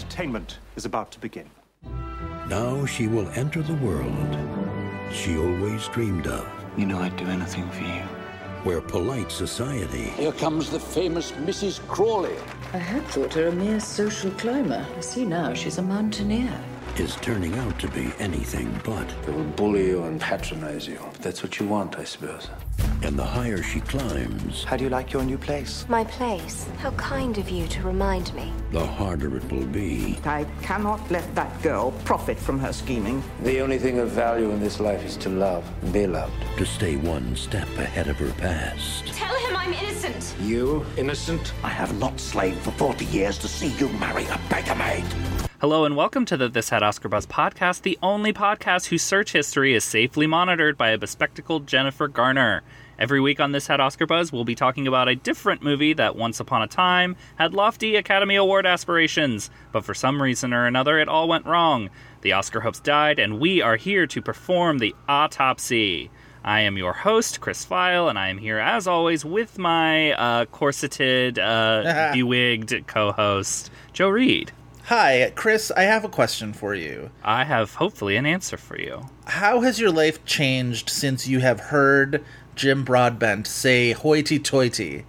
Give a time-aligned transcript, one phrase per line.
[0.00, 1.48] Entertainment is about to begin.
[2.48, 4.36] Now she will enter the world
[5.12, 8.02] she always dreamed of, You know I'd do anything for you.
[8.62, 11.80] where polite society Here comes the famous Mrs.
[11.88, 12.36] Crawley.
[12.72, 14.86] I had thought her a mere social climber.
[14.96, 16.56] I see now she's a mountaineer.
[16.96, 19.08] is turning out to be anything but.
[19.26, 21.00] They will bully you and patronize you.
[21.20, 22.48] That's what you want, I suppose.
[23.02, 25.84] And the higher she climbs, How do you like your new place?
[25.88, 26.68] My place.
[26.78, 28.52] How kind of you to remind me.
[28.72, 33.22] the harder it will be I cannot let that girl profit from her scheming.
[33.42, 36.34] The only thing of value in this life is to love and be loved.
[36.58, 39.06] to stay one step ahead of her past.
[39.08, 40.34] Tell him I'm innocent.
[40.40, 41.52] You, innocent?
[41.64, 45.04] I have not slaved for 40 years to see you marry a beggar maid.
[45.60, 49.32] Hello and welcome to the This Had Oscar Buzz podcast, the only podcast whose search
[49.32, 52.62] history is safely monitored by a bespectacled Jennifer Garner.
[53.00, 56.16] Every week on This Had Oscar Buzz, we'll be talking about a different movie that
[56.16, 60.98] once upon a time had lofty Academy Award aspirations, but for some reason or another
[60.98, 61.88] it all went wrong.
[62.20, 66.10] The Oscar hopes died, and we are here to perform the autopsy.
[66.44, 70.44] I am your host, Chris Feil, and I am here as always with my uh,
[70.44, 74.52] corseted, uh, bewigged co host, Joe Reed.
[74.90, 75.70] Hi, Chris.
[75.70, 77.10] I have a question for you.
[77.22, 79.08] I have hopefully an answer for you.
[79.24, 82.24] How has your life changed since you have heard
[82.60, 85.06] Jim Broadbent say hoity toity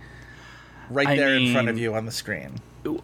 [0.89, 2.59] right I there in front of you on the screen?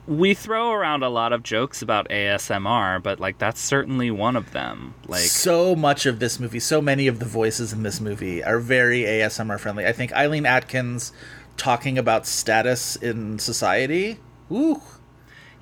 [0.07, 4.53] We throw around a lot of jokes about ASMR, but like that's certainly one of
[4.53, 4.93] them.
[5.05, 8.59] Like so much of this movie, so many of the voices in this movie are
[8.59, 9.85] very ASMR friendly.
[9.85, 11.11] I think Eileen Atkins
[11.57, 14.17] talking about status in society.
[14.49, 14.81] Ooh,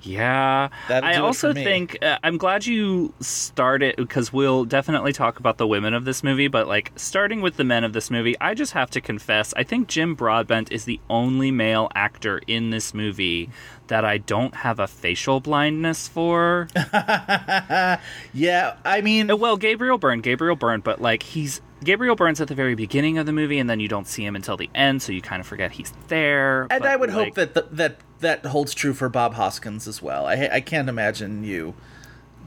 [0.06, 5.58] Yeah, That'll I also think uh, I'm glad you started because we'll definitely talk about
[5.58, 6.48] the women of this movie.
[6.48, 9.64] But like starting with the men of this movie, I just have to confess, I
[9.64, 13.50] think Jim Broadbent is the only male actor in this movie
[13.88, 16.68] that I don't have a facial blindness for.
[16.92, 18.76] yeah.
[18.84, 22.54] I mean, Uh, well, Gabriel Byrne, Gabriel Byrne, but like he's Gabriel Byrne's at the
[22.54, 25.12] very beginning of the movie, and then you don't see him until the end, so
[25.12, 26.62] you kind of forget he's there.
[26.70, 29.86] and but, I would like- hope that th- that that holds true for Bob Hoskins
[29.86, 30.26] as well.
[30.26, 31.74] I I can't imagine you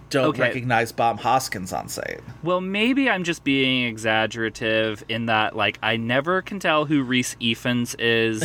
[0.10, 0.42] don't Okay.
[0.42, 2.22] recognize Bob Hoskins on sight.
[2.44, 7.36] Well, maybe I'm just being exaggerative in that, like, I never can tell who Rhys
[7.42, 8.42] Ifans is,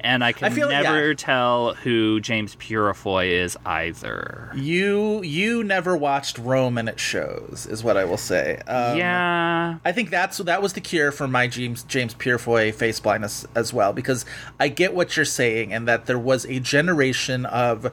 [0.04, 1.14] and I can feel- never yeah.
[1.16, 4.50] tell who James Purefoy is either.
[4.54, 8.60] You you never watched Rome and it shows is what I will say.
[8.66, 13.00] Um, yeah, I think that's that was the cure for my James James Purefoy face
[13.00, 14.24] blindness as well because
[14.60, 17.92] I get what you're saying and that there was a generation of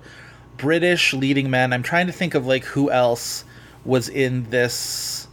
[0.58, 1.74] British leading men.
[1.74, 3.44] I'm trying to think of like who else
[3.86, 5.28] was in this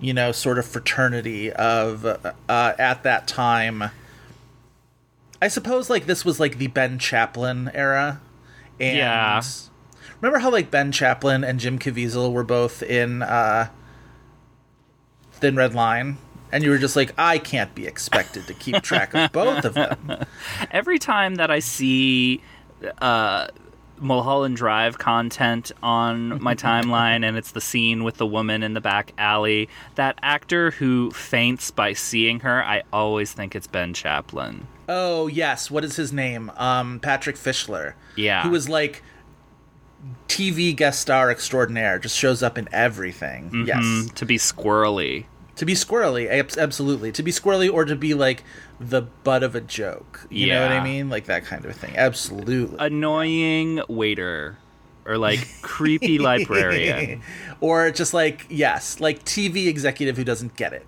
[0.00, 3.90] you know sort of fraternity of uh, at that time.
[5.40, 8.20] I suppose like this was like the Ben Chaplin era
[8.80, 9.42] and Yeah.
[10.20, 13.68] Remember how like Ben Chaplin and Jim Caviezel were both in uh
[15.32, 16.18] Thin Red Line?
[16.50, 19.74] And you were just like, I can't be expected to keep track of both of
[19.74, 20.24] them.
[20.70, 22.42] every time that I see
[23.02, 23.48] uh,
[24.00, 28.80] Mulholland Drive content on my timeline, and it's the scene with the woman in the
[28.80, 34.66] back alley, that actor who faints by seeing her, I always think it's Ben Chaplin.
[34.88, 36.50] Oh yes, what is his name?
[36.56, 37.94] Um, Patrick Fischler.
[38.16, 38.42] Yeah.
[38.42, 39.02] who was like
[40.28, 41.98] TV guest star extraordinaire.
[41.98, 43.64] Just shows up in everything.
[43.66, 45.24] Yes, Mm, to be squirrely.
[45.56, 47.10] to be squirrely, absolutely.
[47.12, 48.44] To be squirrely, or to be like
[48.80, 50.26] the butt of a joke.
[50.30, 51.08] You know what I mean?
[51.08, 51.96] Like that kind of thing.
[51.96, 52.76] Absolutely.
[52.78, 54.58] Annoying waiter.
[55.04, 57.22] Or like creepy librarian.
[57.60, 60.86] or just like yes, like TV executive who doesn't get it.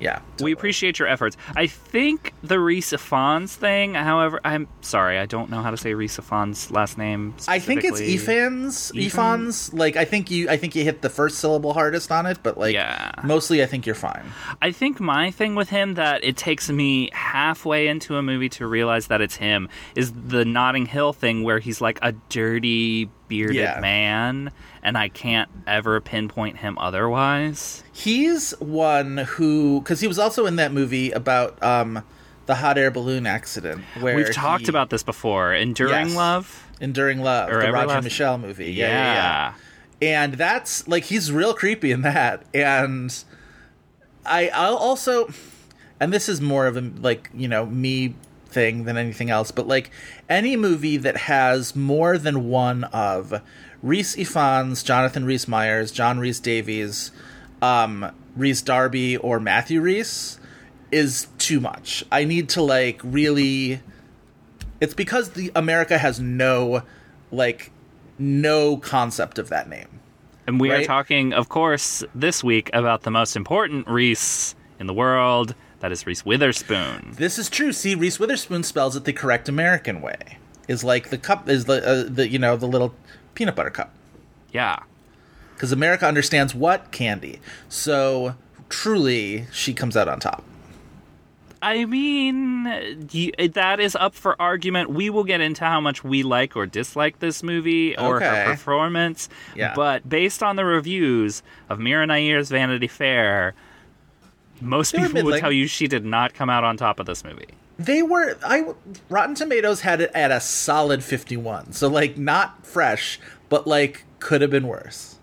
[0.00, 0.20] Yeah.
[0.38, 1.36] Yeah, We appreciate your efforts.
[1.56, 5.92] I think the Rhys Ifans thing, however, I'm sorry, I don't know how to say
[5.92, 7.34] Rhys Ifans' last name.
[7.48, 8.00] I think it's.
[8.00, 8.92] Ifans.
[8.94, 9.72] Ifans.
[9.76, 10.48] Like I think you.
[10.48, 13.10] I think you hit the first syllable hardest on it, but like Yeah.
[13.24, 14.24] mostly I think you're fine.
[14.62, 18.66] I think my thing with him that it takes me halfway into a movie to
[18.66, 23.56] realize that it's him is the Notting Hill thing where he's like a dirty bearded
[23.56, 23.78] Yeah.
[23.80, 24.52] man
[24.88, 27.84] and I can't ever pinpoint him otherwise.
[27.92, 32.02] He's one who because he was also in that movie about um
[32.46, 35.52] the hot air balloon accident where We've talked he- about this before.
[35.54, 36.16] Enduring Yes.
[36.16, 36.64] Love.
[36.80, 38.72] Enduring Love, Or the Roger Everlast- Michelle movie.
[38.72, 39.52] Yeah, yeah, yeah.
[40.00, 42.44] And that's like he's real creepy in that.
[42.54, 43.12] And
[44.24, 45.28] I I'll also
[46.00, 48.14] and this is more of a like, you know, me
[48.46, 49.90] thing than anything else, but like
[50.28, 53.42] any movie that has more than one of
[53.82, 57.12] Rhys Ifans, Jonathan Rhys Meyers, John Rhys-Davies,
[57.62, 60.38] um, Rhys Darby, or Matthew Rhys
[60.90, 62.04] is too much.
[62.10, 63.80] I need to like really
[64.80, 66.82] it's because the America has no
[67.30, 67.70] like
[68.18, 70.00] no concept of that name.
[70.46, 74.94] And we are talking, of course, this week about the most important Reese in the
[74.94, 75.54] world.
[75.80, 77.12] That is Reese Witherspoon.
[77.16, 77.72] This is true.
[77.72, 80.38] See, Reese Witherspoon spells it the correct American way.
[80.66, 82.94] Is like the cup is the uh, the you know the little
[83.38, 83.92] peanut butter cup
[84.52, 84.80] Yeah.
[85.54, 87.38] because America understands what candy.
[87.68, 88.34] So
[88.68, 90.42] truly, she comes out on top.
[91.62, 94.90] I mean, that is up for argument.
[94.90, 98.26] We will get into how much we like or dislike this movie or Okay.
[98.26, 99.28] her performance.
[99.56, 99.72] Yeah.
[99.74, 103.54] But based on the reviews of Mira Nair's Vanity Fair,
[104.60, 107.48] most people would tell you she did not come out on top of this movie.
[107.78, 108.74] They were I
[109.08, 111.72] Rotten Tomatoes had it at a solid fifty one.
[111.72, 115.18] So like not fresh, but like could have been worse.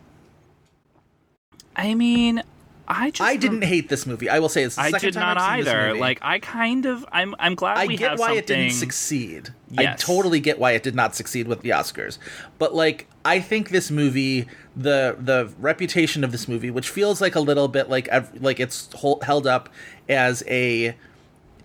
[1.75, 2.41] I mean,
[2.87, 4.29] I just I didn't hate this movie.
[4.29, 5.95] I will say it's the I second did time not I've seen either.
[5.95, 8.37] Like I kind of I'm I'm glad I we get why something.
[8.37, 9.49] it didn't succeed.
[9.77, 12.19] I totally get why it did not succeed with the Oscars.
[12.57, 17.35] But like I think this movie the the reputation of this movie which feels like
[17.35, 18.07] a little bit like
[18.39, 18.89] like it's
[19.23, 19.67] held up
[20.07, 20.95] as a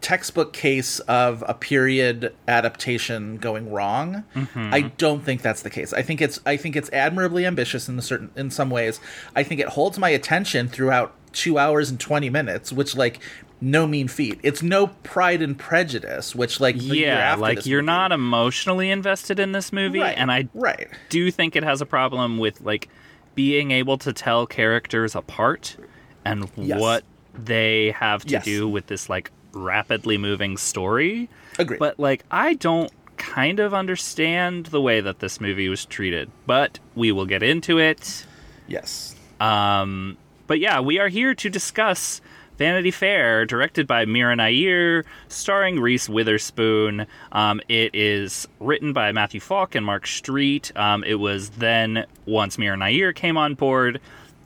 [0.01, 4.25] textbook case of a period adaptation going wrong.
[4.35, 4.73] Mm-hmm.
[4.73, 5.93] I don't think that's the case.
[5.93, 9.01] I think it's I think it's admirably ambitious in the certain in some ways.
[9.37, 13.21] I think it holds my attention throughout 2 hours and 20 minutes, which like
[13.61, 14.41] no mean feat.
[14.43, 17.87] It's no Pride and Prejudice, which like Yeah, after like you're movie.
[17.87, 20.89] not emotionally invested in this movie, Right, and I right.
[21.11, 22.89] do think it has a problem with like
[23.35, 25.77] being able to tell characters apart
[26.25, 26.81] and Yes.
[26.81, 27.05] what
[27.35, 28.45] they have to Yes.
[28.45, 31.29] do with this like rapidly moving story.
[31.59, 31.79] Agreed.
[31.79, 36.79] But like I don't kind of understand the way that this movie was treated, but
[36.95, 38.27] we will get into it.
[38.67, 39.15] Yes.
[39.41, 40.17] Um,
[40.47, 42.21] but yeah, we are here to discuss
[42.57, 47.07] Vanity Fair, directed by Mira Nair, starring Reese Witherspoon.
[47.33, 50.71] Um, it is written by Matthew Faulk and Mark Skeet.
[50.77, 54.01] Um, it was then, once Mira Nair came on board,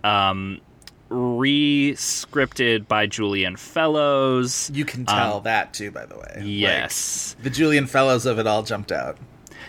[0.05, 0.61] um,
[1.11, 4.71] re-scripted by Julian Fellowes.
[4.75, 6.33] You can tell that too, by the way.
[6.37, 7.37] Like, Yes.
[7.43, 9.19] the Julian Fellowes of it all jumped out.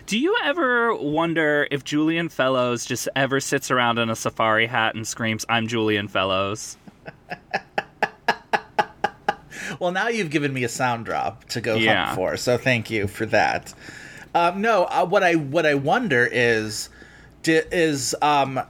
[0.05, 4.93] Do you ever wonder if Julian Fellowes just ever sits around in a safari hat
[4.95, 6.77] and screams, I'm Julian Fellowes?
[9.79, 12.05] Well, now you've given me a sound drop to go Yeah.
[12.05, 13.73] hunt for, so thank you for that.
[14.35, 16.89] Um, no, uh, what I what I wonder is,
[17.43, 18.61] is um,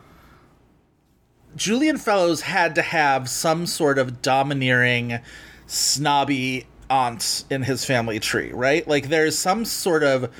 [1.56, 5.20] Julian Fellowes had to have some sort of domineering,
[5.68, 8.88] snobby aunt in his family tree, right?
[8.88, 10.32] Like there's some sort of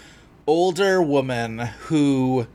[0.48, 2.48] older woman who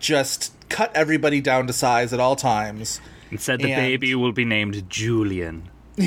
[0.00, 3.00] just cut everybody down to size at all times.
[3.30, 5.68] And said the And- baby will be named Julian.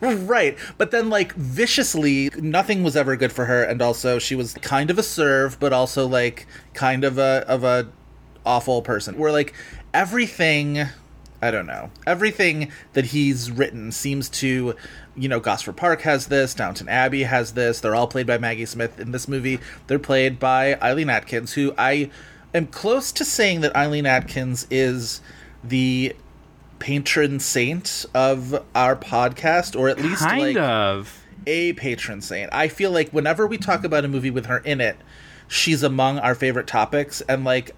[0.00, 4.54] Right, but then like viciously, nothing was ever good for her, and also she was
[4.54, 7.86] kind of a serve, but also like kind of a of a
[8.44, 9.16] awful person.
[9.16, 9.54] Where like
[9.94, 10.86] everything,
[11.42, 14.76] I don't know, everything that he's written seems to,
[15.16, 17.80] you know, Gosford Park has this, Downton Abbey has this.
[17.80, 19.58] They're all played by Maggie Smith in this movie.
[19.88, 22.10] They're played by Eileen Atkins, who I
[22.54, 25.20] am close to saying that Eileen Atkins is
[25.64, 26.14] the
[26.78, 31.24] patron saint of our podcast, or at least Kind like of.
[31.46, 32.50] a patron saint.
[32.52, 34.96] I feel like whenever we talk about a movie with her in it,
[35.48, 37.74] she's among our favorite topics, and like.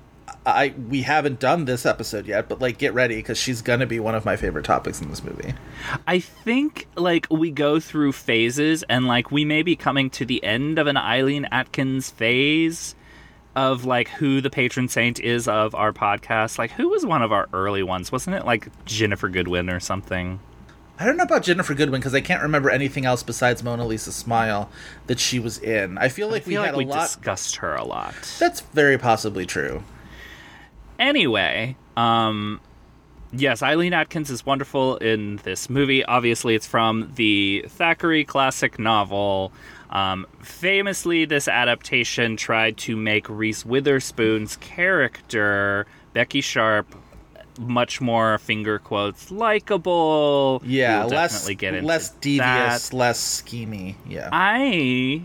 [0.47, 3.99] I we haven't done this episode yet, but like get ready because she's gonna be
[4.01, 5.55] one of my favorite topics in this movie.
[6.07, 10.43] I think like we go through phases and like we may be coming to the
[10.45, 12.95] end of an Eileen Atkins phase
[13.57, 16.59] of like who the patron saint is of our podcast.
[16.59, 18.13] Like who was one of our early ones?
[18.13, 20.41] Wasn't it like Ginnifer Goodwin or something?
[20.99, 24.13] I don't know about Ginnifer Goodwin because I can't remember anything else besides Mona Lisa
[24.13, 24.71] Smile
[25.09, 25.99] that she was in.
[25.99, 27.01] I feel like I feel we like had we a lot.
[27.07, 28.15] discussed her a lot.
[28.39, 29.83] That's very possibly true.
[30.99, 32.61] Anyway, um
[33.33, 36.05] yes, Eileen Atkins is wonderful in this movie.
[36.05, 39.53] Obviously, it's from the Thackeray classic novel.
[39.91, 46.95] Um, famously, this adaptation tried to make Reese Witherspoon's character, Becky Sharp,
[47.61, 50.61] much more finger quotes likable.
[50.65, 52.21] Yeah, We'll less definitely get into less that.
[52.21, 53.95] devious, less schemy.
[54.09, 54.29] Yeah.
[54.33, 55.23] I,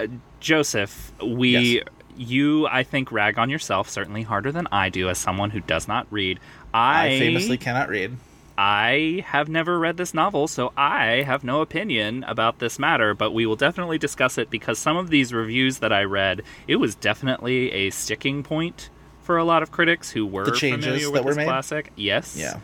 [0.00, 0.06] uh,
[0.40, 1.84] Joseph, we, Yes.
[2.16, 5.86] You, I think, rag on yourself certainly harder than I do as someone who does
[5.88, 6.40] not read.
[6.74, 8.16] I, I famously cannot read.
[8.58, 13.32] I have never read this novel, so I have no opinion about this matter, but
[13.32, 16.94] we will definitely discuss it because some of these reviews that I read, it was
[16.94, 18.88] definitely a sticking point
[19.22, 21.44] for a lot of critics who were The changes familiar with that were this made?
[21.44, 21.92] classic.
[21.96, 22.34] Yes.
[22.36, 22.58] Yeah.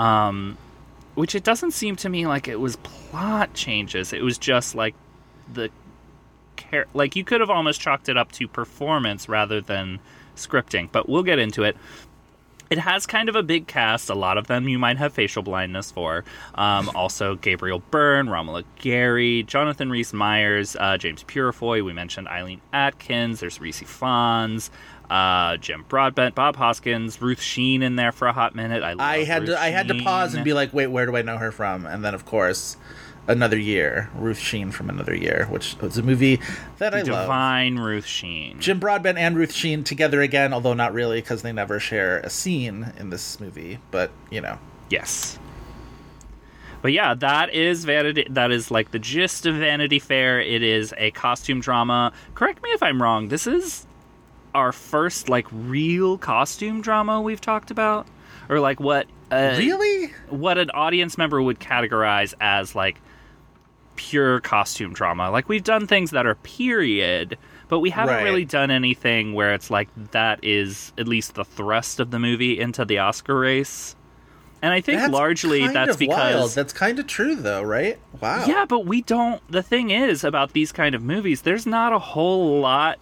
[0.00, 0.58] Um,
[1.14, 4.12] which it doesn't seem to me like it was plot changes.
[4.12, 4.94] It was just like
[5.52, 5.70] the
[6.70, 10.00] char- like you could have almost chalked it up to performance rather than
[10.36, 10.90] scripting.
[10.90, 11.76] But we'll get into it.
[12.70, 14.10] It has kind of a big cast.
[14.10, 16.24] A lot of them you might have facial blindness for.
[16.54, 21.82] Um, also, Gabriel Byrne, Romola Garai, Jonathan Rhys Myers, uh, James Purefoy.
[21.82, 23.40] We mentioned Eileen Atkins.
[23.40, 24.68] There's Rhys Ifans,
[25.08, 28.82] uh, Jim Broadbent, Bob Hoskins, Ruth Sheen in there for a hot minute.
[28.82, 31.06] I, love I had Ruth to I had to pause and be like, wait, where
[31.06, 31.86] do I know her from?
[31.86, 32.76] And then of course,
[33.28, 36.40] another year, Ruth Sheen from Another Year, which was a movie
[36.78, 37.06] that I love.
[37.06, 38.58] Divine Ruth Sheen.
[38.58, 42.30] Jim Broadbent and Ruth Sheen together again, although not really because they never share a
[42.30, 43.78] scene in this movie.
[43.90, 44.58] But you know,
[44.90, 45.38] Yes.
[46.80, 48.26] But yeah, that is Vanity.
[48.30, 50.40] That is like the gist of Vanity Fair.
[50.40, 52.12] It is a costume drama.
[52.34, 53.28] Correct me if I'm wrong.
[53.28, 53.86] This is
[54.54, 58.06] our first like real costume drama we've talked about,
[58.48, 59.08] or like what?
[59.30, 63.00] Uh, really, what an audience member would categorize as like
[63.98, 65.30] pure costume drama.
[65.30, 67.36] Like we've done things that are period,
[67.68, 68.22] but we haven't Right.
[68.24, 72.58] really done anything where it's like that is at least the thrust of the movie
[72.58, 73.94] into the Oscar race.
[74.62, 76.50] And I think that's largely that's because wild.
[76.52, 77.96] that's kind of true, though, right?
[78.20, 78.44] Wow.
[78.46, 79.40] yeah, but we don't.
[79.50, 82.98] The thing is about these kind of movies, there's not a whole lot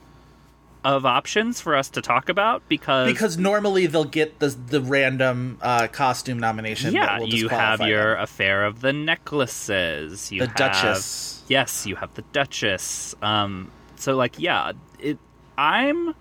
[0.84, 5.58] of options for us to talk about because because normally they'll get the the random
[5.60, 6.92] uh, costume nomination.
[6.94, 8.22] that yeah, you have your them.
[8.22, 10.30] affair of the necklaces.
[10.30, 11.42] You The have, Duchess.
[11.48, 13.14] Yes, you have the Duchess.
[13.22, 15.18] Um, so like, yeah, it.
[15.58, 16.14] I'm.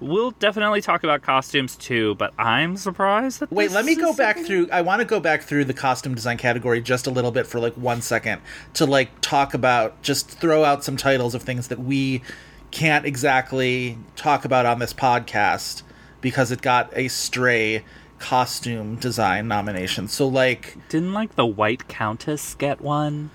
[0.00, 3.52] We'll definitely talk about costumes too, but I'm surprised that.
[3.52, 4.68] Wait, let me go back through.
[4.72, 7.60] I want to go back through the costume design category just a little bit for
[7.60, 8.40] like one second
[8.74, 12.22] to like talk about, just throw out some titles of things that we
[12.70, 15.82] can't exactly talk about on this podcast
[16.20, 17.84] because it got a stray
[18.18, 20.08] costume design nomination.
[20.08, 23.30] So, like Didn't like the White Countess get one?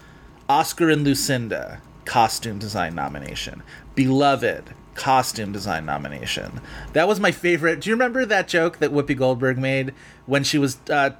[0.47, 3.63] Oscar and Lucinda, costume design nomination.
[3.95, 6.61] Beloved, costume design nomination.
[6.93, 7.81] That was my favorite.
[7.81, 9.93] Do you remember that joke that Whoopi Goldberg made
[10.25, 11.11] when she was uh,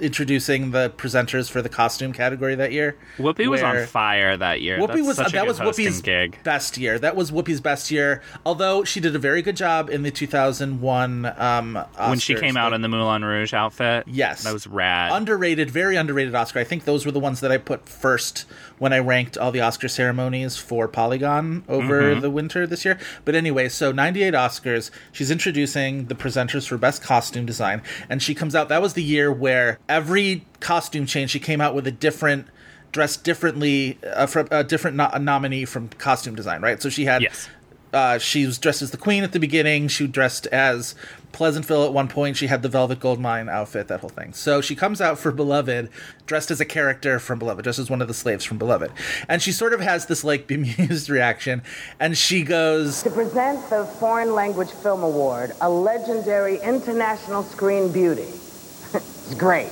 [0.00, 2.96] introducing the presenters for the costume category that year?
[3.18, 4.78] Whoopi was on fire that year.
[4.78, 6.38] Whoopi That's was a that was Whoopi's gig.
[6.42, 6.98] best year.
[6.98, 8.22] That was Whoopi's best year.
[8.44, 12.72] Although she did a very good job in the 2001 um, when she came out
[12.72, 14.04] in the Moulin Rouge outfit.
[14.06, 14.44] Yes.
[14.44, 15.12] that was rad.
[15.12, 16.58] underrated, very underrated Oscar.
[16.60, 18.44] I think those were the ones that I put first
[18.78, 22.20] when I ranked all the Oscar ceremonies for Polygon over Mm-hmm.
[22.20, 22.98] the winter this year.
[23.24, 24.90] But anyway, so 98 Oscars.
[25.12, 28.68] She's introducing the presenters for best costume design, and she comes out.
[28.68, 32.46] That was the year where every costume change, she came out with a different.
[32.92, 36.80] Dressed differently, uh, from a different no- nominee from costume design, right?
[36.80, 37.46] So she had Yes.
[37.92, 39.88] Uh, she was dressed as the queen at the beginning.
[39.88, 40.94] She dressed as
[41.32, 42.36] Pleasantville at one point.
[42.36, 44.32] She had the Velvet Goldmine outfit, that whole thing.
[44.32, 45.90] So she comes out for Beloved,
[46.26, 48.90] dressed as a character from Beloved, dressed as one of the slaves from Beloved,
[49.28, 51.62] and she sort of has this like bemused reaction,
[52.00, 58.22] and she goes, To present the Foreign Language Film Award, a legendary international screen beauty.
[58.94, 59.70] it's great.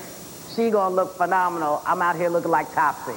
[0.54, 1.83] She gonna look phenomenal.
[1.87, 3.12] I'm out here looking like Topsy.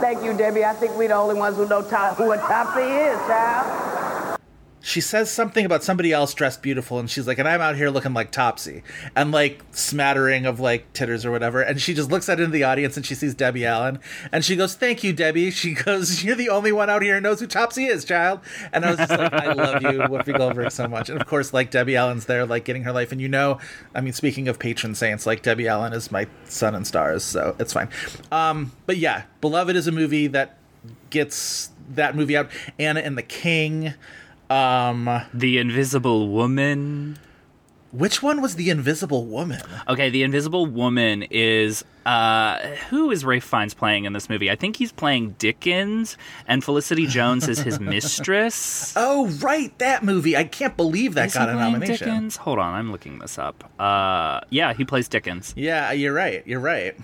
[0.00, 0.64] Thank you, Debbie.
[0.64, 3.91] I think we're the only ones who know to- who a Topsy is, child.
[4.82, 7.88] She says something about somebody else dressed beautiful, and she's like, and I'm out here
[7.88, 8.82] looking like Topsy,
[9.14, 12.64] and like smattering of like titters or whatever, and she just looks out into the
[12.64, 14.00] audience and she sees Debbie Allen,
[14.32, 17.20] and she goes, "Thank you, Debbie." She goes, "You're the only one out here who
[17.20, 18.40] knows who Topsy is, child."
[18.72, 21.54] And I was just like, "I love you, Whoopi Goldberg, so much." And of course,
[21.54, 23.58] like Debbie Allen's there, like getting her life, and you know,
[23.94, 27.54] I mean, speaking of patron saints, like Debbie Allen is my sun and stars, so
[27.60, 27.88] it's fine.
[28.32, 30.58] Um, but yeah, Beloved is a movie that
[31.10, 32.50] gets that movie out.
[32.78, 33.94] Anna and the King.
[34.52, 37.18] Um, the Invisible Woman.
[37.90, 39.60] which one was the Invisible Woman?
[39.88, 42.58] Okay, the Invisible Woman is uh
[42.90, 44.50] who is Ralph Fiennes playing in this movie?
[44.50, 46.16] I think he's playing Dickens,
[46.48, 48.92] and Felicity Jones is his mistress.
[48.96, 50.36] Oh, right, that movie.
[50.36, 52.08] I can't believe that Is got a nomination.
[52.08, 52.36] Dickens?
[52.36, 53.70] Hold on, I'm looking this up.
[53.80, 55.54] Uh, yeah, he plays Dickens.
[55.56, 56.44] Yeah, you're right.
[56.46, 56.96] You're right.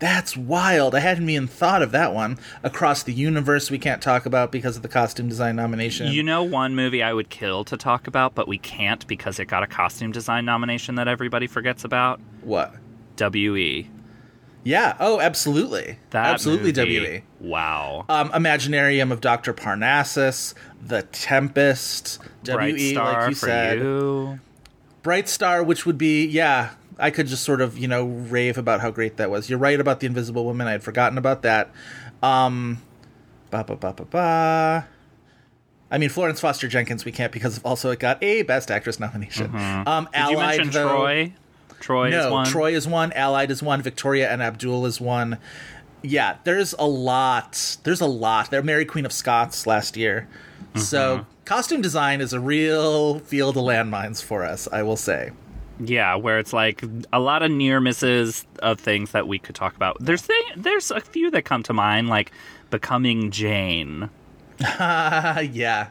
[0.00, 0.94] That's wild.
[0.94, 2.38] I hadn't even thought of that one.
[2.62, 6.10] Across the Universe, we can't talk about because of the costume design nomination.
[6.10, 9.44] You know, one movie I would kill to talk about, but we can't because it
[9.44, 12.18] got a costume design nomination that everybody forgets about.
[12.42, 12.74] what?
[13.18, 13.90] WE.
[14.64, 14.96] Yeah.
[14.98, 15.98] Oh, absolutely.
[16.10, 16.72] That absolutely.
[16.72, 17.22] movie, WE.
[17.38, 18.06] Wow.
[18.08, 19.52] Um, Imaginarium of Dr.
[19.52, 23.78] Parnassus, The Tempest, Bright WE, Star like you said.
[23.78, 24.40] you.
[25.02, 28.80] Bright Star, which would be, yeah, I could just sort of, you know, rave about
[28.80, 29.48] how great that was.
[29.48, 30.66] You're right about The Invisible Woman.
[30.66, 31.70] I had forgotten about that.
[32.22, 32.82] Um,
[33.50, 34.88] ba ba ba ba ba.
[35.90, 39.46] I mean, Florence Foster Jenkins, we can't because also it got a Best Actress nomination.
[39.46, 40.04] Um, Mm-hmm.
[40.12, 41.32] Did you Allied, mention though, Troy?
[41.80, 42.46] Troy is no, one.
[42.46, 43.12] Troy is one.
[43.12, 43.82] Allied is one.
[43.82, 45.38] Victoria and Abdul is one.
[46.02, 47.78] Yeah, there's a lot.
[47.82, 48.50] There's a lot.
[48.50, 50.28] They're Mary Queen of Scots last year.
[50.60, 50.78] Mm-hmm.
[50.80, 55.30] So costume design is a real field of landmines for us, I will say.
[55.82, 56.82] Yeah, where it's like
[57.12, 59.96] a lot of near misses of things that we could talk about.
[60.00, 62.32] There's thing, there's a few that come to mind, like
[62.68, 64.10] becoming Jane.
[64.60, 65.88] yeah.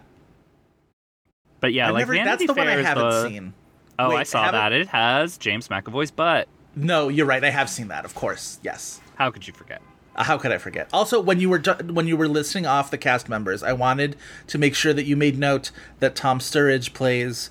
[1.60, 3.54] But yeah, I've like never- Vanity that's the one I haven't the- seen.
[3.98, 4.72] Oh, Wait, I saw that.
[4.72, 6.48] It has James McAvoy's butt.
[6.76, 7.44] No, you're right.
[7.44, 8.58] I have seen that, of course.
[8.64, 9.02] Yes.
[9.16, 9.82] How could you forget?
[10.16, 10.88] Uh, How could I forget?
[10.94, 14.16] Also, when you were when you were listing off the cast members, I wanted
[14.48, 17.50] to make sure that you made note that Tom Sturridge plays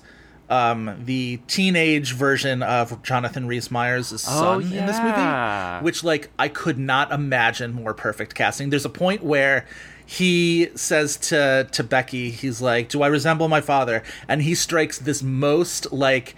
[0.49, 6.29] um, the teenage version of Jonathan Rhys Meyers' Oh, son in this movie, which like
[6.39, 8.69] I could not imagine more perfect casting.
[8.69, 9.65] There's a point where
[10.05, 14.97] he says to to Becky, he's like, "Do I resemble my father?" And he strikes
[14.97, 16.35] this most like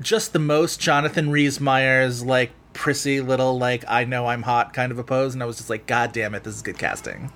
[0.00, 4.92] just the most Jonathan Rhys Meyers like prissy little like I know I'm hot kind
[4.92, 7.32] of a pose, and I was just like, God damn it, this is good casting.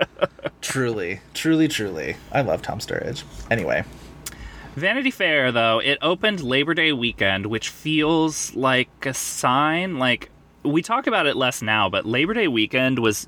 [0.60, 3.24] truly, truly, truly, I love Tom Sturridge.
[3.50, 3.84] Anyway,
[4.76, 9.98] Vanity Fair, though, it opened Labor Day weekend, which feels like a sign.
[9.98, 10.30] Like,
[10.62, 13.26] we talk about it less now, but Labor Day weekend was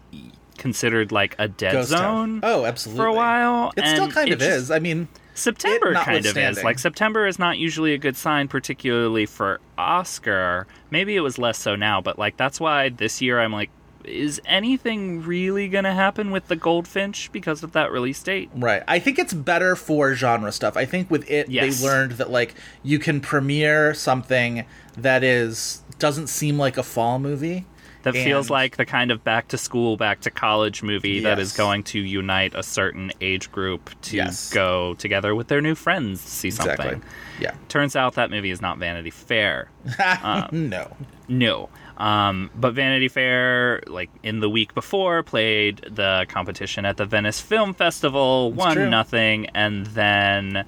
[0.58, 2.40] considered like a dead Ghost zone Town.
[2.42, 2.98] Oh, absolutely.
[3.02, 3.72] for a while.
[3.76, 4.70] It still kind it of just- is.
[4.70, 6.62] I mean, September kind of is.
[6.64, 10.66] Like September is not usually a good sign, particularly for Oscar.
[10.90, 13.70] Maybe it was less so now, but like that's why this year I'm like,
[14.04, 18.50] is anything really gonna happen with the Goldfinch because of that release date?
[18.54, 18.82] Right.
[18.88, 20.76] I think it's better for genre stuff.
[20.76, 21.80] I think with it Yes.
[21.80, 24.64] they learned that like you can premiere something
[24.96, 27.66] that is doesn't seem like a fall movie.
[28.04, 31.52] That feels like the kind of back to school, back to college movie that is
[31.52, 34.50] going to unite a certain age group to Yes.
[34.50, 36.72] go together with their new friends to see something.
[36.86, 37.00] Exactly.
[37.40, 37.54] Yeah.
[37.68, 39.68] Turns out that movie is not Vanity Fair.
[40.22, 40.96] Um, no.
[41.26, 41.68] No.
[41.98, 47.40] Um, but Vanity Fair, like in the week before, played the competition at the Venice
[47.40, 48.88] Film Festival, won true.
[48.88, 50.64] nothing, and then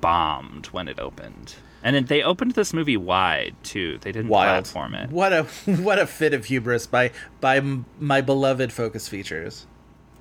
[0.00, 1.54] bombed when it opened.
[1.82, 3.98] And it, they opened this movie wide too.
[4.00, 4.64] They didn't Wild.
[4.64, 5.10] platform it.
[5.10, 7.60] What a what a fit of hubris by by
[8.00, 9.66] my beloved Focus Features.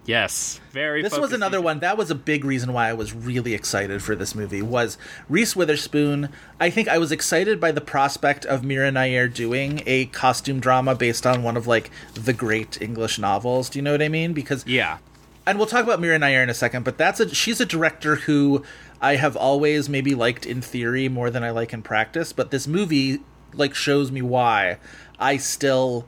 [0.08, 1.02] Yes, very.
[1.02, 1.80] This was another one.
[1.80, 4.62] That was a big reason why I was really excited for this movie.
[4.62, 6.30] Was Reese Witherspoon?
[6.62, 10.96] I think I was excited by the prospect of Mira Nair doing a costume drama
[10.96, 13.70] based on one of like the great English novels.
[13.70, 14.32] Do you know what I mean?
[14.32, 15.00] Because Yeah,
[15.46, 18.16] and we'll talk about Mira Nair in a second, but that's a she's a director
[18.16, 18.64] who
[19.02, 22.66] I have always maybe liked in theory more than I like in practice, but this
[22.66, 23.20] movie
[23.54, 24.78] like shows me why
[25.20, 26.08] I still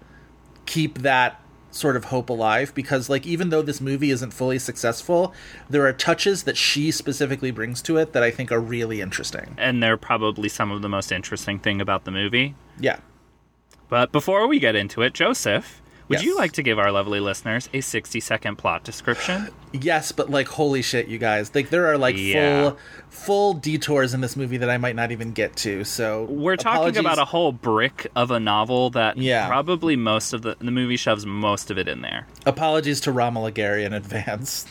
[0.66, 5.34] keep that sort of hope alive because like even though this movie isn't fully successful,
[5.70, 9.56] there are touches that she specifically brings to it that I think are really interesting.
[9.58, 12.56] and they're probably some of the most interesting thing about the movie.
[12.80, 13.00] Yeah.
[13.88, 15.79] But before we get into it, Joseph,
[16.10, 16.26] would Yes.
[16.26, 19.50] you like to give our lovely listeners a sixty-second plot description?
[19.72, 21.54] Yes, but like holy shit, you guys.
[21.54, 22.72] Like there are like Yeah.
[22.72, 22.78] full
[23.10, 25.84] full detours in this movie that I might not even get to.
[25.84, 27.00] So We're talking apologies.
[27.00, 29.48] about a whole brick of a novel that Yeah.
[29.48, 32.26] probably most of the the movie shoves most of it in there.
[32.48, 34.66] apologies to Romola Garai in advance.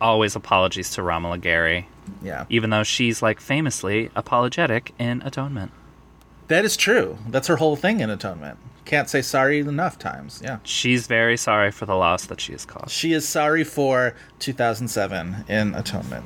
[0.00, 1.86] Always apologies to Romola Garai,
[2.22, 2.44] Yeah.
[2.48, 5.72] even though she's like famously apologetic in Atonement.
[6.48, 7.18] That is true.
[7.28, 8.58] That's her whole thing in Atonement.
[8.86, 10.40] Can't say sorry enough times.
[10.42, 10.58] Yeah.
[10.62, 12.92] She's very sorry for the loss that she has caused.
[12.92, 16.24] She is sorry for 2007 in Atonement.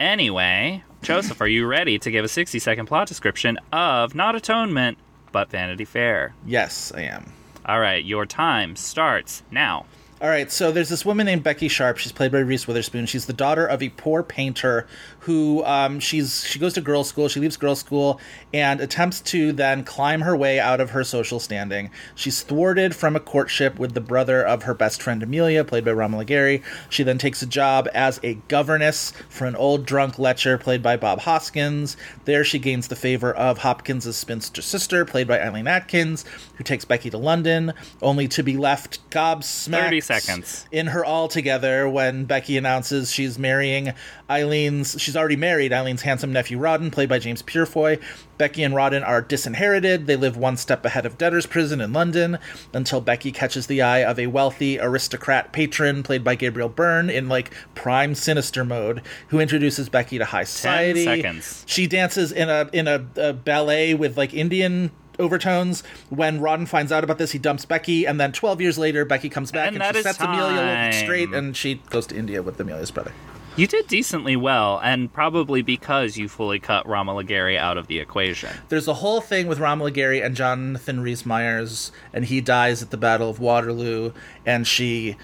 [0.00, 4.98] Anyway, Joseph, are you ready to give a 60 second plot description of not Atonement,
[5.30, 6.34] but Vanity Fair?
[6.44, 7.32] Yes, I am.
[7.64, 9.86] All right, your time starts now.
[10.20, 11.98] All right, so there's this woman named Becky Sharp.
[11.98, 13.04] She's played by Reese Witherspoon.
[13.04, 14.86] She's the daughter of a poor painter
[15.26, 17.28] who um, she's she goes to girls' school.
[17.28, 18.20] She leaves girls' school
[18.54, 21.90] and attempts to then climb her way out of her social standing.
[22.14, 25.90] She's thwarted from a courtship with the brother of her best friend Amelia, played by
[25.90, 26.62] Romola Garai.
[26.88, 30.96] She then takes a job as a governess for an old drunk lecher, played by
[30.96, 31.96] Bob Hoskins.
[32.24, 36.84] There, she gains the favor of Hopkins' spinster sister, played by Eileen Atkins, who takes
[36.84, 40.66] Becky to London, only to be left gobsmacked 30 seconds.
[40.70, 43.92] in her altogether when Becky announces she's marrying
[44.30, 45.00] Eileen's.
[45.00, 47.98] She's already married Eileen's handsome nephew Rawdon, played by James Purefoy.
[48.38, 50.06] Becky and Rawdon are disinherited.
[50.06, 52.38] They live one step ahead of debtor's prison in London
[52.72, 57.28] until Becky catches the eye of a wealthy aristocrat patron, played by Gabriel Byrne, in
[57.28, 61.04] like prime sinister mode, who introduces Becky to high society.
[61.04, 61.64] seconds.
[61.66, 65.82] She dances in a in a, a ballet with like Indian overtones.
[66.10, 69.28] When Rodden finds out about this, he dumps Becky, and then 12 years later, Becky
[69.28, 72.90] comes back And and, she sets Amelia straight, and she goes to India with Amelia's
[72.90, 73.12] brother.
[73.56, 78.00] You did decently well, and probably because you fully cut Romola Garai out of the
[78.00, 78.50] equation.
[78.68, 82.90] There's a whole thing with Romola Garai and Jonathan Rhys Meyers, and he dies at
[82.90, 84.12] the Battle of Waterloo,
[84.44, 85.16] and she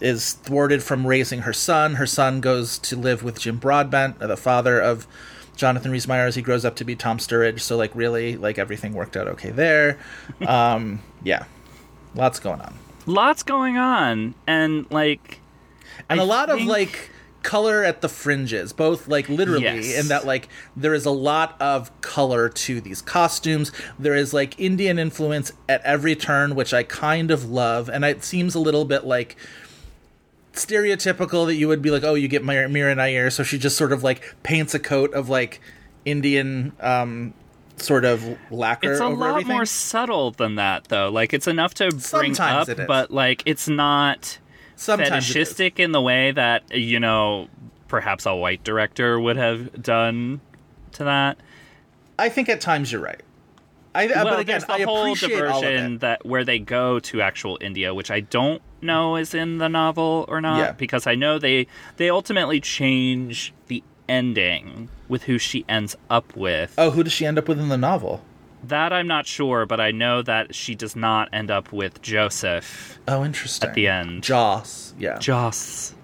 [0.00, 1.96] is thwarted from raising her son.
[1.96, 5.06] Her son goes to live with Jim Broadbent, the father of
[5.54, 6.34] Jonathan Rhys Meyers.
[6.34, 9.50] He grows up to be Tom Sturridge, so like really, like everything worked out okay
[9.50, 9.98] there.
[10.46, 11.44] um, yeah,
[12.14, 15.40] lots going on, Lots going on, and like.
[16.08, 17.10] and I a lot of like
[17.52, 19.98] color at the fringes both like literally Yes.
[20.00, 24.58] in that like there is a lot of color to these costumes there is like
[24.58, 28.84] indian influence at every turn which i kind of love and it seems a little
[28.84, 29.36] bit like
[30.52, 33.76] stereotypical that you would be like oh you get Mir- mira nair so she just
[33.76, 35.60] sort of like paints a coat of like
[36.04, 37.34] indian um
[37.76, 41.10] sort of lacquer It's a lot everything more subtle than that, though.
[41.10, 42.86] Like, it's enough to bring Sometimes up, it is.
[42.86, 44.38] but, like, it's not
[44.76, 47.48] Sometimes fetishistic in the way that, you know,
[47.88, 50.40] perhaps a white director would have done
[50.92, 51.36] to that.
[52.18, 53.22] i think at times you're right
[53.94, 57.22] I, uh, well, but again, there's the I whole diversion that where they go to
[57.22, 60.72] actual India, which I don't know is in the novel or not, Yeah.
[60.72, 66.74] because I know they they ultimately change the ending with who she ends up with.
[66.76, 68.22] Oh, who does she end up with in the novel?
[68.64, 72.98] That I'm not sure, but I know that she does not end up with Joseph
[73.06, 73.68] Oh, interesting.
[73.68, 74.22] at the end.
[74.24, 75.18] Joss, yeah.
[75.18, 75.94] Joss.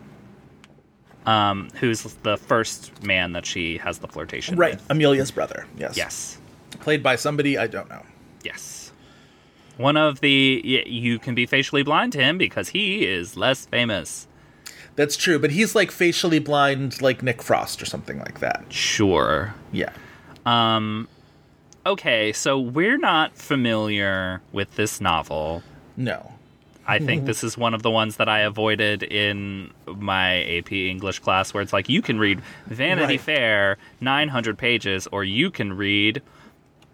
[1.25, 4.91] Um, who's the first man that she has the flirtation Right, with.
[4.91, 5.67] Amelia's brother.
[5.77, 5.97] Yes.
[5.97, 6.39] Yes.
[6.81, 8.03] Played by somebody I don't know.
[8.43, 8.93] Yes.
[9.77, 14.27] One of the you can be facially blind to him because he is less famous.
[14.97, 18.65] That's true, but he's like facially blind, like Nick Frost or something like that.
[18.69, 19.55] Sure.
[19.73, 19.93] Yeah.
[20.45, 21.09] Um
[21.87, 25.63] okay, so we're not familiar with this novel.
[25.97, 26.33] No.
[26.87, 31.21] I think this is one of the ones that I avoided in my AP English
[31.21, 33.21] class where it's like you can read Vanity Right.
[33.21, 36.23] Fair 900 pages or you can read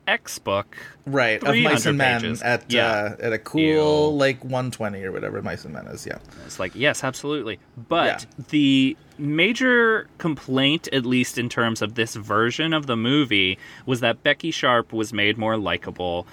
[0.07, 2.42] X book Right, of Mice 300 and Men pages.
[2.42, 2.87] at Yeah.
[2.87, 6.07] uh, at a cool like 120 or whatever Mice and Men is.
[6.07, 6.18] Yeah.
[6.44, 7.59] It's like, yes, absolutely.
[7.88, 14.00] But the major complaint, at least in terms of this version of the movie, was
[14.00, 16.26] that Becky Sharp was made more likable.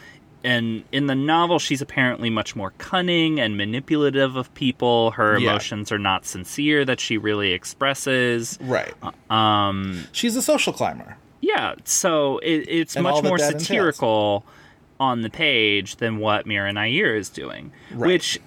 [0.44, 5.12] And in the novel, she's apparently much more cunning and manipulative of people.
[5.12, 5.50] Her Yeah.
[5.50, 8.60] emotions are not sincere that she really expresses.
[8.62, 8.94] Right.
[9.32, 11.18] Um, She's a social climber.
[11.42, 13.64] yeah, so it, it's And much more that entails.
[13.68, 14.46] satirical
[15.00, 18.08] on the page than what Mira Nair is doing, Right.
[18.08, 18.40] which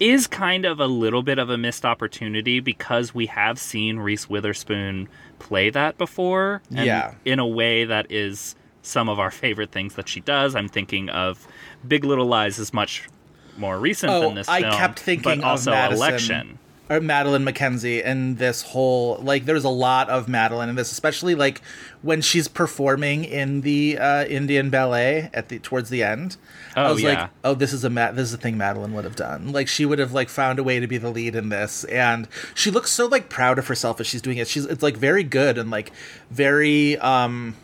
[0.00, 4.28] is kind of a little bit of a missed opportunity because we have seen Reese
[4.28, 5.08] Witherspoon
[5.38, 7.14] play that before, Yeah.
[7.24, 10.54] in a way that is some of our favorite things that she does.
[10.54, 11.46] I'm thinking of
[11.86, 13.08] Big Little Lies is much
[13.56, 15.98] more recent Oh, than this I film, kept thinking but also of Madison.
[15.98, 16.58] Election.
[16.90, 21.34] Or Madeline McKenzie and this whole like there's a lot of Madeline in this, especially
[21.34, 21.60] like
[22.00, 26.38] when she's performing in the uh, Indian ballet at the towards the end.
[26.76, 27.08] oh, I was yeah.
[27.22, 29.52] like, oh, this is a Ma- this is a thing Madeline would have done.
[29.52, 32.26] Like she would have like found a way to be the lead in this, and
[32.54, 34.48] she looks so like proud of herself as she's doing it.
[34.48, 35.92] She's it's like very good and like
[36.30, 37.54] very um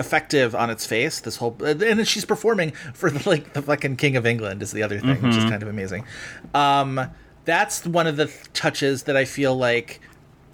[0.00, 3.94] effective on its face this whole and then she's performing for the, like the fucking
[3.94, 5.50] king of england is the other thing which is Mhm.
[5.50, 6.04] kind of amazing
[6.54, 7.08] um
[7.44, 10.00] that's one of the th- touches that i feel like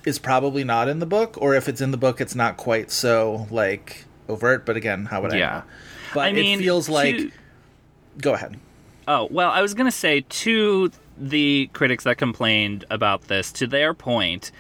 [0.07, 2.91] is probably not in the book or if it's in the book it's not quite
[2.91, 5.51] so like overt but again how would i Yeah.
[5.51, 5.63] know
[6.15, 7.31] but I mean, it feels like to-
[8.21, 8.59] go ahead
[9.11, 13.67] Oh, well, I was going to say to the critics that complained about this, to
[13.67, 14.51] their point,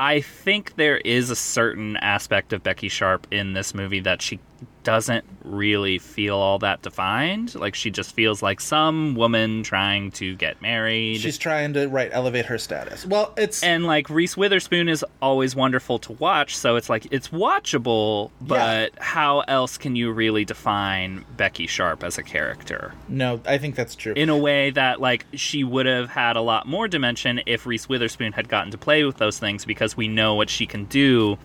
[0.00, 4.38] I think there is a certain aspect of Becky Sharp in this movie that she
[4.84, 7.54] doesn't really feel all that defined.
[7.54, 11.20] Like she just feels like some woman trying to get married.
[11.20, 15.54] she's trying to right elevate her status well it's and like Reese Witherspoon is always
[15.56, 21.24] wonderful to watch, so it's like it's watchable, but how else can you really define
[21.36, 22.92] Becky Sharp as a character?
[23.08, 26.40] no i think that's true in a way that like she would have had a
[26.40, 30.08] lot more dimension if Reese Witherspoon had gotten to play with those things because we
[30.08, 31.38] know what she can do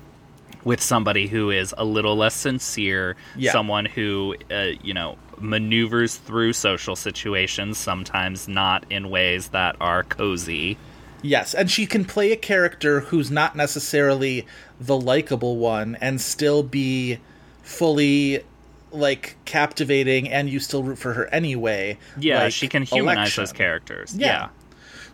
[0.63, 3.51] with somebody who is a little less sincere, Yeah.
[3.51, 10.03] someone who uh, you know maneuvers through social situations, sometimes not in ways that are
[10.03, 10.77] cozy.
[11.21, 14.45] Yes, and she can play a character who's not necessarily
[14.79, 17.19] the likable one and still be
[17.61, 18.43] fully
[18.91, 21.97] like captivating and you still root for her anyway.
[22.19, 23.41] Yeah, like she can humanize Election.
[23.41, 24.15] those characters.
[24.15, 24.27] Yeah.
[24.27, 24.49] yeah.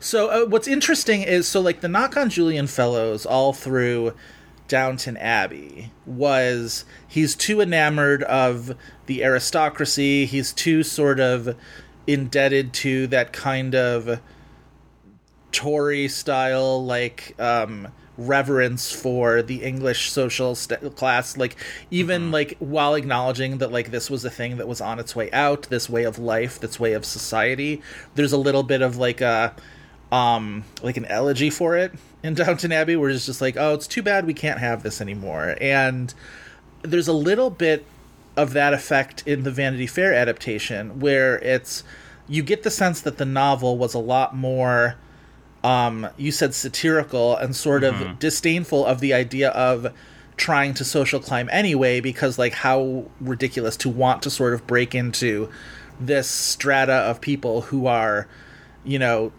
[0.01, 4.13] So uh, what's interesting is so like the knock on Julian Fellowes all through
[4.69, 8.75] Downton Abbey was he's too enamored of
[9.07, 10.25] the aristocracy.
[10.25, 11.57] He's too sort of
[12.07, 14.21] indebted to that kind of
[15.51, 21.35] Tory style like um reverence for the English social st- class.
[21.35, 21.55] Like
[21.89, 25.31] even like while acknowledging that like this was a thing that was on its way
[25.31, 27.81] out this way of life this way of society
[28.15, 29.55] there's a little bit of like a
[30.11, 33.87] um like an elegy for it in Downton Abbey where it's just like oh it's
[33.87, 35.55] too bad we can't have this anymore.
[35.59, 36.13] And
[36.81, 37.85] there's a little bit
[38.37, 41.83] of that effect in the Vanity Fair adaptation where it's
[42.27, 44.95] you get the sense that the novel was a lot more
[45.63, 49.93] um you said satirical and sort of disdainful of the idea of
[50.37, 54.95] trying to social climb anyway because like how ridiculous to want to sort of break
[54.95, 55.49] into
[55.99, 58.25] this strata of people who are
[58.85, 59.33] you know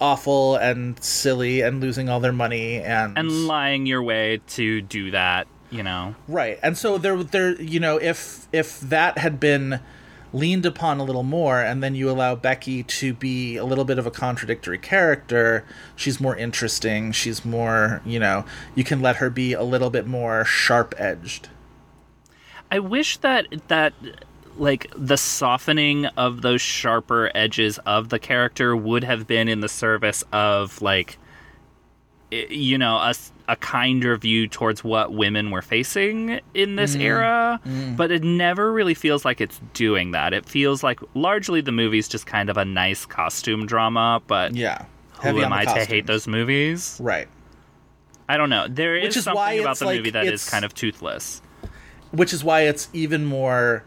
[0.00, 5.10] awful and silly and losing all their money and And lying your way to do
[5.10, 6.14] that, you know.
[6.26, 6.58] Right.
[6.62, 9.80] And so there there you know, if if that had been
[10.32, 13.98] leaned upon a little more and then you allow Becky to be a little bit
[13.98, 15.64] of a contradictory character,
[15.96, 20.06] she's more interesting, she's more, you know, you can let her be a little bit
[20.06, 21.48] more sharp-edged.
[22.70, 23.92] I wish that that
[24.60, 29.68] like the softening of those sharper edges of the character would have been in the
[29.68, 31.18] service of like
[32.30, 33.12] you know
[33.48, 37.60] a kinder view towards what women were facing in this Mm, era.
[37.66, 37.96] Mm.
[37.96, 40.32] but it never really feels like it's doing that.
[40.32, 44.84] It feels like largely the movie's just kind of a nice costume drama but yeah.
[45.22, 46.98] who am i to hate those movies?
[47.02, 47.26] Right.
[48.28, 48.68] i don't know.
[48.68, 51.42] There is is something about the like- movie that is kind of toothless.
[52.12, 53.84] Which is why it's even more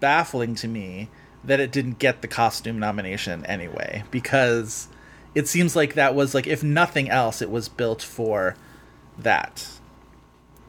[0.00, 1.08] baffling to me
[1.44, 4.88] that it didn't get the costume nomination anyway because
[5.34, 8.56] it seems like that was like if nothing else it was built for
[9.18, 9.68] that.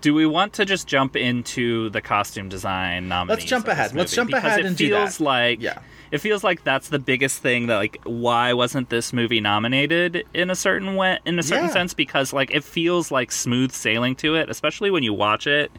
[0.02, 3.40] Do we want to just jump into the costume design nominees?
[3.40, 3.96] Let's jump ahead.
[3.96, 5.24] Let's jump Because ahead it and do feels that.
[5.24, 5.80] like Yeah.
[6.12, 10.52] it feels like that's the biggest thing that like why wasn't this movie nominated in
[10.52, 11.72] a certain way in a certain Yeah.
[11.74, 15.72] sense because like it feels like smooth sailing to it, especially when you watch it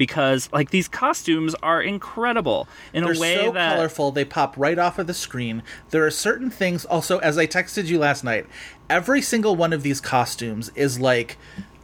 [0.00, 3.12] because like these costumes are incredible in a way.
[3.12, 4.10] They're a way so that colorful.
[4.12, 5.62] They pop right off of the screen.
[5.90, 6.86] There are certain things.
[6.86, 8.46] Also, as I texted you last night,
[8.88, 11.36] every single one of these costumes is like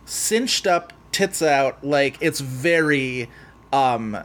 [0.07, 1.85] cinched up, tits out.
[1.85, 3.29] Like it's very
[3.70, 4.16] um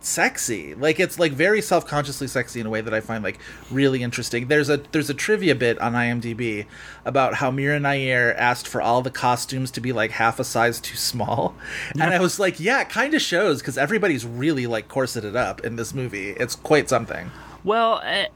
[0.00, 0.74] sexy.
[0.74, 3.38] Like it's like very self-consciously sexy in a way that I find like
[3.70, 4.48] really interesting.
[4.48, 6.66] There's a there's a trivia bit on IMDb
[7.04, 10.80] about how Mira Nair asked for all the costumes to be like half a size
[10.80, 11.54] too small.
[11.94, 15.64] And I was like, yeah, it kind of shows cuz everybody's really like corseted up
[15.64, 16.30] in this movie.
[16.30, 17.30] It's quite something.
[17.64, 18.26] Well, uh,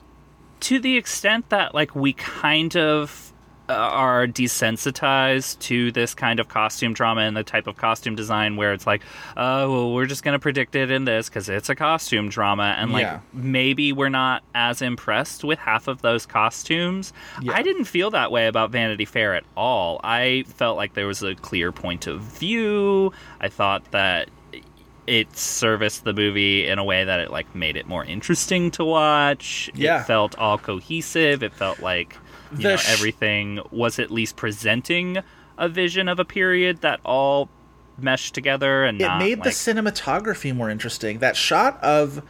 [0.60, 3.31] to the extent that like we kind of
[3.72, 8.72] are desensitized to this kind of costume drama and the type of costume design where
[8.72, 9.02] it's like,
[9.36, 12.74] oh, well, we're just going to predict it in this because it's a costume drama.
[12.78, 13.20] And like Yeah.
[13.32, 17.12] maybe we're not as impressed with half of those costumes.
[17.48, 20.00] I didn't feel that way about Vanity Fair at all.
[20.04, 23.12] I felt like there was a clear point of view.
[23.40, 24.28] I thought that
[25.04, 28.84] it serviced the movie in a way that it like made it more interesting to
[28.84, 29.68] watch.
[29.74, 30.00] Yeah.
[30.00, 31.42] It felt all cohesive.
[31.42, 32.16] It felt like
[32.56, 35.18] you know sh- everything was at least presenting
[35.58, 37.48] a vision of a period that all
[37.98, 41.18] meshed together and It not made like, the cinematography more interesting.
[41.18, 42.22] That shot of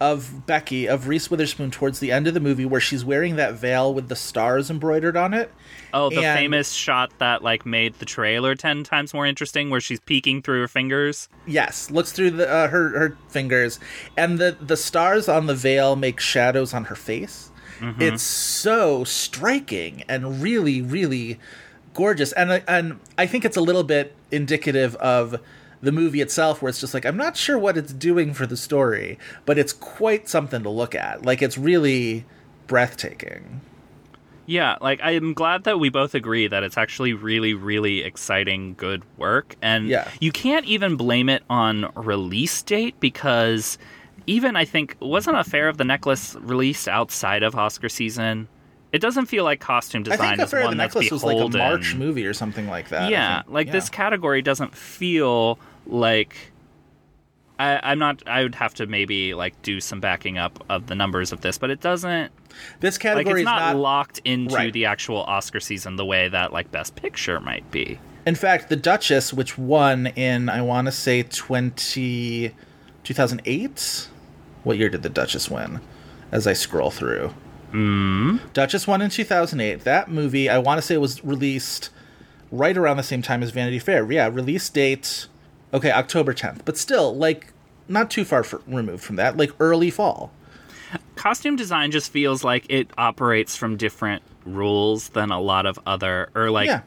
[0.00, 3.54] of Becky of Reese Witherspoon towards the end of the movie where she's wearing that
[3.54, 5.52] veil with the stars embroidered on it.
[5.94, 9.80] oh the and- famous shot that like made the trailer 10 times more interesting where
[9.80, 11.28] she's peeking through her fingers.
[11.46, 13.78] Yes, looks through the, uh, her her fingers,
[14.16, 17.50] and the the stars on the veil make shadows on her face.
[17.80, 18.00] Mm-hmm.
[18.02, 21.38] It's so striking and really really
[21.94, 25.40] gorgeous, and I- and I think it's a little bit indicative of
[25.80, 28.56] the movie itself, where it's just like I'm not sure what it's doing for the
[28.56, 31.24] story, but it's quite something to look at.
[31.24, 32.24] Like it's really
[32.66, 33.60] breathtaking.
[34.46, 39.02] Yeah, like I'm glad that we both agree that it's actually really, really exciting, good
[39.16, 39.56] work.
[39.62, 40.08] And Yeah.
[40.20, 43.78] you can't even blame it on release date because
[44.26, 48.48] even I think wasn't Affair of the Necklace released outside of Oscar season?
[48.92, 51.10] It doesn't feel like costume I design think is Affair of one the that's Necklace
[51.10, 51.58] was like a beholden.
[51.60, 53.10] March movie or something like that.
[53.10, 53.72] Yeah, like Yeah.
[53.72, 56.36] this category doesn't feel like
[57.58, 58.22] I, I'm not.
[58.26, 61.56] I would have to maybe like do some backing up of the numbers of this,
[61.56, 62.32] but it doesn't.
[62.80, 64.72] This category Like it's not, is not locked into Right.
[64.72, 67.98] the actual Oscar season the way that like Best Picture might be.
[68.26, 72.52] In fact, The Duchess, which won in, I want to say 20,
[73.04, 74.08] 2008.
[74.64, 75.80] What year did The Duchess win?
[76.32, 77.32] As I scroll through.
[77.72, 78.40] Mm.
[78.52, 79.84] Duchess won in 2008.
[79.84, 81.90] That movie, I want to say, was released
[82.50, 84.10] right around the same time as Vanity Fair.
[84.10, 85.26] Yeah, release date,
[85.72, 86.60] okay, October 10th.
[86.64, 87.52] But still, like,
[87.88, 90.32] not too far f removed from that, like early fall.
[91.16, 96.30] Costume design just feels like it operates from different rules than a lot of other,
[96.34, 96.80] or like Yeah.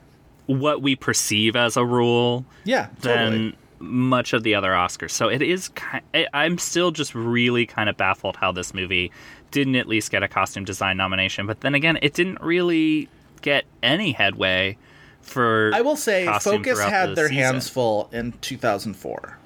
[0.45, 2.45] what we perceive as a rule.
[2.63, 3.55] Yeah, than totally.
[3.79, 5.11] Much of the other Oscars.
[5.11, 5.69] So it is.
[6.13, 9.11] I- I'm still just really kind of baffled how this movie
[9.51, 11.47] didn't at least get a costume design nomination.
[11.47, 13.09] But then again, it didn't really
[13.41, 14.77] get any headway
[15.21, 15.71] for.
[15.73, 17.43] I will say, Focus had the their season.
[17.43, 19.37] hands full in 2004.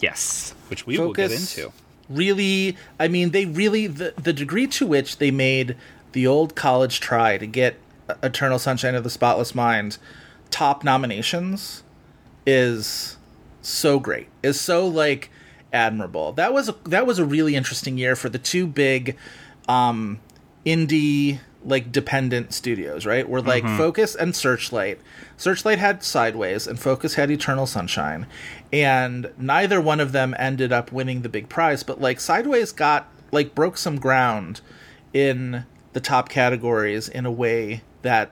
[0.00, 1.72] Yes, which we will get into.
[2.08, 5.76] Really, I mean, they really the the degree to which they made
[6.12, 7.76] the old college try to get
[8.22, 9.98] Eternal Sunshine of the Spotless Mind
[10.50, 11.84] top nominations
[12.46, 13.16] is
[13.62, 14.28] so great.
[14.42, 15.30] Is so like
[15.72, 16.32] admirable.
[16.32, 19.16] That was a, that was a really interesting year for the two big
[19.68, 20.20] um
[20.66, 23.28] indie like dependent studios, right?
[23.28, 23.76] Were like Mhm.
[23.76, 24.98] Focus and Searchlight.
[25.36, 28.26] Searchlight had Sideways and Focus had Eternal Sunshine.
[28.72, 33.08] And neither one of them ended up winning the big prize, but like Sideways got
[33.30, 34.62] like broke some ground
[35.12, 38.30] in the top categories in a way that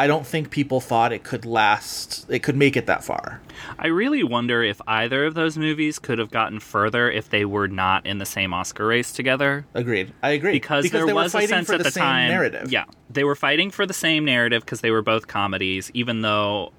[0.00, 3.40] I don't think people thought it could last it could make it that far.
[3.78, 7.66] I really wonder if either of those movies could have gotten further if they were
[7.66, 9.66] not in the same Oscar race together.
[9.74, 10.12] Agreed.
[10.22, 10.52] I agree.
[10.52, 12.28] Because, Because there was a sense at the the same time.
[12.28, 12.70] narrative.
[12.70, 15.90] Yeah, they were fighting for the same narrative because they were both comedies.
[15.94, 16.72] Even though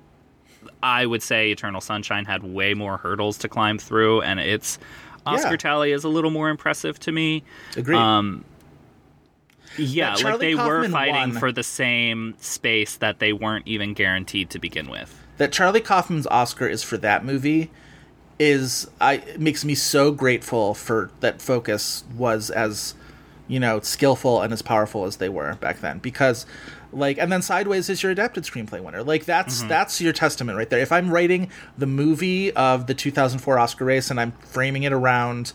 [0.81, 4.79] I would say Eternal Sunshine had way more hurdles to climb through, and its
[5.25, 5.57] Oscar Yeah.
[5.57, 7.43] tally is a little more impressive to me.
[7.75, 7.97] Agreed.
[7.97, 8.45] Um,
[9.77, 11.31] yeah, like they were fighting won.
[11.39, 15.15] for the same space that they weren't even guaranteed to begin with.
[15.37, 17.69] that Charlie Kaufman's Oscar is for that movie
[18.39, 22.95] is I makes me so grateful for that Focus was as
[23.47, 26.45] you know skillful and as powerful as they were back then because
[26.93, 29.67] like and then Sideways is your adapted screenplay winner like that's Mhm.
[29.67, 34.09] that's your testament right there if I'm writing the movie of the 2004 Oscar race
[34.09, 35.51] and I'm framing it around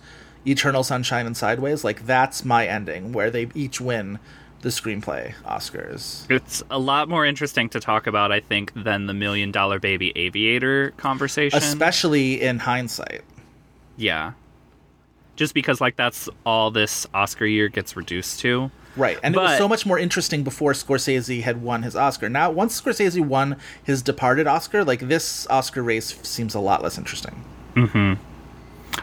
[0.46, 4.18] Eternal Sunshine and Sideways like that's my ending where they each win
[4.62, 9.12] the screenplay Oscars It's a lot more interesting to talk about, I think, than the
[9.14, 11.58] Million Dollar Baby Aviator conversation.
[11.58, 13.22] especially in hindsight
[13.96, 14.32] Yeah.
[15.36, 18.70] Just because, like, that's all this Oscar year gets reduced to.
[18.96, 22.28] Right, and it was so much more interesting before Scorsese had won his Oscar.
[22.28, 26.96] Now, once Scorsese won his Departed Oscar, like this Oscar race seems a lot less
[26.96, 27.44] interesting.
[27.74, 28.14] hmm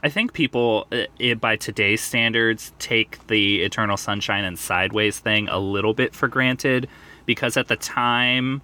[0.03, 5.59] I think people, uh, by today's standards, take the Eternal Sunshine and Sideways thing a
[5.59, 6.87] little bit for granted
[7.25, 8.61] because at the time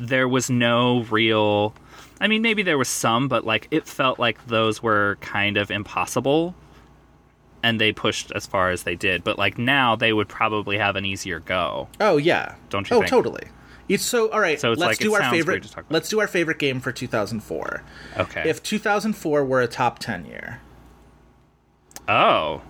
[0.00, 1.74] there was no real.
[2.20, 5.70] I mean, maybe there was some, but like it felt like those were kind of
[5.70, 6.54] impossible,
[7.62, 9.22] and they pushed as far as they did.
[9.22, 11.88] But like now, they would probably have an easier go.
[12.00, 13.10] Oh yeah, Don't you Oh, think?
[13.10, 13.44] totally.
[13.88, 14.60] It's so all right.
[14.60, 15.74] So let's like, do our favorite.
[15.90, 17.82] Let's do our favorite game for 2004.
[18.18, 18.48] Okay.
[18.48, 20.60] If 2004 were a top 10 year,
[22.08, 22.62] oh,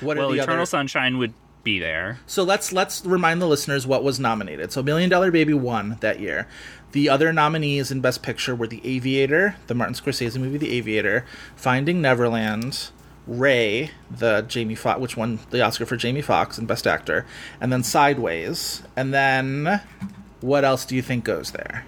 [0.00, 0.66] what are well, Eternal other?
[0.66, 2.20] Sunshine would be there.
[2.26, 4.72] So let's let's remind the listeners what was nominated.
[4.72, 6.48] So Million Dollar Baby won that year.
[6.92, 11.26] The other nominees in Best Picture were The Aviator, the Martin Scorsese movie The Aviator,
[11.54, 12.90] Finding Neverland,
[13.26, 17.26] Ray, the Jamie Foxx, which won the Oscar for Jamie Foxx and Best Actor,
[17.60, 18.82] and then Sideways.
[18.94, 19.82] And then
[20.46, 21.84] what else do you think goes there?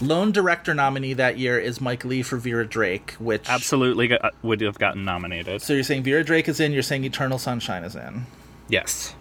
[0.00, 4.60] Lone director nominee that year is Mike Leigh for Vera Drake, which Absolutely got, would
[4.60, 5.60] have gotten nominated.
[5.60, 8.26] So you're saying Vera Drake is in, you're saying Eternal Sunshine is in.
[8.68, 9.14] Yes.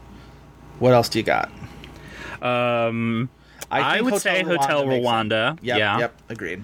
[0.78, 1.50] What else do you got?
[2.44, 3.30] Um,
[3.72, 4.86] I, think would Hotel say Rwanda Hotel.
[4.86, 5.60] Rwanda.
[5.64, 6.00] Yep, yeah.
[6.00, 6.22] Yep.
[6.30, 6.64] Agreed.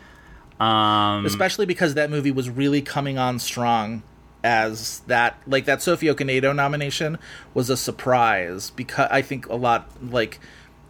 [0.59, 4.03] Um, Especially because that movie was really coming on strong
[4.43, 7.17] as that like that Sophie Okonedo nomination
[7.53, 10.39] was a surprise because I think a lot like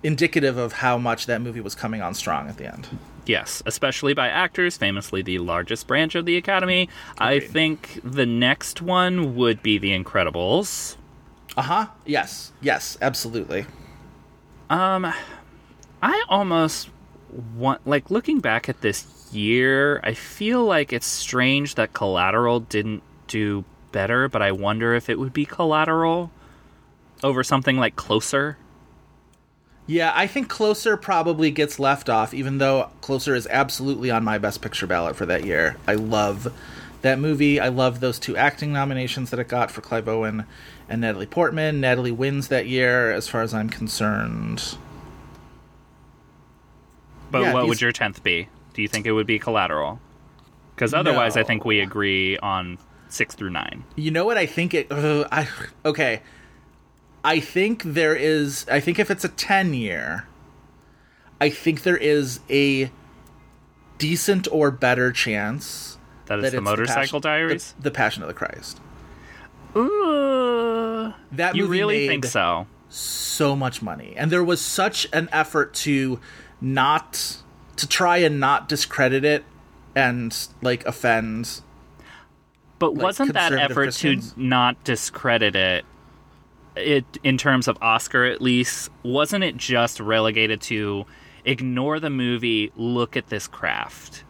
[0.03, 2.87] indicative of how much that movie was coming on strong at the end.
[3.25, 6.89] Yes, especially by actors, famously the largest branch of the Academy.
[7.17, 10.97] I think the next one would be The Incredibles.
[11.55, 11.87] Uh-huh.
[12.05, 12.51] Yes.
[12.62, 13.65] Yes, absolutely.
[14.69, 15.13] Um
[16.01, 16.89] I almost
[17.56, 23.04] want like looking back at this year, I feel like it's strange that Collateral didn't
[23.27, 26.31] do better, but I wonder if it would be Collateral
[27.23, 28.58] over something like Closer.
[29.86, 34.38] Yeah, I think Closer probably gets left off, even though Closer is absolutely on my
[34.38, 35.75] Best Picture ballot for that year.
[35.88, 36.54] I love
[37.02, 37.60] that movie.
[37.60, 40.46] I love those two acting nominations that it got for Clive Owen
[40.88, 41.81] and Natalie Portman.
[41.81, 44.77] Natalie wins that year, as far as I'm concerned.
[47.29, 48.48] But Yeah, what these- would your tenth be?
[48.73, 50.00] Do you think it would be Collateral?
[50.75, 52.77] Because otherwise, I think we agree on
[53.10, 53.84] six through nine.
[53.96, 55.48] You know what I think it uh, I
[55.86, 56.21] okay.
[57.24, 60.28] I think there is I think if it's a 10 year
[61.40, 62.92] I think there is a
[63.98, 67.74] decent or better chance That is the Motorcycle Passion- Diaries?
[67.78, 68.80] The, the Passion of the Christ.
[69.76, 72.67] Ooh, That you really made think so?
[72.90, 76.19] so much money and there was such an effort to
[76.62, 77.38] not
[77.76, 79.44] to try and not discredit it
[79.96, 81.62] and like offend
[82.80, 84.34] But like, wasn't that effort Christians?
[84.34, 85.86] to not discredit it?
[86.76, 91.06] It in terms of Oscar, at least, wasn't it just relegated to
[91.46, 94.24] ignore the movie, look at this craft,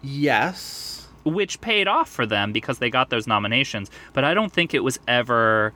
[0.00, 0.94] yes
[1.24, 3.90] which paid off for them because they got those nominations.
[4.12, 5.72] But I don't think it was ever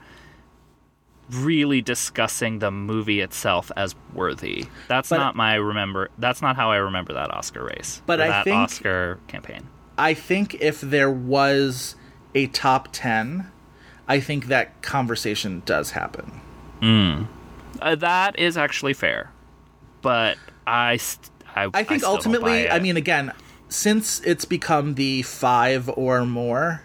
[1.29, 4.65] really discussing the movie itself as worthy.
[4.87, 6.09] That's But- not my remember.
[6.17, 8.01] That's not how I remember that Oscar race.
[8.05, 9.67] But I that think- Oscar campaign.
[9.97, 11.95] I think if there was
[12.33, 13.51] a top 10,
[14.13, 16.39] I think that conversation does happen.
[17.81, 19.31] Uh, that is actually fair,
[20.03, 20.37] but
[20.67, 23.31] I, st- I, I think still ultimately, I mean, again,
[23.69, 26.83] since it's become the five or more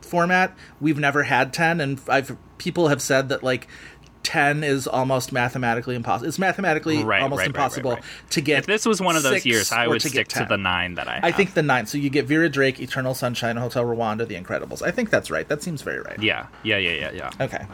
[0.00, 3.68] format, we've never had 10, and I've people have said that like
[4.24, 6.26] 10 is almost mathematically impossible.
[6.28, 8.02] It's mathematically Right, almost right, impossible right.
[8.30, 8.58] to get.
[8.60, 11.06] if this was one of those years, I would to stick to the nine that
[11.06, 11.14] I.
[11.16, 11.24] Have.
[11.24, 11.86] I think the nine.
[11.86, 14.82] So you get Vera Drake, Eternal Sunshine, Hotel Rwanda, The Incredibles.
[14.82, 15.46] I think that's right.
[15.48, 16.20] That seems very right.
[16.20, 17.30] Yeah, yeah, yeah, yeah, yeah.
[17.44, 17.64] Okay.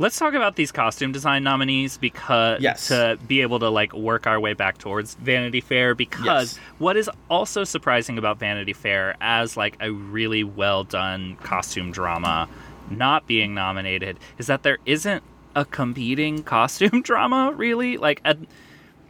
[0.00, 2.86] Let's talk about these costume design nominees because Yes.
[2.86, 6.58] to be able to like work our way back towards Vanity Fair because Yes.
[6.78, 12.48] what is also surprising about Vanity Fair as like a really well done costume drama
[12.90, 15.22] not being nominated is that there isn't
[15.56, 18.36] a competing costume drama really like a,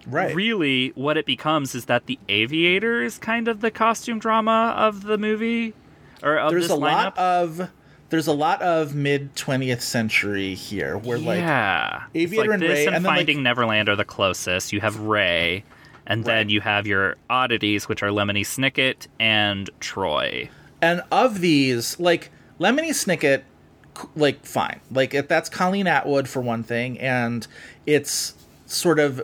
[0.06, 0.34] Right.
[0.34, 5.02] really what it becomes is that the aviator is kind of the costume drama of
[5.02, 5.74] the movie
[6.22, 7.68] or of there's a lineup lot of
[8.08, 12.62] there's a lot of mid 20th century here where like yeah, It's Aviator like and
[12.62, 14.72] Ray, and, and then, like- Finding Neverland are the closest.
[14.72, 15.62] You have Ray,
[16.06, 20.48] and then you have your oddities, which are Lemony Snicket and Troy.
[20.80, 23.42] and of these like lemony snicket
[24.16, 27.46] like fine like if that's colleen atwood for one thing and
[27.86, 28.34] it's
[28.66, 29.22] sort of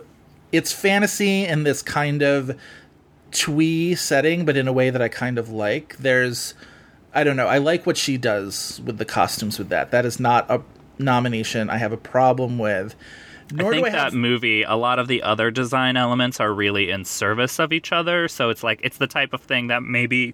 [0.51, 2.57] it's fantasy in this kind of
[3.31, 6.53] twee setting but in a way that i kind of like there's
[7.13, 10.19] i don't know i like what she does with the costumes with that that is
[10.19, 10.61] not a
[10.97, 12.95] nomination i have a problem with
[13.51, 16.39] nor I think do i that have movie, a lot of the other design elements
[16.39, 18.27] are really in service of each other.
[18.27, 20.33] So it's like it's the type of thing that maybe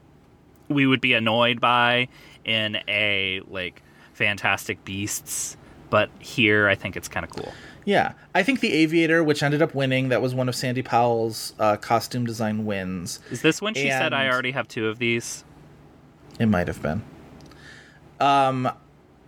[0.69, 2.07] we would be annoyed by
[2.45, 3.83] in a like
[4.13, 5.57] Fantastic Beasts,
[5.89, 7.53] but here I think it's kind of cool.
[7.85, 11.53] Yeah, I think the Aviator, which ended up winning, that was one of Sandy Powell's
[11.59, 13.19] uh, costume design wins.
[13.31, 15.43] Is this when she said I already have two of these?
[16.39, 17.03] It might have been.
[18.19, 18.71] Um,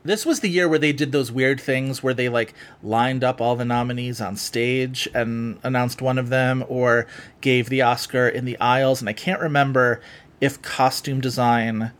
[0.03, 2.53] this was the year where they did those weird things where they like
[2.83, 7.07] lined up all the nominees on stage and announced one of them, or
[7.41, 9.01] gave the Oscar in the aisles.
[9.01, 9.99] And I can't remember
[10.41, 11.91] if costume design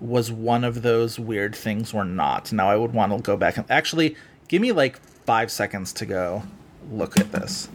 [0.00, 2.52] was one of those weird things or not.
[2.52, 4.16] Now I would want to go back and actually
[4.48, 6.42] give me like five seconds to go
[6.90, 7.68] look at this.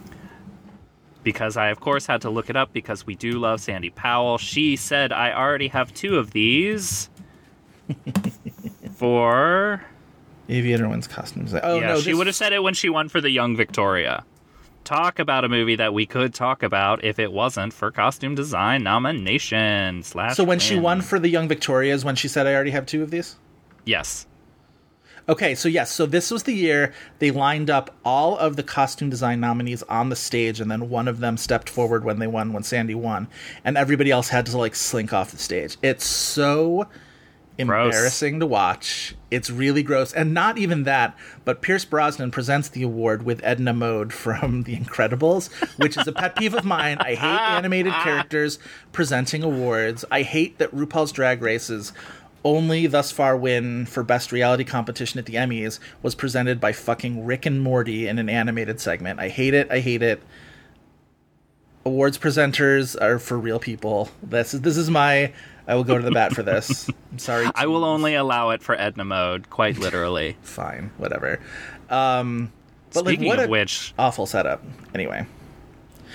[1.23, 4.37] because I, of course, had to look it up because we do love Sandy Powell.
[4.37, 7.09] She said, I already have two of these
[8.95, 9.83] for.
[10.49, 11.61] Aviator wins costume design.
[11.63, 13.55] Oh yeah, no, she this- would have said it when she won for the Young
[13.55, 14.23] Victoria.
[14.85, 18.83] Talk about a movie that we could talk about if it wasn't for costume design
[18.83, 20.37] nomination slash.
[20.37, 23.03] So when she won for the Young Victorias, when she said, "I already have two
[23.03, 23.35] of these."
[23.83, 24.25] yes,
[25.27, 29.09] Okay, so yes, so this was the year they lined up all of the costume
[29.09, 32.53] design nominees on the stage, and then one of them stepped forward when they won,
[32.53, 33.27] when Sandy won,
[33.63, 35.77] and everybody else had to like slink off the stage.
[35.81, 36.87] It's so
[37.57, 39.15] embarrassing to watch.
[39.31, 43.73] It's really gross, and not even that, but Pierce Brosnan presents the award with Edna
[43.73, 46.97] Mode from The Incredibles, which is a pet peeve of mine.
[46.99, 47.19] I hate
[47.57, 48.59] animated characters
[48.91, 50.05] presenting awards.
[50.11, 51.91] I hate that RuPaul's Drag Races
[52.45, 57.25] only thus far win for best reality competition at the Emmys was presented by fucking
[57.25, 59.19] Rick and Morty in an animated segment.
[59.19, 59.69] I hate it.
[59.71, 60.21] I hate it.
[61.83, 64.09] Awards presenters are for real people.
[64.23, 65.33] This is this is my.
[65.67, 66.87] I will go to the bat for this.
[67.11, 67.47] I'm sorry.
[67.55, 70.37] I will only allow it for Edna mode, quite literally.
[70.43, 71.39] Fine, whatever.
[71.89, 72.51] Um,
[72.93, 74.63] but Speaking like, what of a which, awful setup.
[74.93, 75.25] Anyway,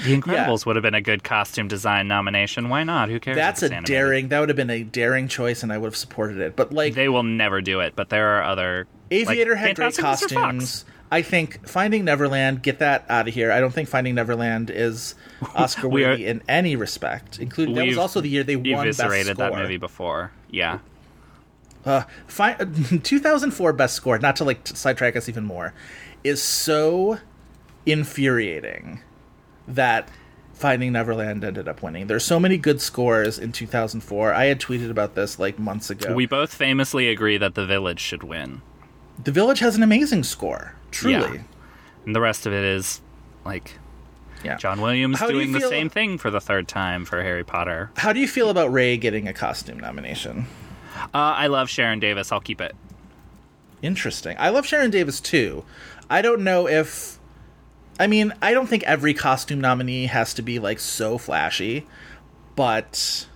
[0.04, 2.68] The Incredibles would have been a good costume design nomination.
[2.68, 3.08] Why not?
[3.10, 3.36] Who cares?
[3.36, 3.92] if That's it's a animated?
[3.94, 4.28] daring.
[4.28, 6.54] That would have been a daring choice, and I would have supported it.
[6.56, 8.86] But like, They will never do it, but there are other.
[9.10, 10.34] Aviator had great Fantastic Mr.
[10.34, 10.46] Fox.
[10.52, 10.84] costumes.
[11.10, 13.50] I think Finding Neverland, get that out of here.
[13.50, 15.14] I don't think Finding Neverland is
[15.54, 17.38] Oscar worthy in any respect.
[17.38, 19.34] Including that was also the year they won Best Score.
[19.34, 20.30] that movie before.
[20.50, 20.78] Yeah.
[21.84, 22.54] Uh, fi-
[23.02, 25.74] 2004 Best Score, not to like sidetrack us even more,
[26.22, 27.18] is so
[27.86, 29.00] infuriating
[29.66, 30.08] that
[30.52, 32.06] Finding Neverland ended up winning.
[32.06, 34.34] There's so many good scores in 2004.
[34.34, 36.14] I had tweeted about this like months ago.
[36.14, 38.60] We both famously agree that The Village should win.
[39.24, 41.36] The Village has an amazing score, truly.
[41.38, 41.42] Yeah.
[42.06, 43.00] And the rest of it is
[43.44, 43.78] like
[44.44, 44.56] Yeah.
[44.56, 47.90] John Williams How do doing the same thing for the third time for Harry Potter.
[47.96, 50.46] How do you feel about Ray getting a costume nomination?
[50.96, 52.32] Uh, I love Sharon Davis.
[52.32, 52.74] I'll keep it.
[53.82, 54.36] Interesting.
[54.38, 55.64] I love Sharon Davis too.
[56.08, 57.18] I don't know if.
[57.98, 61.86] I mean, I don't think every costume nominee has to be like so flashy,
[62.56, 63.26] but.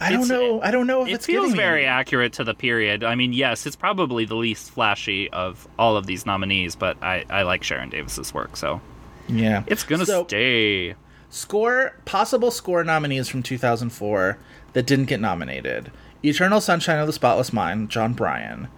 [0.00, 0.60] I don't It's- know.
[0.60, 3.04] I don't know if It it's feels very accurate to the period.
[3.04, 7.24] I mean, yes, it's probably the least flashy of all of these nominees, but I,
[7.30, 8.80] I like Sharon Davis's work, so
[9.28, 10.94] Yeah, it's gonna So- stay.
[11.30, 14.38] Score possible score nominees from 2004
[14.72, 15.90] that didn't get nominated:
[16.24, 18.68] Eternal Sunshine of the Spotless Mind, Jon Brion.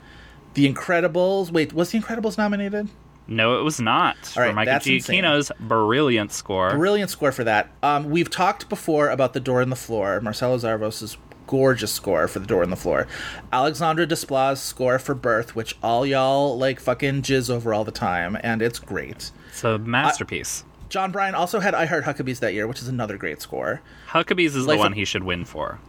[0.54, 1.50] The Incredibles.
[1.50, 2.88] Wait, was The Incredibles nominated?
[3.28, 4.16] No, it was not.
[4.36, 5.24] All right, for Michael that's insane.
[5.24, 6.70] Giacchino's brilliant score.
[6.70, 7.70] Brilliant score for that.
[7.82, 11.16] Um, we've talked before about The Door in the Floor, Marcelo Zarvos'
[11.48, 13.06] gorgeous score for The Door in the Floor.
[13.52, 18.36] Alexandre Desplat's score for Birth, which all y'all like fucking jizz over all the time,
[18.42, 19.30] and it's great.
[19.48, 20.64] It's a masterpiece.
[20.88, 23.80] Jon Brion also had I Heart Huckabees that year, which is another great score.
[24.10, 25.80] Huckabees is Life the one of- he should win for.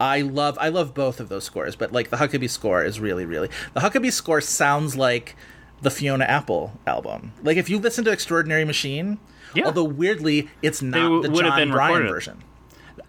[0.00, 3.26] I love I love both of those scores, but like the Huckabee score is really
[3.26, 5.34] really the Huckabee score sounds like
[5.82, 7.32] the Fiona Apple album.
[7.42, 9.18] Like if you listen to Extraordinary Machine,
[9.54, 9.66] Yeah.
[9.66, 12.08] although weirdly it's not w- the Jon Brion recorded.
[12.08, 12.38] version.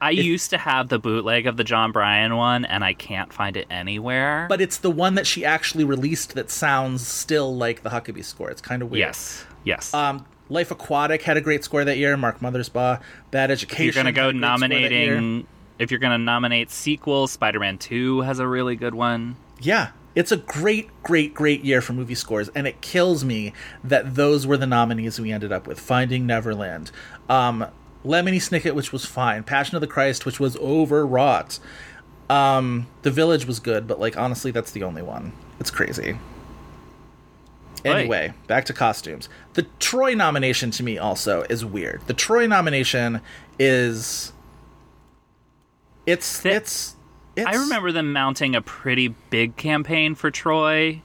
[0.01, 3.57] I used to have the bootleg of the Jon Brion one, and I can't find
[3.57, 4.45] it anywhere.
[4.47, 8.49] But it's the one that she actually released that sounds still like the Huckabee score.
[8.49, 8.99] It's kind of weird.
[8.99, 9.93] yes, yes.
[9.93, 12.15] Um, Life Aquatic had a great score that year.
[12.17, 13.01] Mark Mothersbaugh.
[13.29, 13.89] Bad Education.
[13.89, 15.15] if you're gonna go had a great score that year.
[15.15, 15.47] nominating,
[15.79, 19.35] if you're gonna nominate sequels, Spider-Man Two has a really good one.
[19.59, 19.89] Yeah.
[20.15, 23.53] It's a great, great, great year for movie scores, and it kills me
[23.83, 25.79] that those were the nominees we ended up with.
[25.79, 26.91] Finding Neverland,
[27.29, 27.65] um,
[28.03, 31.59] Lemony Snicket, which was fine, Passion of the Christ, which was overwrought.
[32.29, 35.33] Um, the Village was good, but like honestly, that's the only one.
[35.59, 36.17] It's crazy.
[37.85, 37.95] Right.
[37.95, 39.29] Anyway, back to costumes.
[39.53, 42.01] The Troy nomination to me also is weird.
[42.07, 43.21] The Troy nomination
[43.57, 44.33] is
[46.05, 46.95] it's Th- it's,
[47.39, 51.01] it's I remember them mounting a pretty big campaign for Troy.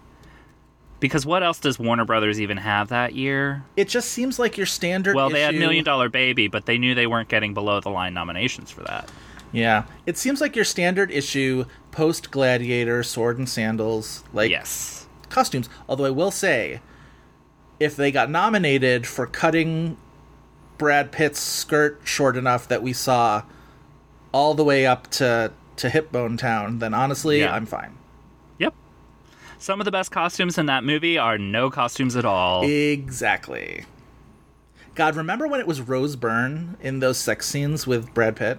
[1.01, 3.65] Because what else does Warner Brothers even have that year?
[3.77, 6.95] it just seems like your standard Well, they had Million Dollar Baby, but they knew
[6.95, 9.11] they weren't getting below the line nominations for that.
[9.53, 15.07] Yeah, it seems like your standard issue post Gladiator, sword and sandals, like Yes.
[15.29, 15.69] costumes.
[15.89, 16.81] Although I will say,
[17.79, 19.97] if they got nominated for cutting
[20.79, 23.43] Brad Pitt's skirt short enough that we saw
[24.33, 27.55] all the way up to to Hip Bone Town, then honestly, Yeah.
[27.55, 27.97] I'm fine.
[28.59, 28.75] Yep.
[29.59, 32.65] Some of the best costumes in that movie are no costumes at all.
[32.65, 33.85] Exactly.
[34.95, 38.59] God, remember when it was Rose Byrne in those sex scenes with Brad Pitt?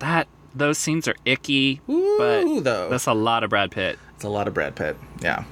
[0.00, 2.88] that those scenes are icky, Ooh, but though.
[2.88, 3.98] that's a lot of Brad Pitt.
[4.16, 4.96] It's a lot of Brad Pitt.
[5.22, 5.44] Yeah.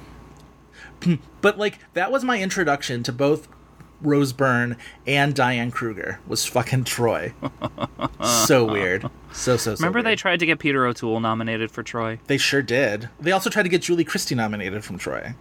[1.41, 3.47] But like that was my introduction to both
[4.01, 7.33] Rose Byrne and Diane Kruger was fucking Troy.
[8.23, 9.09] so weird.
[9.33, 9.81] So so so.
[9.81, 12.19] Remember they tried to get Peter O'Toole nominated for Troy?
[12.27, 13.09] They sure did.
[13.19, 15.33] They also tried to get Julie Christie nominated from Troy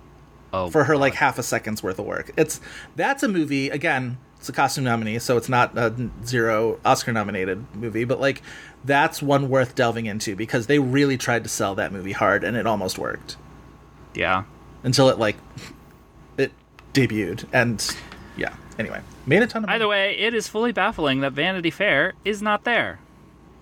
[0.53, 2.31] Oh, for her like half a second's worth of work.
[2.37, 2.61] It's
[2.97, 4.19] that's a movie again.
[4.39, 8.41] It's a costume nominee, so it's not a zero Oscar nominated movie, but like
[8.85, 12.57] that's one worth delving into because they really tried to sell that movie hard and
[12.57, 13.37] it almost worked.
[14.15, 14.45] yeah.
[14.85, 15.37] until it like
[16.37, 16.53] it
[16.95, 18.18] debuted and yeah
[18.79, 19.77] anyway made a ton of money.
[19.77, 22.99] Either way, it is fully baffling that Vanity Fair is not there.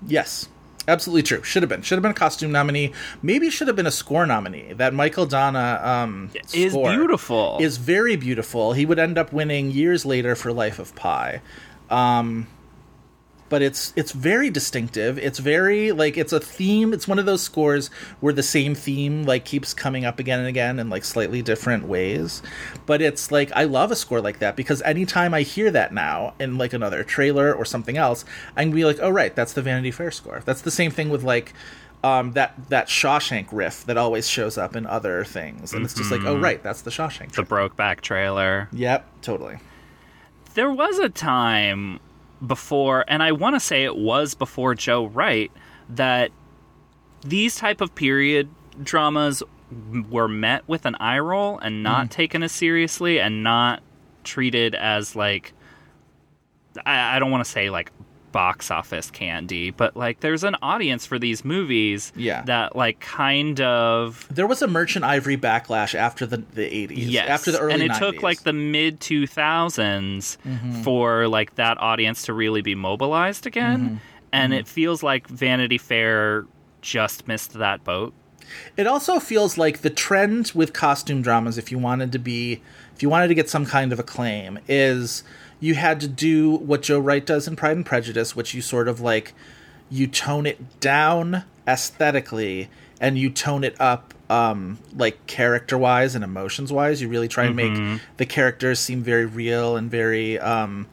[0.07, 0.49] yes
[0.89, 1.43] absolutely true.
[1.43, 1.83] Should have been.
[1.83, 2.93] Should have been a costume nominee.
[3.21, 4.73] Maybe should have been a score nominee.
[4.75, 7.59] That Mychael Danna um Is beautiful.
[7.61, 8.73] is very beautiful.
[8.73, 11.41] He would end up winning years later for life of pi.
[11.91, 12.47] Um
[13.49, 17.43] but it's it's very distinctive it's very like it's a theme it's one of those
[17.43, 17.89] scores
[18.21, 21.87] where the same theme like keeps coming up again and again in like slightly different
[21.87, 22.43] ways
[22.87, 26.35] but it's like i love a score like that because anytime i hear that now
[26.39, 28.25] in like another trailer or something else
[28.57, 31.09] i can be like oh right that's the vanity fair score that's the same thing
[31.09, 31.53] with like
[32.05, 36.13] um, that that Shawshank riff that always shows up in other things, and it's just
[36.13, 37.33] like, oh right, that's the Shawshank.
[37.33, 38.69] the Brokeback trailer.
[38.73, 39.59] Yep, totally.
[40.55, 41.99] there was a time
[42.45, 45.51] before, and I want to say it was before Joe Wright,
[45.89, 46.31] that
[47.23, 48.49] these type of period
[48.83, 49.43] dramas
[50.11, 52.11] were met with an eye roll and not mm.
[52.11, 53.83] taken as seriously and not
[54.23, 55.53] treated as like
[56.85, 57.91] I, I don't want to say like
[58.37, 62.43] box office candy, but like there's an audience for these movies Yeah.
[62.43, 67.09] that like kind of There was a Merchant Ivory backlash after the the 80s.
[67.09, 67.99] Yes, After the early and it 90s.
[67.99, 70.85] took like the mid 2000s Mhm.
[70.85, 73.99] for like that audience to really be mobilized again, Mhm.
[74.33, 74.59] and Mhm.
[74.59, 76.45] it feels like Vanity Fair
[76.83, 78.13] just missed that boat.
[78.77, 82.61] It also feels like the trend with costume dramas, if you wanted to be,
[82.95, 85.25] if you wanted to get some kind of acclaim, is
[85.61, 88.89] you had to do what Joe Wright does in Pride and Prejudice, which you sort
[88.89, 89.33] of like,
[89.91, 92.69] you tone it down aesthetically
[93.01, 97.01] and you tone it up, um, like character wise and emotions wise.
[97.01, 97.91] You really try and Mhm.
[97.93, 100.87] make the characters seem very real and very, um,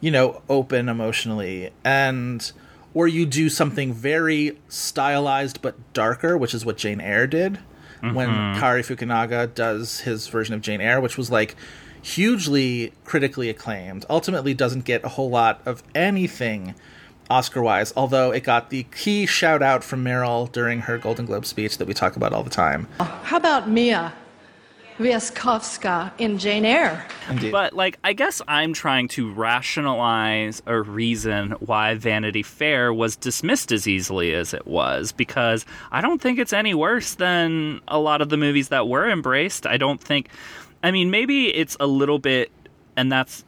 [0.00, 1.70] you know, open emotionally.
[1.84, 2.50] And
[2.94, 7.58] or you do something very stylized but darker, which is what Jane Eyre did
[8.00, 8.58] when Mhm.
[8.58, 11.56] Cary Fukunaga does his version of Jane Eyre, which was like
[12.06, 14.06] hugely critically acclaimed.
[14.08, 16.74] Ultimately, doesn't get a whole lot of anything
[17.28, 21.44] Oscar wise, although it got the key shout out from Meryl during her Golden Globe
[21.44, 22.86] speech that we talk about all the time.
[23.00, 24.12] How about Mia
[24.98, 27.04] Wasikowska in Jane Eyre?
[27.28, 27.50] Indeed.
[27.50, 33.72] But like, I guess I'm trying to rationalize a reason why Vanity Fair was dismissed
[33.72, 38.22] as easily as it was because I don't think it's any worse than a lot
[38.22, 39.66] of the movies that were embraced.
[39.66, 40.28] I don't think.
[40.86, 42.52] I mean, maybe it's a little bit,
[42.96, 43.44] and that's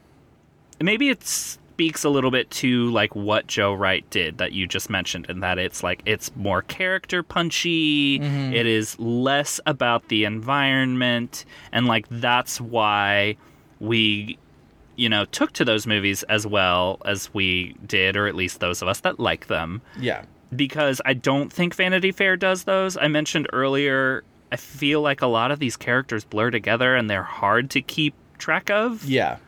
[0.80, 4.90] maybe it speaks a little bit to like what Joe Wright did that you just
[4.90, 8.18] mentioned, and that it's like it's more character punchy.
[8.18, 8.52] Mhm.
[8.52, 13.36] It is less about the environment, and like that's why
[13.78, 14.36] we,
[14.96, 18.82] you know, took to those movies as well as we did, or at least those
[18.82, 20.22] of us that like them Yeah.
[20.56, 22.96] because I don't think Vanity Fair does those.
[22.96, 27.22] I mentioned earlier, I feel like a lot of these characters blur together and they're
[27.22, 29.04] hard to keep track of.
[29.04, 29.38] Yeah.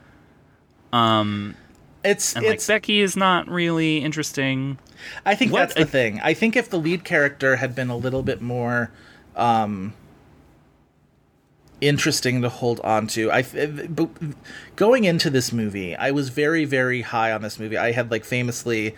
[0.93, 1.55] Um
[2.03, 4.79] it's and it's like Becky is not really interesting.
[5.25, 6.21] I think What- that's the thing.
[6.23, 8.91] I think if the lead character had been a little bit more
[9.37, 9.95] um,
[11.81, 13.43] interesting to hold on to, I
[13.89, 14.09] but
[14.77, 17.77] going into this movie, I was very very high on this movie.
[17.79, 18.95] I had like famously,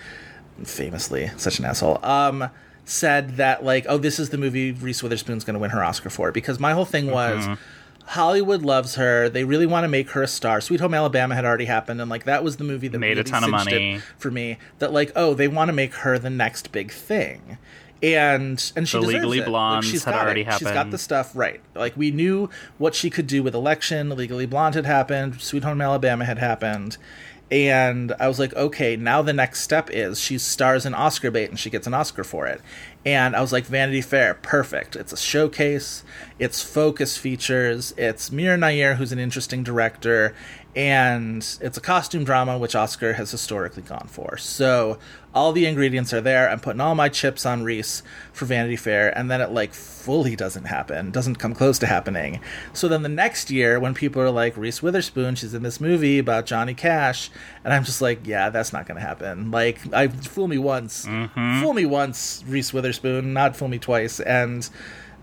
[0.64, 2.04] famously, such an asshole.
[2.04, 2.48] Um,
[2.84, 6.10] said that like, oh, this is the movie Reese Witherspoon's going to win her Oscar
[6.10, 7.44] for because my whole thing was.
[7.46, 7.58] Mhm.
[8.04, 9.28] Hollywood loves her.
[9.28, 10.60] They really want to make her a star.
[10.60, 13.22] Sweet Home Alabama had already happened, and like that was the movie that Made a
[13.22, 14.00] ton of money.
[14.18, 14.58] for me.
[14.80, 17.58] That like, oh, they want to make her the next big thing,
[18.02, 19.48] and and she The Legally it.
[19.48, 20.52] Like, she's had got already it.
[20.54, 21.60] She's got the stuff right.
[21.76, 24.10] Like we knew what she could do with Election.
[24.10, 25.40] Legally Blonde had happened.
[25.40, 26.96] Sweet Home Alabama had happened.
[27.52, 31.50] And I was like, okay, now the next step is she stars in Oscar bait
[31.50, 32.62] and she gets an Oscar for it.
[33.04, 34.94] And I was like, Vanity Fair, perfect.
[34.94, 36.04] It's a showcase,
[36.38, 40.34] it's focus features, it's Mira Nair, who's an interesting director,
[40.74, 44.38] and it's a costume drama, which Oscar has historically gone for.
[44.38, 44.98] So
[45.34, 46.48] all the ingredients are there.
[46.48, 50.36] I'm putting all my chips on Reese for Vanity Fair, and then it like fully
[50.36, 52.40] doesn't happen, doesn't come close to happening.
[52.72, 56.18] So then the next year, when people are like, Reese Witherspoon, she's in this movie
[56.18, 57.30] about Johnny Cash,
[57.64, 59.50] and I'm just like, yeah, that's not going to happen.
[59.50, 61.60] Like, I fool me once, mm-hmm.
[61.60, 64.68] fool me once, Reese Witherspoon, not fool me twice, and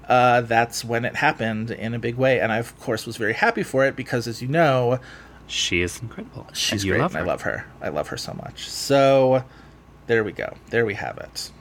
[0.08, 2.40] uh, that's when it happened in a big way.
[2.40, 5.00] And I, of course, was very happy for it because, as you know,
[5.48, 6.48] She is incredible.
[6.54, 7.00] she's great.
[7.02, 7.24] love and.
[7.24, 7.66] I love her.
[7.82, 8.68] I love her so much.
[8.70, 9.44] So
[10.08, 10.56] there we go.
[10.70, 11.52] There we have it.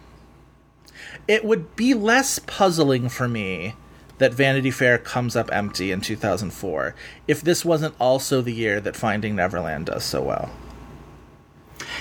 [1.26, 3.74] It would be less puzzling for me
[4.18, 6.94] that Vanity Fair comes up empty in 2004
[7.28, 10.50] if this wasn't also the year that Finding Neverland does so well.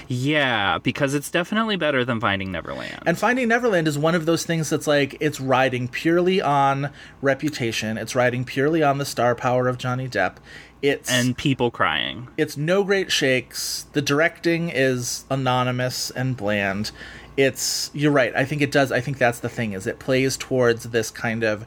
[0.08, 3.04] Yeah, because it's definitely better than Finding Neverland.
[3.06, 7.98] And Finding Neverland is one of those things that's like it's riding purely on reputation.
[7.98, 10.38] It's riding purely on the star power of Johnny Depp.
[10.82, 12.28] It's and people crying.
[12.38, 13.86] It's no great shakes.
[13.94, 16.92] The directing is anonymous and bland.
[17.36, 18.36] It's you're right.
[18.36, 18.92] I think it does.
[18.92, 21.66] I think that's the thing is it plays towards this kind of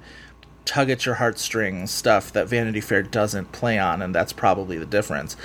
[0.65, 4.87] tug at your heartstrings stuff that Vanity Fair doesn't play on, and that's probably the
[4.87, 5.37] difference.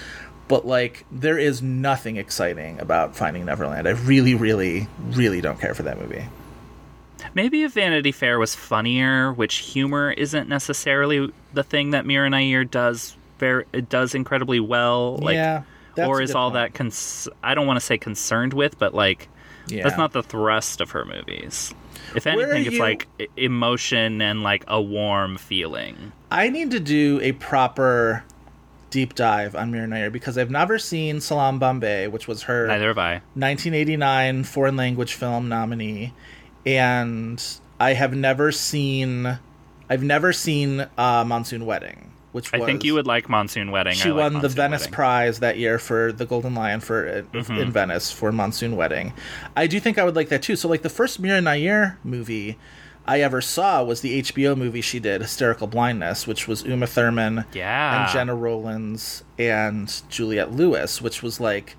[0.48, 3.88] But like, there is nothing exciting about Finding Neverland.
[3.88, 6.24] I really, really, really don't care for that movie.
[7.34, 12.64] Maybe if Vanity Fair was funnier, which humor isn't necessarily the thing that Mira Nair
[12.64, 15.18] does very it does incredibly well.
[15.18, 15.64] Like, Yeah,
[15.98, 16.74] or is all point.
[16.74, 19.28] that cons- I don't want to say concerned with, but like
[19.68, 19.84] Yeah.
[19.84, 21.74] that's not the thrust of her movies.
[22.16, 26.12] If anything, it's you- like emotion and like a warm feeling.
[26.32, 28.24] I need to do a proper
[28.96, 32.88] deep dive on Mira Nair because I've never seen Salaam Bombay, which was her Neither
[32.88, 33.12] have I.
[33.34, 36.14] 1989 foreign language film nominee,
[36.66, 37.44] and
[37.78, 39.38] I have never seen.
[39.90, 43.96] I've never seen uh, Monsoon Wedding, which I think you would like Monsoon Wedding.
[43.96, 44.94] She like won the Venice Wedding.
[44.94, 47.60] Prize that year for the Golden Lion for uh, Mhm.
[47.64, 49.12] in Venice for Monsoon Wedding.
[49.58, 50.56] I do think I would like that too.
[50.56, 52.58] So like the first Mira Nair movie
[53.08, 57.46] I ever saw was the HBO movie she did, Hysterical Blindness, which was Uma Thurman
[57.54, 58.04] Yeah.
[58.04, 61.76] and Gena Rowlands and Juliette Lewis, which was like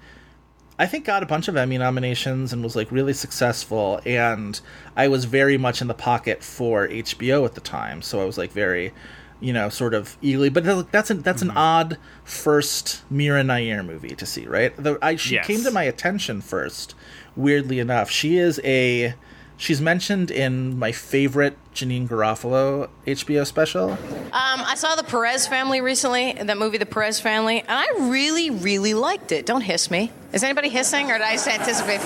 [0.79, 4.61] I think got a bunch of Emmy nominations and was like really successful and
[4.95, 8.37] I was very much in the pocket for HBO at the time, so I was
[8.39, 8.93] like very
[9.39, 11.51] you know, sort of eagerly, but that's an that's Mm-hmm.
[11.51, 14.75] an odd first Mira Nair movie to see, right?
[14.77, 15.47] The, I, she Yes.
[15.47, 16.95] came to my attention first,
[17.37, 18.11] weirdly enough.
[18.11, 19.15] She is a
[19.57, 23.91] she's mentioned in my favorite Janeane Garofalo HBO special.
[23.91, 23.99] Um,
[24.33, 28.95] I saw the Perez family recently, that movie, The Perez Family, and I really, really
[28.95, 29.47] liked it.
[29.47, 30.11] Don't hiss me.
[30.33, 32.01] Is anybody hissing, or did I just anticipate?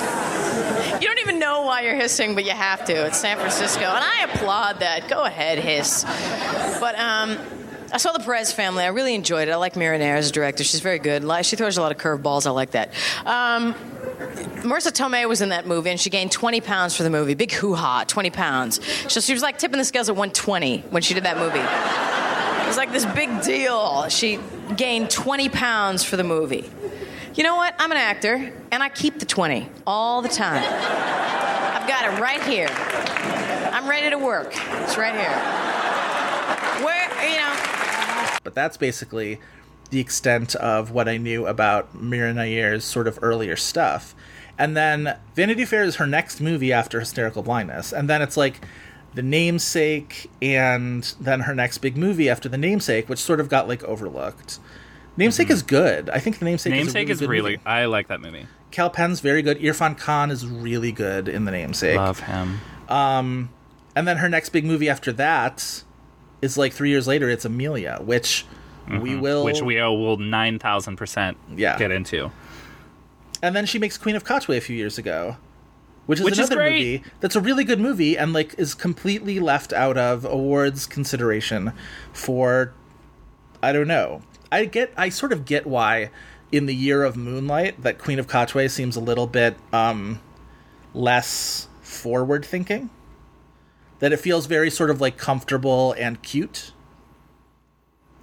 [1.00, 3.06] You don't even know why you're hissing, but you have to.
[3.06, 5.08] It's San Francisco, and I applaud that.
[5.08, 6.04] Go ahead, hiss.
[6.80, 7.38] But um,
[7.92, 8.84] I saw the Perez family.
[8.84, 9.52] I really enjoyed it.
[9.52, 10.62] I like Mira Nair as a director.
[10.62, 11.24] She's very good.
[11.44, 12.46] She throws a lot of curveballs.
[12.46, 12.92] I like that.
[13.24, 13.74] Um,
[14.20, 17.34] Marisa Tomei was in that movie, and she gained 20 pounds for the movie.
[17.34, 18.80] Big hoo ha, 20 pounds.
[19.10, 21.58] So she was like tipping the scales at 120 when she did that movie.
[21.58, 24.08] It was like this big deal.
[24.10, 24.38] She
[24.76, 26.70] gained 20 pounds for the movie.
[27.34, 27.74] You know what?
[27.78, 30.62] I'm an actor, and I keep the 20 all the time.
[30.62, 32.68] I've got it right here.
[33.72, 34.52] I'm ready to work.
[34.82, 36.84] It's right here.
[36.84, 39.40] Where, you know, But that's basically
[39.90, 44.14] the extent of what I knew about Mira Nair's sort of earlier stuff.
[44.58, 47.92] And then Vanity Fair is her next movie after Hysterical Blindness.
[47.92, 48.60] And then it's like
[49.14, 53.68] The Namesake and then her next big movie after The Namesake, which sort of got
[53.68, 54.58] like overlooked.
[55.16, 56.08] Namesake is good.
[56.10, 57.56] I think The Namesake, Namesake is, is really, really.
[57.56, 58.38] good I like that movie.
[58.38, 58.48] movie.
[58.70, 59.58] Kal Penn's very good.
[59.58, 61.96] Irfan Khan is really good in The Namesake.
[61.96, 62.60] Love him.
[62.88, 63.50] Um,
[63.96, 65.82] and then her next big movie after that
[66.42, 67.28] is like three years later.
[67.28, 68.46] It's Amelia, which
[68.98, 69.20] we Mhm.
[69.20, 71.78] will, which we owe will nine thousand percent Yeah.
[71.78, 72.30] get into.
[73.42, 75.36] And then she makes Queen of Katwe a few years ago,
[76.06, 76.72] which is Which is another great.
[76.72, 81.72] movie that's a really good movie and like is completely left out of awards consideration
[82.12, 82.72] for
[83.62, 84.22] I don't know.
[84.52, 86.10] I get I sort of get why
[86.52, 90.20] in the year of Moonlight that Queen of Katwe seems a little bit um
[90.92, 92.90] less forward thinking.
[94.00, 96.72] That it feels very sort of like comfortable and cute.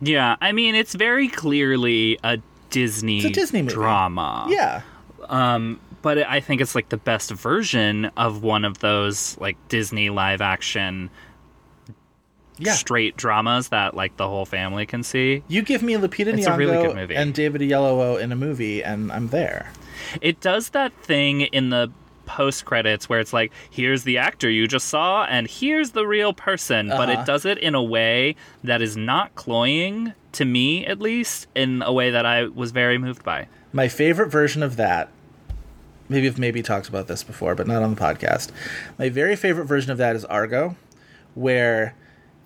[0.01, 2.39] Yeah, I mean it's very clearly a
[2.69, 3.73] Disney, It's a Disney movie.
[3.73, 4.45] drama.
[4.49, 4.81] Yeah.
[5.29, 10.09] Um, but I think it's like the best version of one of those like Disney
[10.09, 11.09] live action
[12.59, 12.73] Yeah.
[12.73, 15.43] straight dramas that like the whole family can see.
[15.47, 17.15] You give me Lupita It's a Nyong'o really good movie.
[17.15, 19.71] and David Oyelowo in a movie and I'm there.
[20.21, 21.91] It does that thing in the
[22.27, 26.33] post credits where it's like, here's the actor you just saw, and here's the real
[26.33, 26.89] person.
[26.89, 27.21] But Uh-huh.
[27.21, 31.81] it does it in a way that is not cloying, to me at least, in
[31.81, 33.47] a way that I was very moved by.
[33.73, 35.09] My favorite version of that,
[36.09, 38.51] maybe I've maybe talked about this before, but not on the podcast.
[38.99, 40.75] My very favorite version of that is Argo,
[41.33, 41.95] where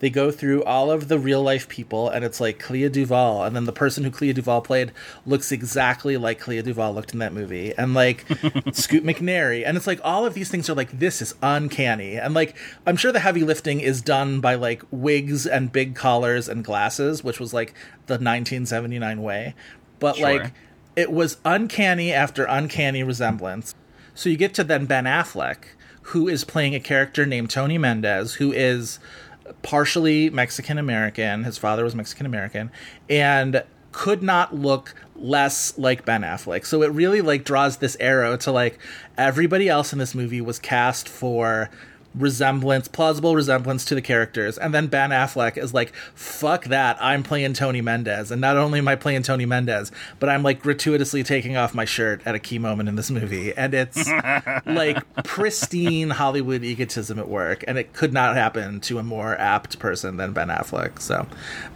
[0.02, 3.54] they go through all of the real life people, and it's like Clea Duvall, and
[3.54, 4.90] then the person who Clea Duvall played
[5.24, 8.26] looks exactly like Clea Duvall looked in that movie, and like
[8.72, 12.34] Scoot McNairy, and it's like all of these things are like this is uncanny, and
[12.34, 16.64] like I'm sure the heavy lifting is done by like wigs and big collars and
[16.64, 17.72] glasses, which was like
[18.06, 19.54] the 1979 way,
[20.00, 20.24] but Sure.
[20.26, 20.52] like
[20.96, 23.74] it was uncanny after uncanny resemblance.
[24.14, 25.58] So you get to then Ben Affleck,
[26.06, 28.98] who is playing a character named Tony Mendez, who is
[29.62, 31.44] partially Mexican American.
[31.44, 32.70] His father was Mexican American,
[33.08, 33.62] and
[33.92, 36.66] could not look less like Ben Affleck.
[36.66, 38.78] So it really like draws this arrow to like
[39.16, 41.70] everybody else in this movie was cast for
[42.14, 44.58] resemblance, plausible resemblance to the characters.
[44.58, 48.30] And then Ben Affleck is like, fuck that, I'm playing Tony Mendez.
[48.30, 51.84] And not only am I playing Tony Mendez, but I'm like gratuitously taking off my
[51.84, 53.54] shirt at a key moment in this movie.
[53.54, 54.08] And it's
[54.66, 57.64] like pristine Hollywood egotism at work.
[57.66, 61.00] And it could not happen to a more apt person than Ben Affleck.
[61.00, 61.26] So,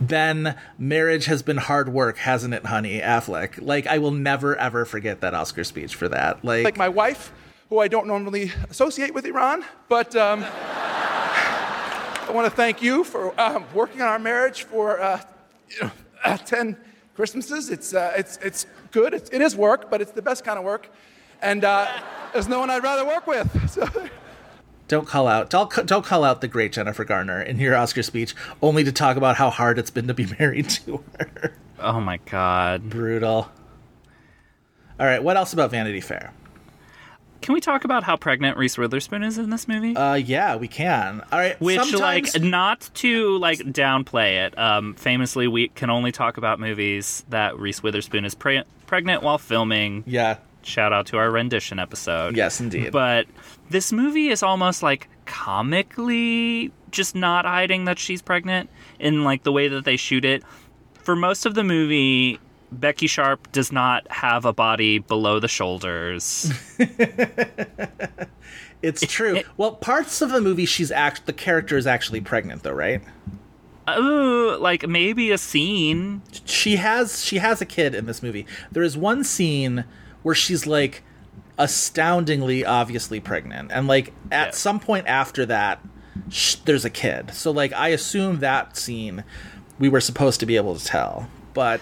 [0.01, 3.01] Ben, marriage has been hard work, hasn't it, honey?
[3.01, 3.61] Affleck.
[3.61, 6.45] Like, I will never, ever forget that Oscar speech for that.
[6.45, 7.32] Like, like my wife,
[7.69, 10.45] who I don't normally associate with Iran, but um,
[12.27, 15.21] I want to thank you for um, working on our marriage for uh,
[15.71, 15.91] you know,
[16.25, 16.77] uh, 10
[17.14, 17.71] Christmases.
[17.71, 19.14] It's, uh, it's, it's good.
[19.14, 20.89] It's, it is work, but it's the best kind of work.
[21.43, 21.89] And uh,
[22.33, 23.49] there's no one I'd rather work with.
[23.69, 23.89] So.
[24.89, 28.35] don't call out don't, don't call out the great Jennifer Garner in your Oscar speech
[28.62, 31.53] only to talk about how hard it's been to be married to her.
[31.79, 32.89] Oh my god.
[32.89, 33.51] Brutal.
[34.99, 36.33] All right, what else about Vanity Fair?
[37.47, 39.94] Can we talk about how pregnant Reese Witherspoon is in this movie?
[39.94, 41.22] Uh, yeah, we can.
[41.30, 44.59] All right, Which, sometimes- like, not to like downplay it.
[44.59, 49.38] Um, famously, we can only talk about movies that Reese Witherspoon is pre- pregnant while
[49.38, 50.03] filming.
[50.09, 50.38] Yeah.
[50.62, 52.36] Shout out to our rendition episode.
[52.36, 52.90] Yes, indeed.
[52.90, 53.28] But
[53.70, 59.53] this movie is almost like comically just not hiding that she's pregnant in like the
[59.53, 60.42] way that they shoot it.
[60.94, 62.40] For most of the movie,
[62.73, 66.53] Becky Sharp does not have a body below the shoulders.
[68.83, 69.43] It's true.
[69.57, 73.03] well, parts of the movie, she's act the character is actually pregnant, though, right?
[73.89, 76.23] Oh, like maybe a scene.
[76.45, 78.47] She has she has a kid in this movie.
[78.71, 79.85] There is one scene
[80.23, 81.03] where she's like
[81.59, 85.81] astoundingly obviously pregnant, and like at some point after that,
[86.29, 87.33] sh- there's a kid.
[87.35, 89.25] So like I assume that scene
[89.79, 91.81] we were supposed to be able to tell, but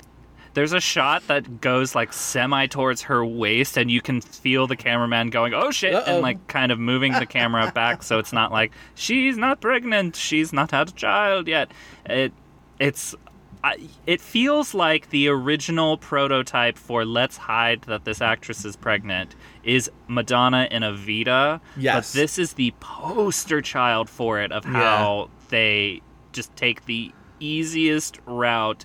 [0.54, 4.76] There's a shot that goes like semi towards her waist, and you can feel the
[4.76, 6.04] cameraman going, "Oh shit!" Uh-oh.
[6.14, 10.16] and like kind of moving the camera back, so it's not like she's not pregnant,
[10.16, 11.72] she's not had a child yet.
[12.06, 12.32] It,
[12.78, 13.14] it's,
[13.62, 19.34] I, it feels like the original prototype for "Let's hide that this actress is pregnant"
[19.64, 21.60] is Madonna in Evita.
[21.76, 22.12] Yes.
[22.12, 26.00] but this is the poster child for it of how they
[26.32, 28.84] just take the easiest route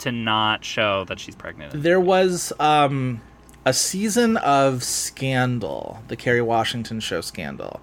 [0.00, 1.82] to not show that she's pregnant.
[1.82, 3.20] There was um,
[3.64, 7.80] a season of Scandal, the Kerry Washington show Scandal,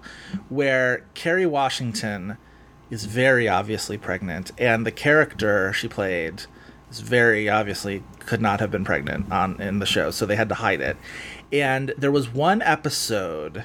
[0.48, 2.36] where Kerry Washington
[2.90, 6.42] is very obviously pregnant, and the character she played
[6.90, 10.48] is very obviously could not have been pregnant on in the show, so they had
[10.48, 10.96] to hide it.
[11.52, 13.64] And there was one episode.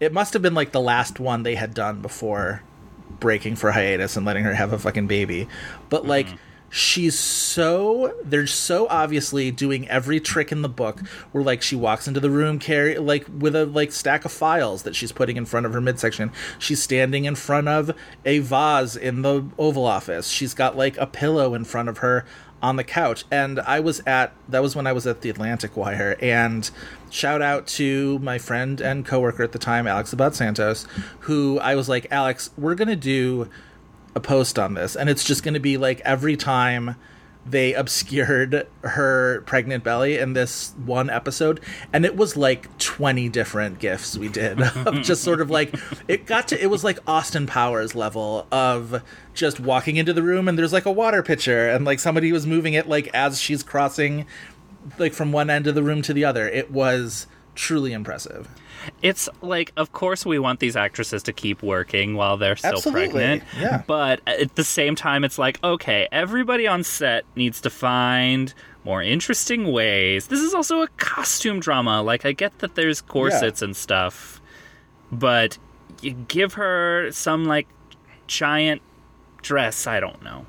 [0.00, 2.62] It must have been like the last one they had done before
[3.20, 5.46] breaking for hiatus and letting her have a fucking baby.
[5.90, 6.28] But like
[6.70, 11.00] she's so they're so obviously doing every trick in the book
[11.32, 14.84] where like she walks into the room carry like with a like stack of files
[14.84, 16.30] that she's putting in front of her midsection.
[16.58, 17.94] She's standing in front of
[18.24, 20.28] a vase in the oval office.
[20.28, 22.24] She's got like a pillow in front of her
[22.62, 23.24] on the couch.
[23.30, 26.16] And i was at that was when i was at the atlantic wire.
[26.20, 26.70] And
[27.10, 30.86] shout out to my friend and coworker at the time alex abad santos
[31.20, 33.48] who i was like alex we're gonna do
[34.14, 36.96] a post on this and it's just going to be like every time
[37.46, 41.58] they obscured her pregnant belly in this one episode
[41.92, 44.58] and it was like 20 different gifs we did
[45.02, 45.74] just sort of like
[46.06, 49.02] it got to it was like austin powers level of
[49.32, 52.46] just walking into the room and there's like a water pitcher and like somebody was
[52.46, 54.26] moving it like as she's crossing
[54.98, 56.48] like from one end of the room to the other.
[56.48, 58.48] It was truly impressive
[59.02, 63.08] It's like, of course, we want these actresses to keep working while they're still Absolutely,
[63.10, 63.42] pregnant.
[63.58, 63.82] yeah.
[63.86, 68.52] But at the same time, it's like, okay, everybody on set needs to find
[68.84, 70.28] more interesting ways.
[70.28, 72.02] This is also a costume drama.
[72.02, 74.40] Like, I get that there's corsets and stuff,
[75.12, 75.58] but
[76.00, 77.68] you give her some, like,
[78.26, 78.80] giant
[79.42, 79.86] dress.
[79.86, 80.46] I don't know.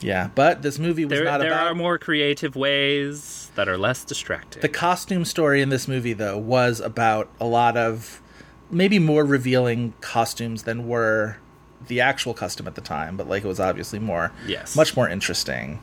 [0.00, 3.76] yeah but this movie was There, not there about are more creative ways that are
[3.76, 4.62] less distracting.
[4.62, 8.22] The costume story in this movie, though, was about a lot of
[8.70, 11.38] maybe more revealing costumes than were
[11.88, 14.76] the actual custom at the time, but like it was obviously more, Yes.
[14.76, 15.80] much more interesting.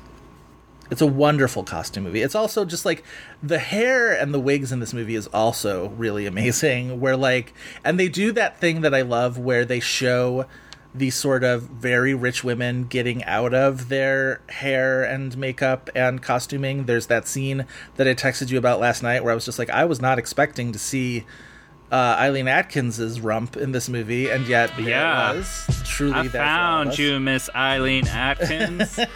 [0.90, 2.22] It's a wonderful costume movie.
[2.22, 3.04] It's also just like
[3.44, 7.02] the hair and the wigs in this movie is also really amazing.
[7.02, 7.54] Where like,
[7.84, 10.46] and they do that thing that I love where they show
[10.98, 16.86] these sort of very rich women getting out of their hair and makeup and costuming.
[16.86, 17.66] There's that scene
[17.96, 20.18] that I texted you about last night where I was just like, I was not
[20.20, 21.26] expecting to see
[21.92, 25.34] uh, Eileen Atkins's rump in this movie, and yet there Yeah.
[25.34, 25.82] it was.
[25.86, 29.00] Truly, I there for all of found you, Miss Eileen Atkins.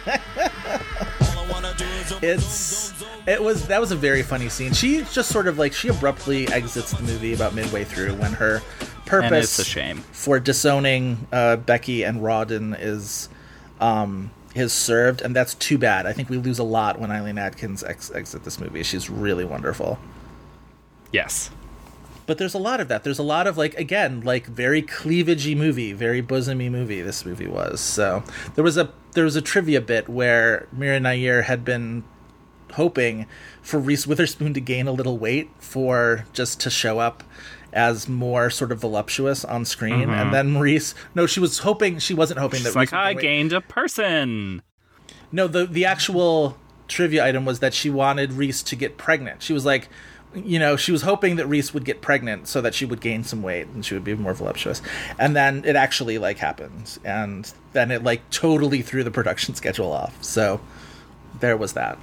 [2.22, 2.92] it's
[3.26, 4.72] it was that was a very funny scene.
[4.72, 8.62] She just sort of like she abruptly exits the movie about midway through when her
[9.10, 9.96] purpose And it's a shame.
[10.12, 13.28] for disowning uh, Becky and Rawdon is
[13.80, 16.06] um is served, and that's too bad.
[16.06, 18.82] I think we lose a lot when Eileen Atkins ex- exit this movie.
[18.82, 19.98] She's really wonderful.
[21.12, 21.50] yes.
[22.26, 23.02] But there's a lot of that.
[23.02, 27.00] There's a lot of like again, like very cleavagey movie, very bosomy movie.
[27.00, 28.22] This movie was so.
[28.54, 32.04] There was a there was a trivia bit where Mira Nair had been
[32.74, 33.26] hoping
[33.62, 37.24] for Reese Witherspoon to gain a little weight for just to show up
[37.72, 40.20] as more sort of voluptuous on screen, Mhm.
[40.22, 40.94] and then Reese.
[41.14, 41.98] No, she was hoping.
[41.98, 42.76] She wasn't hoping She's that.
[42.78, 43.20] like, I weight.
[43.22, 44.62] gained a person.
[45.32, 46.56] No, the the actual
[46.88, 49.42] trivia item was that she wanted Reese to get pregnant.
[49.42, 49.88] She was like,
[50.34, 53.22] you know, she was hoping that Reese would get pregnant so that she would gain
[53.24, 54.82] some weight and she would be more voluptuous.
[55.18, 59.92] And then it actually like happened, and then it like totally threw the production schedule
[59.92, 60.16] off.
[60.22, 60.60] So
[61.38, 61.98] there was that.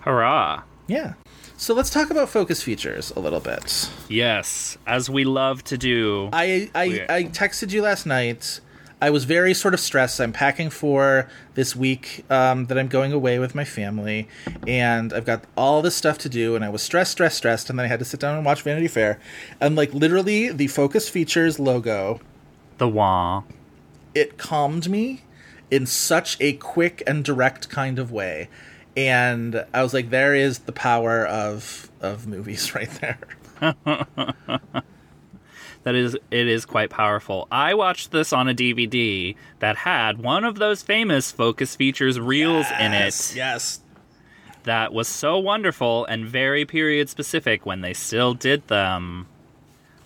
[0.00, 0.62] Hurrah.
[0.86, 1.14] Yeah.
[1.60, 3.90] So let's talk about focus features a little bit.
[4.08, 6.30] Yes, as we love to do.
[6.32, 8.60] I I, We- I texted you last night.
[9.00, 10.20] I was very sort of stressed.
[10.20, 14.26] I'm packing for this week um, that I'm going away with my family,
[14.66, 16.56] and I've got all this stuff to do.
[16.56, 18.62] And I was stressed, stressed, stressed, and then I had to sit down and watch
[18.62, 19.20] Vanity Fair.
[19.60, 22.20] And like literally, the Focus Features logo,
[22.78, 23.42] the wah,
[24.16, 25.22] it calmed me
[25.70, 28.48] in such a quick and direct kind of way.
[28.96, 33.18] And I was like, there is the power of of movies right there.
[35.84, 37.48] That is, it is quite powerful.
[37.50, 42.66] I watched this on a DVD that had one of those famous Focus Features reels
[42.78, 43.32] in it.
[43.34, 43.80] Yes.
[44.64, 49.28] That was so wonderful and very period specific when they still did them.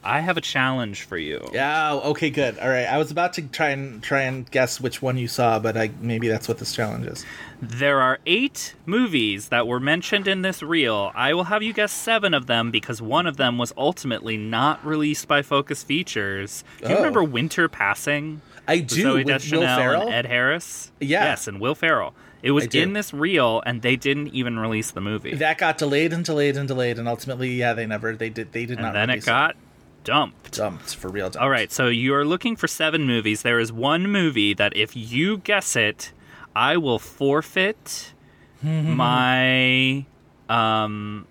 [0.05, 1.49] I have a challenge for you.
[1.53, 1.93] Yeah.
[1.93, 2.31] Oh, okay.
[2.31, 2.59] Good.
[2.59, 2.87] All right.
[2.87, 5.91] I was about to try and try and guess which one you saw, but I
[6.01, 7.25] maybe that's what this challenge is.
[7.61, 11.13] There are eight movies that were mentioned in this reel.
[11.15, 14.85] I will have you guess seven of them because one of them was ultimately not
[14.85, 16.65] released by Focus Features.
[16.81, 16.99] Do you Oh.
[16.99, 18.41] remember Winter Passing?
[18.67, 20.91] I do, Zoe with Will Deschanel and Ed Harris.
[21.01, 21.25] Yeah.
[21.25, 22.15] Yes, and Will Ferrell.
[22.43, 25.35] It was in this reel, and they didn't even release the movie.
[25.37, 28.67] That got delayed and delayed and delayed, and ultimately, yeah, they never they did they
[28.67, 28.99] did not release it.
[28.99, 29.07] and not.
[29.07, 29.57] then it got
[30.05, 30.53] dumped.
[30.53, 31.27] dumped for real.
[31.27, 31.37] Dumped.
[31.43, 33.43] All right, so you are looking for seven movies.
[33.43, 36.13] There is one movie that if you guess it,
[36.55, 38.13] I will forfeit
[38.63, 40.05] my
[40.49, 41.27] um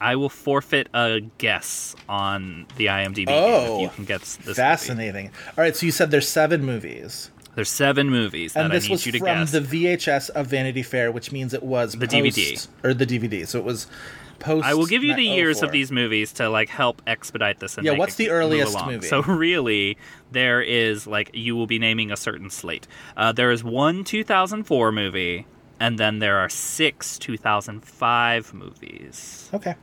[0.00, 4.56] I will forfeit a guess on the IMDb Oh, if you can guess this.
[4.56, 5.28] fascinating.
[5.56, 7.30] All right, so you said there's seven movies.
[7.54, 9.52] There's seven movies and that this I need was you to from guess.
[9.52, 12.68] the VHS of Vanity Fair, which means it was The post- DVD.
[12.82, 13.46] or the DVD.
[13.46, 13.86] So it was
[14.34, 14.66] post.
[14.66, 15.66] I will give you the years 04.
[15.66, 17.76] of these movies to like help expedite this.
[17.76, 19.06] And Yeah, what's the earliest movie?
[19.06, 19.96] So really,
[20.30, 22.86] there is like you will be naming a certain slate.
[23.16, 25.46] Uh, there is one 2004 movie,
[25.80, 29.50] and then there are six 2005 movies.
[29.54, 29.74] Okay.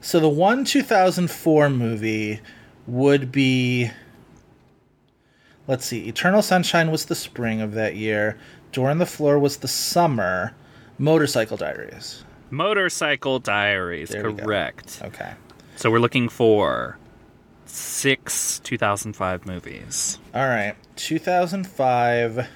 [0.00, 2.40] So the one 2004 movie
[2.86, 3.90] would be
[5.66, 8.38] let's see, Eternal Sunshine was the spring of that year,
[8.72, 10.54] Door on the Floor was the summer,
[10.98, 12.24] Motorcycle Diaries.
[12.52, 15.00] Motorcycle Diaries, There we correct.
[15.02, 15.32] Okay.
[15.76, 16.98] So we're looking for
[17.64, 20.18] six 2005 movies.
[20.34, 20.74] All right.
[20.96, 22.46] 2005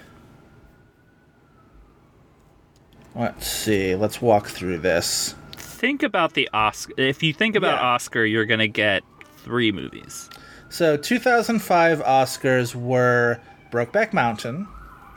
[3.15, 3.95] Let's see.
[3.97, 5.35] Let's walk through this.
[5.57, 6.93] Think about the Oscar.
[6.99, 7.89] If you think about Yeah.
[7.89, 9.03] Oscar, you're gonna get
[9.39, 10.29] three movies.
[10.69, 13.41] So 2005 Oscars were
[13.73, 14.69] Brokeback Mountain.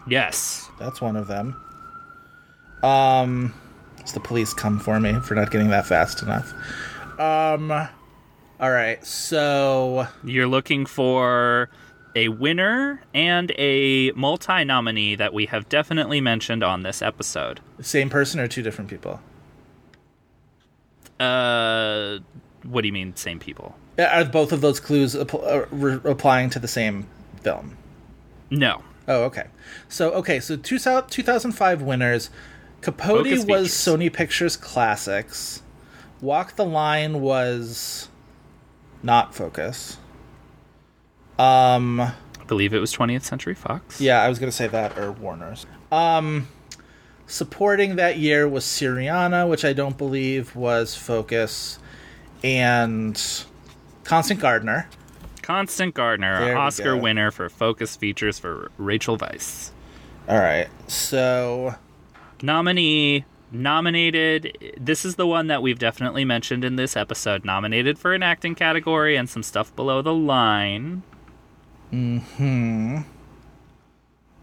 [0.08, 0.70] Yes.
[0.80, 1.62] That's one of them.
[2.82, 3.54] Um,
[4.14, 6.54] the police come for me for not getting that fast enough.
[7.20, 9.04] Um, all right.
[9.06, 11.70] So You're looking for
[12.16, 17.60] a winner and a multi nominee that we have definitely mentioned on this episode.
[17.82, 19.20] same person or two different people?
[21.20, 22.20] Uh,
[22.64, 23.76] what do you mean, same people?
[23.98, 27.08] Are both of those clues app- uh, re- applying to the same
[27.42, 27.78] film?
[28.50, 28.82] No.
[29.08, 29.48] Oh, okay.
[29.90, 32.30] So okay, so two, 2005 winners.
[32.82, 33.72] Capote Focus was features.
[33.72, 35.62] Sony Pictures Classics.
[36.22, 38.10] Walk the Line was
[39.04, 39.98] not Focus.
[41.38, 42.14] Um, I
[42.48, 44.02] believe it was 20th Century Fox.
[44.02, 45.66] yeah, I was gonna say that or Warner's.
[45.92, 46.48] Um,
[47.28, 51.80] supporting that year was Syriana, which I don't believe was Focus,
[52.44, 53.22] and
[54.04, 54.90] Constant Gardener.
[55.42, 59.72] Constant Gardener, There Oscar winner for Focus Features for Rachel Weisz.
[60.28, 61.74] All right, so
[62.44, 64.76] Nominee, nominated.
[64.80, 67.46] This is the one that we've definitely mentioned in this episode.
[67.46, 71.04] Nominated for an acting category and some stuff below the line.
[71.92, 73.00] hmm,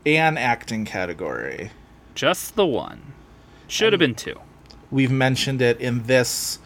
[0.04, 1.70] an acting category.
[2.14, 3.12] Just the one.
[3.68, 4.40] Should have been two.
[4.90, 6.58] We've mentioned it in this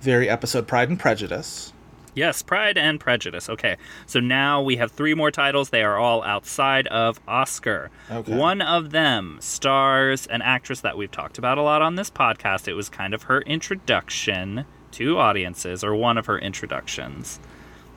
[0.00, 1.69] very episode, Pride and Prejudice.
[2.14, 3.48] Yes, Pride and Prejudice.
[3.48, 5.70] Okay, so now we have three more titles.
[5.70, 7.90] They are all outside of Oscar.
[8.10, 8.34] Okay.
[8.36, 12.68] One of them stars an actress that we've talked about a lot on this podcast.
[12.68, 17.38] It was kind of her introduction to audiences, or one of her introductions.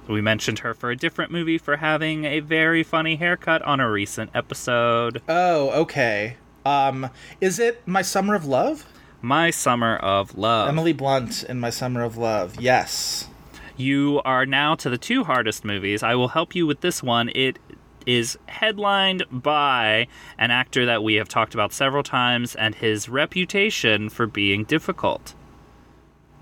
[0.08, 3.90] We mentioned her for a different movie for having a very funny haircut on a
[3.90, 5.22] recent episode.
[5.28, 6.38] Oh, okay.
[6.66, 7.10] Um,
[7.42, 8.86] is it My Summer of Love?
[9.22, 10.68] My Summer of Love.
[10.68, 12.60] Emily Blunt in My Summer of Love.
[12.60, 13.30] Yes.
[13.76, 16.04] You are now to the two hardest movies.
[16.04, 17.30] I will help you with this one.
[17.34, 17.60] It
[18.06, 20.08] is headlined by
[20.38, 25.34] an actor that we have talked about several times and his reputation for being difficult.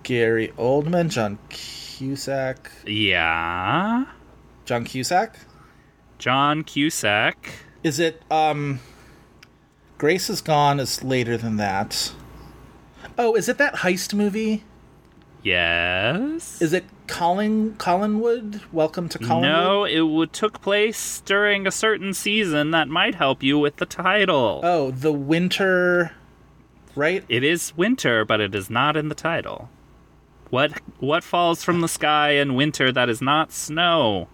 [0.03, 2.71] Gary Oldman, John Cusack.
[2.85, 4.05] Yeah.
[4.65, 5.35] John Cusack?
[6.17, 7.53] John Cusack.
[7.83, 8.79] Is it um
[9.97, 12.13] Grace is Gone is later than that.
[13.17, 14.63] Oh, is it that heist movie?
[15.43, 16.61] Yes.
[16.61, 18.61] Is it Colin Collinwood?
[18.71, 19.41] Welcome to Collinwood.
[19.41, 23.87] No, it would took place during a certain season that might help you with the
[23.87, 24.61] title.
[24.63, 26.11] Oh, the winter,
[26.95, 27.23] right?
[27.27, 29.69] It is winter, but it is not in the title.
[30.51, 34.27] What what falls from the sky in winter that is not snow?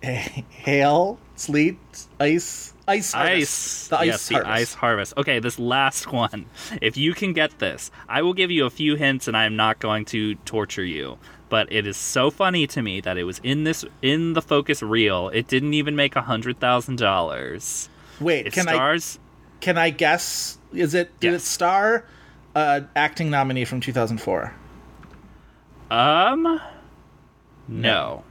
[0.02, 1.78] Hail, sleet,
[2.20, 3.40] ice, ice, harvest.
[3.40, 3.88] Ice.
[3.88, 4.52] The ice yes, the harvest.
[4.52, 5.14] ice harvest.
[5.16, 6.46] Okay, this last one.
[6.80, 9.56] If you can get this, I will give you a few hints, and I am
[9.56, 11.18] not going to torture you.
[11.48, 14.82] But it is so funny to me that it was in this in the focus
[14.82, 15.28] reel.
[15.30, 17.88] It didn't even make a hundred thousand dollars.
[18.20, 19.18] Wait, it can stars.
[19.18, 20.58] I can I guess?
[20.72, 22.04] Is it did it star
[22.54, 24.54] uh, acting nominee from 2004?
[25.90, 26.60] Um,
[27.66, 28.22] no.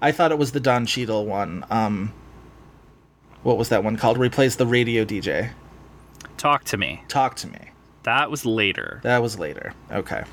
[0.00, 1.64] I thought it was the Don Cheadle one.
[1.70, 2.12] Um,
[3.42, 4.18] what was that one called?
[4.18, 5.50] Where he plays the radio DJ.
[6.36, 7.04] Talk to me.
[7.08, 7.70] Talk to me.
[8.02, 9.00] That was later.
[9.02, 9.74] That was later.
[9.90, 10.24] Okay.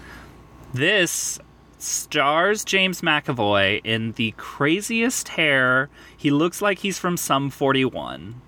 [0.73, 1.39] This
[1.77, 5.89] stars James McAvoy in the craziest hair.
[6.15, 8.41] He looks like he's from some 41.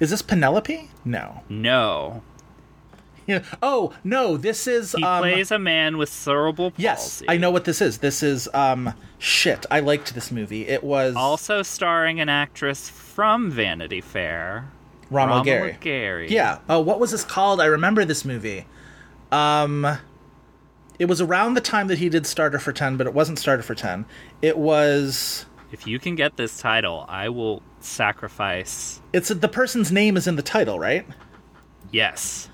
[0.00, 0.90] Is this Penelope?
[1.04, 1.42] No.
[1.48, 2.22] No.
[3.62, 4.92] Oh no, this is.
[4.92, 6.82] He um, plays a man with cerebral palsy.
[6.82, 7.98] Yes, I know what this is.
[7.98, 9.64] This is um shit.
[9.70, 10.66] I liked this movie.
[10.68, 14.70] It was Also starring an actress from Vanity Fair.
[15.10, 15.78] Romola Garai.
[15.80, 16.30] Garai.
[16.30, 16.58] Yeah.
[16.68, 17.60] Oh, what was this called?
[17.60, 18.66] I remember this movie.
[19.30, 19.98] Um,
[20.98, 23.62] it was around the time that he did Starter for Ten, but it wasn't Starter
[23.62, 24.06] for Ten.
[24.42, 25.46] It was.
[25.72, 29.00] If you can get this title, I will sacrifice.
[29.12, 31.06] It's the person's name is in the title, right?
[31.90, 32.48] Yes.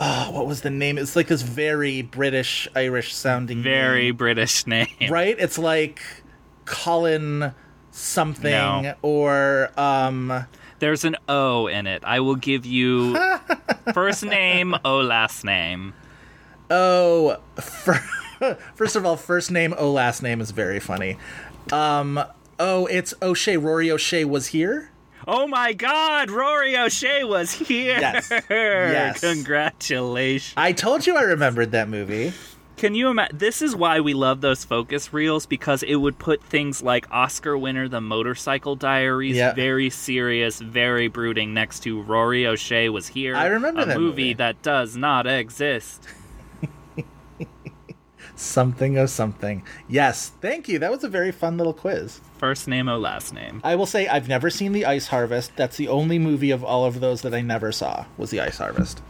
[0.00, 0.96] Oh, what was the name?
[0.98, 4.16] It's like this very British Irish sounding Very name.
[4.16, 4.86] British name.
[5.10, 5.36] right?
[5.38, 6.00] It's like
[6.64, 7.52] Colin
[7.90, 8.94] something No.
[9.02, 10.46] or um
[10.78, 12.04] There's an O in it.
[12.04, 13.16] I will give you
[13.92, 15.94] first name, O last name.
[16.70, 18.04] oh fir-
[18.76, 21.16] first of all, first name O last name is very funny.
[21.72, 22.20] Um
[22.60, 23.56] oh, it's O'Shea.
[23.56, 24.90] Rory O'Shea was here.
[25.30, 27.98] Oh my God, Rory O'Shea was here.
[28.00, 28.32] Yes.
[28.50, 29.20] Yes.
[29.20, 30.54] Congratulations.
[30.56, 32.32] I told you I remembered that movie.
[32.78, 33.36] Can you imagine?
[33.36, 37.58] This is why we love those focus reels because it would put things like Oscar
[37.58, 39.52] winner, The Motorcycle Diaries, Yeah.
[39.52, 43.36] very serious, very brooding, next to Rory O'Shea was here.
[43.36, 44.34] I remember a that movie, movie.
[44.34, 46.08] that does not exist.
[48.38, 49.64] Something of something.
[49.88, 50.78] Yes, thank you.
[50.78, 52.20] That was a very fun little quiz.
[52.38, 53.60] First name, or last name.
[53.64, 55.56] I will say I've never seen The Ice Harvest.
[55.56, 58.04] That's the only movie of all of those that I never saw.
[58.16, 59.02] Was The Ice Harvest.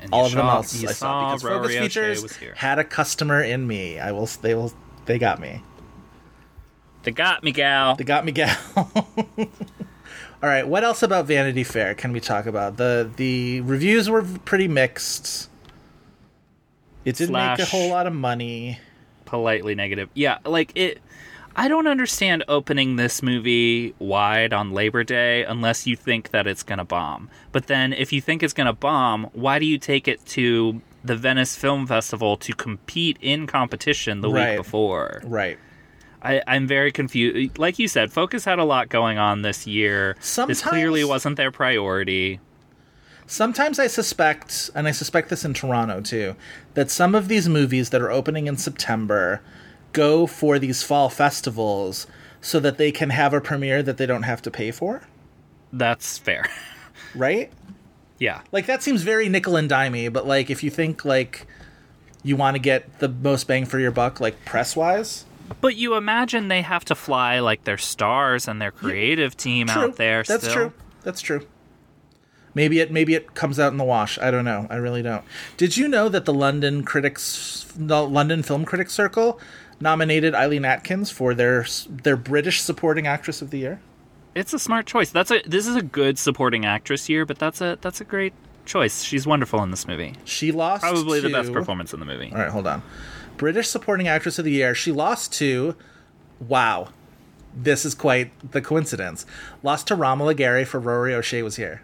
[0.00, 2.54] And all of them saw- else I saw because Rory Focus Features was here.
[2.56, 3.98] had a customer in me.
[3.98, 4.24] I will.
[4.26, 4.72] They will.
[5.04, 5.62] They got me.
[7.02, 7.96] They got me, gal.
[7.96, 8.56] They got me, gal.
[8.76, 9.46] all
[10.40, 10.66] right.
[10.66, 12.78] What else about Vanity Fair can we talk about?
[12.78, 15.50] the The reviews were pretty mixed.
[17.04, 18.78] It didn't make a whole lot of money.
[19.24, 20.08] politely negative.
[20.14, 21.00] Yeah, like it.
[21.56, 26.62] I don't understand opening this movie wide on Labor Day unless you think that it's
[26.62, 27.28] going to bomb.
[27.50, 30.80] But then, if you think it's going to bomb, why do you take it to
[31.02, 34.50] the Venice Film Festival to compete in competition the Right.
[34.50, 35.20] week before?
[35.24, 35.58] Right.
[36.22, 37.58] I, I'm very confused.
[37.58, 40.14] Like you said, Focus had a lot going on this year.
[40.18, 42.38] this Sometimes- clearly wasn't their priority.
[43.30, 46.34] Sometimes I suspect, and I suspect this in Toronto too,
[46.72, 49.42] that some of these movies that are opening in September
[49.92, 52.06] go for these fall festivals
[52.40, 55.02] so that they can have a premiere that they don't have to pay for,
[55.72, 56.48] That's fair.
[57.14, 57.52] right?
[58.18, 58.40] yeah.
[58.50, 61.46] Like that seems very nickel and dimey, but like if you think like
[62.22, 65.26] you want to get the most bang for your buck, like press wise,
[65.60, 69.82] But you imagine they have to fly like their stars and their creative team true.
[69.82, 70.22] out there.
[70.22, 70.54] That's still.
[70.54, 70.72] true.
[71.02, 71.46] That's true.
[72.58, 74.18] Maybe it maybe it comes out in the wash.
[74.18, 74.66] I don't know.
[74.68, 75.24] I really don't.
[75.56, 79.38] Did you know that the London Critics, the London Film Critics Circle,
[79.78, 83.80] nominated Eileen Atkins for their their British Supporting Actress of the Year?
[84.34, 85.10] It's a smart choice.
[85.10, 88.32] That's a this is a good supporting actress year, but that's a that's a great
[88.66, 89.04] choice.
[89.04, 90.14] She's wonderful in this movie.
[90.24, 92.32] She lost Probably the best performance in the movie.
[92.32, 92.82] All right, hold on.
[93.36, 94.74] British Supporting Actress of the Year.
[94.74, 95.76] She lost to,
[96.40, 96.88] wow,
[97.54, 99.24] this is quite the coincidence.
[99.62, 101.82] Lost to Romola Garai for Rory O'Shea was here.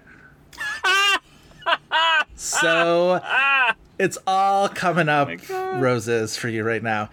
[2.45, 3.21] So
[3.99, 7.11] it's all coming up oh roses for you right now.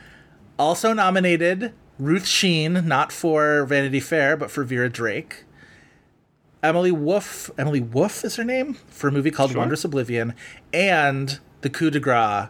[0.60, 5.46] Also nominated Ruth Sheen, not for Vanity Fair, but for Vera Drake.
[6.64, 9.60] Emily Woof, Emily Woof is her name for a movie called Sure.
[9.60, 10.36] Wondrous Oblivion,
[10.72, 12.50] and the coup de grace,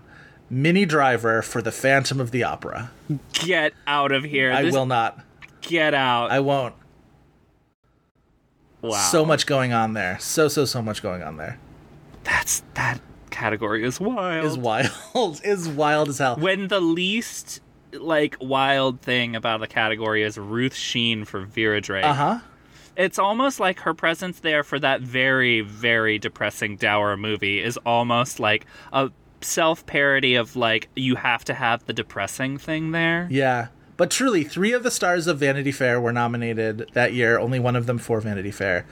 [0.49, 2.91] Minnie Driver for The Phantom of the Opera.
[3.31, 4.51] Get out of here.
[4.51, 5.19] I This- will not.
[5.61, 6.31] Get out.
[6.31, 6.75] I won't.
[8.81, 8.97] Wow.
[8.97, 10.17] So much going on there.
[10.19, 11.59] So so so much going on there.
[12.23, 12.99] That's that
[13.29, 14.45] category is wild.
[14.45, 15.41] Is wild.
[15.43, 16.37] is wild as hell.
[16.37, 17.61] When the least
[17.93, 22.05] like wild thing about the category is Ruth Sheen for Vera Drake.
[22.05, 22.39] Uh huh.
[22.95, 28.39] It's almost like her presence there for that very, very depressing dour movie is almost
[28.39, 29.11] like a
[29.41, 33.27] self parody of like you have to have the depressing thing there.
[33.31, 33.67] Yeah.
[33.97, 37.75] But truly, three of the stars of Vanity Fair were nominated that year, only one
[37.75, 38.85] of them for Vanity Fair,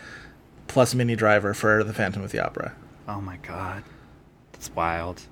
[0.67, 2.75] plus Minnie Driver for The Phantom of the Opera.
[3.09, 3.83] Oh my god.
[4.51, 5.23] That's wild.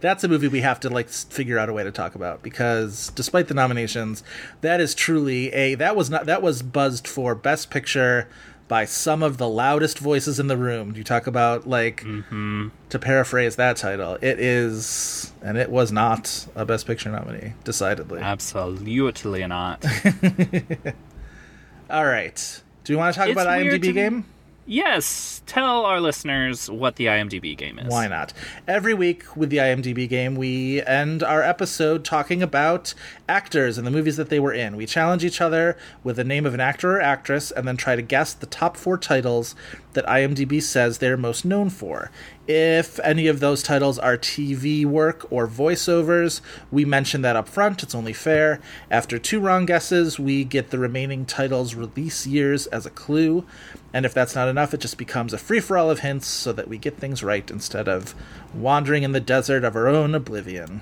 [0.00, 3.10] That's a movie we have to like figure out a way to talk about because
[3.14, 4.22] despite the nominations,
[4.60, 8.28] that is truly a that was not that was buzzed for best picture
[8.68, 10.92] by some of the loudest voices in the room.
[10.92, 12.68] Do you talk about like mm-hmm.
[12.90, 18.20] to paraphrase that title, it is and it was not a best picture nominee, decidedly.
[18.20, 19.82] Absolutely not.
[21.90, 22.62] All right.
[22.84, 24.24] Do you want to talk It's about IMDb to- game?
[24.66, 27.90] Yes, tell our listeners what the IMDb game is.
[27.90, 28.32] Why not?
[28.66, 32.94] Every week with the IMDb game, we end our episode talking about
[33.28, 34.76] actors and the movies that they were in.
[34.76, 37.96] We challenge each other with the name of an actor or actress and then try
[37.96, 39.54] to guess the top four titles
[39.92, 42.10] that IMDb says they're most known for.
[42.48, 46.40] If any of those titles are TV work or voiceovers,
[46.72, 47.84] we mention that up front.
[47.84, 48.58] It's only fair.
[48.90, 53.46] After two wrong guesses, we get the remaining titles' release years as a clue.
[53.92, 56.52] And if that's not enough, it just becomes a free for all of hints so
[56.52, 58.12] that we get things right instead of
[58.52, 60.80] wandering in the desert of our own oblivion.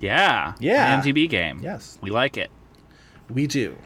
[0.00, 0.54] Yeah.
[0.58, 1.00] Yeah.
[1.00, 1.60] IMDb game.
[1.62, 1.96] Yes.
[2.00, 2.50] We like it.
[3.30, 3.76] We do.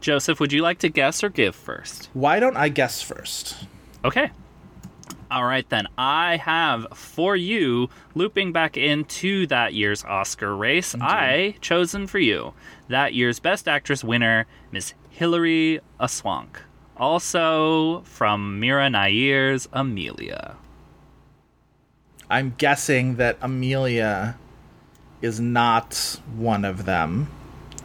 [0.00, 2.10] Joseph, would you like to guess or give first?
[2.12, 3.56] Why don't I guess first?
[4.04, 4.30] Okay.
[5.34, 5.88] All right, then.
[5.98, 12.54] I have for you, looping back into that year's Oscar race, I chosen for you
[12.86, 16.62] that year's Best Actress winner, Miss Hilary Swank.
[16.96, 20.54] Also from Mira Nair's Amelia.
[22.30, 24.38] I'm guessing that Amelia
[25.20, 27.28] is not one of them.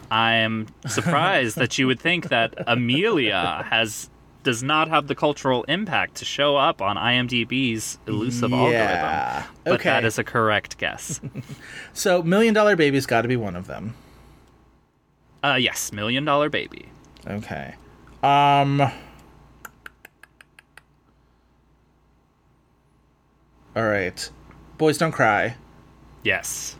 [0.08, 4.08] I'm surprised that you would think that Amelia has
[4.42, 8.56] does not have the cultural impact to show up on IMDb's elusive Yeah.
[8.56, 9.54] algorithm.
[9.64, 9.88] But Okay.
[9.90, 11.20] that is a correct guess.
[11.92, 13.94] So, Million Dollar Baby's got to be one of them.
[15.44, 16.86] uh, yes, Million Dollar Baby.
[17.26, 17.74] Okay.
[18.22, 18.80] Um.
[23.76, 24.30] All right.
[24.78, 25.56] Boys Don't Cry.
[26.22, 26.76] Yes.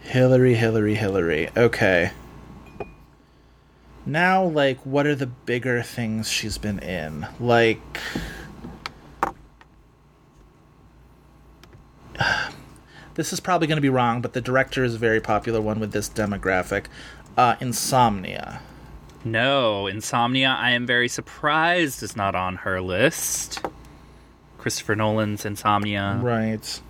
[0.00, 1.48] Hillary, Hillary, Hillary.
[1.56, 2.10] Okay.
[4.06, 7.26] Now, like, what are the bigger things she's been in?
[7.40, 7.80] Like.
[13.14, 15.78] This is probably going to be wrong, but the director is a very popular one
[15.78, 16.86] with this demographic.
[17.36, 18.60] Uh, Insomnia.
[19.24, 23.64] No, Insomnia, I am very surprised is not on her list.
[24.58, 26.18] Christopher Nolan's Insomnia.
[26.20, 26.80] Right.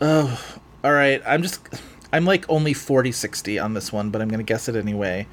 [0.00, 0.40] Oh,
[0.82, 1.22] all right.
[1.24, 1.60] I'm just
[2.12, 5.26] I'm like only 40 60 on this one, but I'm going to guess it anyway.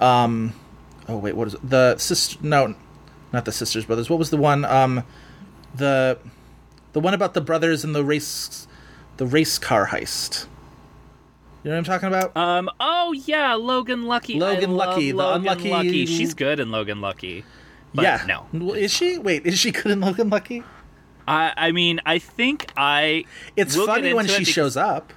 [0.00, 0.52] Um
[1.08, 1.68] Oh wait, what is it?
[1.68, 2.74] The sister No,
[3.32, 4.08] not the sisters brothers.
[4.08, 5.04] What was the one um
[5.74, 6.18] the
[6.92, 8.66] the one about the brothers and the race
[9.16, 10.46] the race car heist.
[11.62, 12.36] You know what I'm talking about?
[12.36, 12.68] Um.
[12.78, 14.38] Oh yeah, Logan Lucky.
[14.38, 16.06] Logan I Lucky, the Logan unlucky- Lucky.
[16.06, 17.44] She's good in Logan Lucky.
[17.94, 18.22] But yeah.
[18.26, 18.46] No.
[18.52, 19.18] Well, Is she?
[19.18, 20.62] Wait, is she good in Logan Lucky?
[21.26, 21.52] I.
[21.56, 23.24] I mean, I think I.
[23.56, 25.12] It's funny when it she because shows up.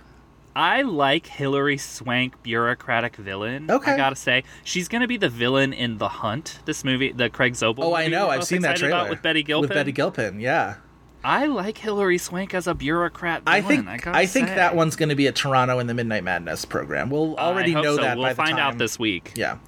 [0.57, 3.69] I like Hilary Swank, bureaucratic villain.
[3.69, 3.91] Okay.
[3.91, 6.61] I gotta say, she's gonna be the villain in The Hunt.
[6.65, 7.83] This movie, the Craig Zobel.
[7.83, 8.29] Oh, I know.
[8.29, 9.69] I've seen that trailer with Betty Gilpin.
[9.69, 10.77] With Betty Gilpin, yeah.
[11.23, 13.43] I like Hilary Swank as a bureaucrat.
[13.43, 15.93] Villain, I think I, I, think that one's going to be at Toronto in the
[15.93, 17.11] Midnight Madness program.
[17.11, 18.01] We'll already know so.
[18.01, 18.59] that We'll by the find time.
[18.59, 19.33] out this week.
[19.35, 19.59] Yeah.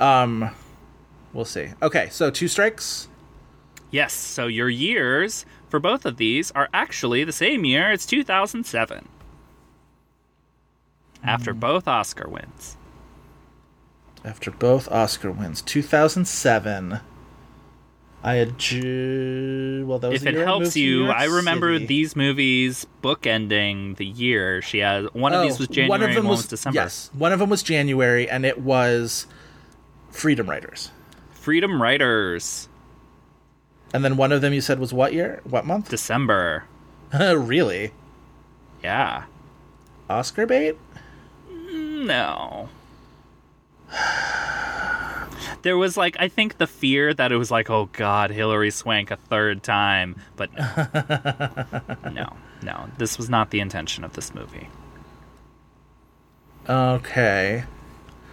[0.00, 0.50] Um,
[1.32, 1.68] we'll see.
[1.80, 3.08] Okay, so two strikes.
[3.90, 4.12] Yes.
[4.12, 7.90] So your years for both of these are actually the same year.
[7.90, 9.08] It's 2007.
[11.22, 11.58] After Hmm.
[11.60, 12.76] both Oscar wins.
[14.24, 17.00] After both Oscar wins, 2007.
[18.22, 21.74] I had ju- well, that was if it helps moved to New you, I remember
[21.76, 21.86] City.
[21.86, 24.60] these movies bookending the year.
[24.60, 26.80] She has one of Oh, these was January, one of them one was, was December.
[26.80, 29.26] Yes, one of them was January, and it was
[30.10, 30.90] Freedom Writers.
[31.32, 32.68] Freedom Writers,
[33.94, 35.40] And then one of them you said was what year?
[35.44, 35.88] What month?
[35.88, 36.64] December.
[37.12, 37.90] really?
[38.84, 39.24] Yeah.
[40.10, 40.76] Oscar bait?
[41.72, 42.68] No.
[45.62, 49.10] There was like I think the fear that it was like, oh God, Hilary Swank
[49.10, 52.32] a third time, but no, no,
[52.62, 52.88] no.
[52.98, 54.68] This was not the intention of this movie.
[56.68, 57.64] Okay.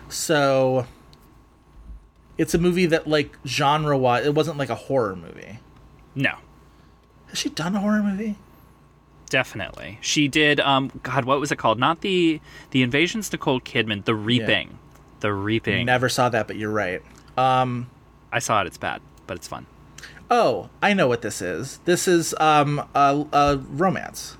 [0.09, 0.85] So
[2.37, 5.59] It's a movie that like genre wise, it wasn't like a horror movie.
[6.15, 6.35] No,
[7.27, 8.37] Has she done a horror movie?
[9.29, 9.97] Definitely.
[10.01, 10.59] She did.
[10.59, 11.79] Um, God, what was it called?
[11.79, 12.39] Not the
[12.71, 13.31] the invasions.
[13.31, 14.05] Nicole Kidman.
[14.05, 14.77] The Reaping.
[15.19, 15.85] The Reaping.
[15.85, 17.01] Never saw that, but you're right.
[17.37, 17.89] Um,
[18.31, 18.67] I saw it.
[18.67, 19.65] It's bad, but it's fun.
[20.31, 21.79] oh, I know what this is.
[21.85, 24.37] This is um a, a romance.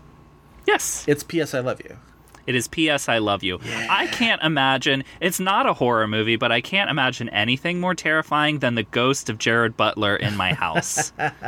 [0.66, 1.54] Yes, It's P.S.
[1.54, 1.98] I Love You.
[2.46, 3.08] It is P.S.
[3.10, 3.60] I Love You.
[3.90, 5.04] I can't imagine.
[5.22, 9.30] It's not a horror movie, but I can't imagine anything more terrifying than the ghost
[9.30, 11.12] of Gerard Butler in my house.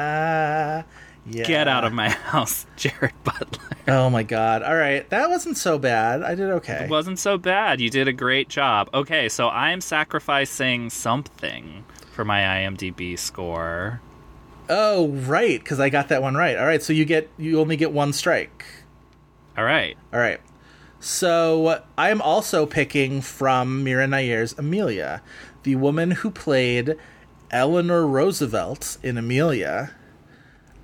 [1.30, 1.46] Yeah.
[1.46, 3.64] Get out of my house, Gerard Butler.
[3.88, 4.64] Oh my god.
[4.64, 6.24] All right, that wasn't so bad.
[6.24, 6.86] I did okay.
[6.86, 7.80] It wasn't so bad.
[7.80, 8.90] You did a great job.
[8.94, 14.02] Okay, so I am sacrificing something for my IMDb score.
[14.70, 16.58] Oh, right, because I got that one right.
[16.58, 18.66] All right, so you get you only get one strike.
[19.58, 19.98] All right.
[20.14, 20.40] All right.
[21.00, 25.22] So I am also picking from Mira Nair's Amelia,
[25.64, 26.96] the woman who played
[27.52, 29.96] Eleanor Roosevelt in Amelia,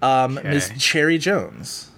[0.01, 0.49] um, Okay.
[0.49, 1.89] Miss Cherry Jones.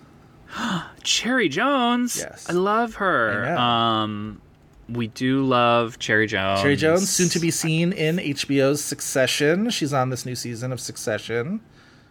[1.03, 2.17] Cherry Jones.
[2.17, 2.49] Yes.
[2.49, 3.45] I love her.
[3.57, 4.01] I.
[4.03, 4.41] Um
[4.89, 6.61] we do love Cherry Jones.
[6.61, 9.69] Cherry Jones, soon to be seen in HBO's Succession.
[9.69, 11.59] She's on this new season of Succession.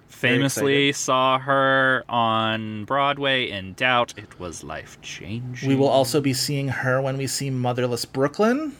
[0.08, 4.14] Famously saw her on Broadway in Doubt.
[4.16, 5.68] It was life changing.
[5.68, 8.76] We will also be seeing her when we see Motherless Brooklyn,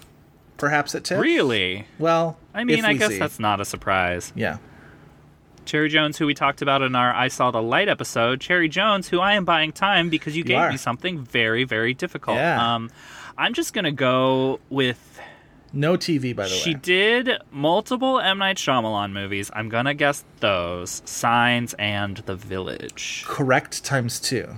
[0.56, 1.20] perhaps at TIFF.
[1.20, 1.86] Really?
[1.98, 3.18] Well, I mean, I guess see.
[3.18, 4.32] that's not a surprise.
[4.36, 4.58] yeah.
[5.66, 8.40] Cherry Jones, who we talked about in our I Saw the Light episode.
[8.40, 10.70] Cherry Jones, who I am buying time because you, gave are.
[10.70, 12.36] me something very, very difficult.
[12.36, 12.74] Yeah.
[12.74, 12.90] Um,
[13.36, 15.20] I'm just going to go with.
[15.72, 16.72] No TV, by the She way.
[16.72, 18.38] She did multiple M.
[18.38, 19.50] Night Shyamalan movies.
[19.52, 23.24] I'm going to guess those Signs and The Village.
[23.26, 24.54] Correct times two.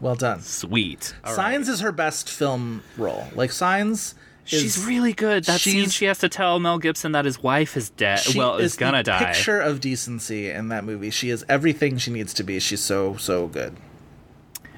[0.00, 0.40] Well done.
[0.42, 1.14] Sweet.
[1.24, 1.36] All right.
[1.36, 3.26] Signs is her best film role.
[3.34, 4.14] Like Signs,
[4.46, 5.44] is, She's really good.
[5.44, 8.20] That scene she has to tell Mel Gibson that his wife is dead.
[8.36, 9.32] well, is, is gonna die.
[9.32, 11.10] Picture of decency in that movie.
[11.10, 12.60] She is everything she needs to be.
[12.60, 13.76] She's so so good.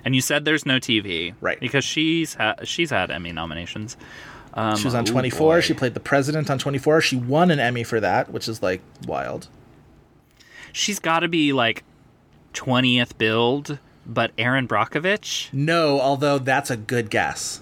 [0.05, 1.59] And you said there's no TV, Right.
[1.59, 3.97] Because she's ha- she's had Emmy nominations.
[4.55, 5.55] Um, she was on oh 24.
[5.57, 5.61] boy.
[5.61, 7.01] She played the president on 24.
[7.03, 9.49] She won an Emmy for that, which is like wild.
[10.73, 11.83] She's got to be like
[12.53, 15.53] twentieth billed, but Erin Brockovich.
[15.53, 17.61] No, although that's a good guess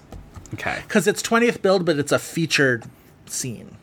[0.53, 0.79] Okay.
[0.87, 2.85] because it's 20th billed, but it's a featured
[3.25, 3.75] scene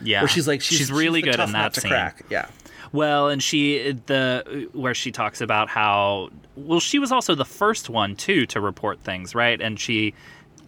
[0.00, 0.22] Yeah.
[0.22, 1.90] where she's like she's, really the good in that scene.
[1.90, 2.22] crack.
[2.30, 2.46] Yeah.
[2.92, 7.90] Well, and she the where she talks about how well she was also the first
[7.90, 9.60] one too to report things, right?
[9.60, 10.14] And she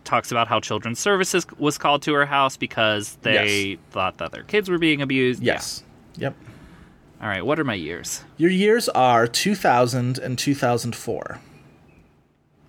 [0.05, 3.79] talks about how children's services was called to her house because they Yes.
[3.91, 5.43] thought that their kids were being abused.
[5.43, 5.83] Yes.
[6.17, 6.37] Yep.
[7.23, 8.23] All right, what are my years?
[8.39, 11.39] Your years are 2000 and 2004.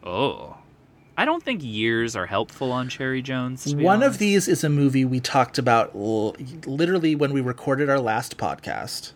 [0.04, 0.58] Oh.
[1.22, 3.76] I don't think years are helpful on Cherry Jones.
[3.76, 6.36] One of these is a movie we talked about l-
[6.66, 9.12] literally when we recorded our last podcast.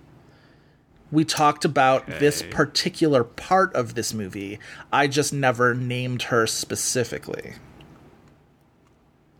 [1.11, 4.59] We talked about this particular part of this movie.
[4.93, 7.53] I just never named her specifically.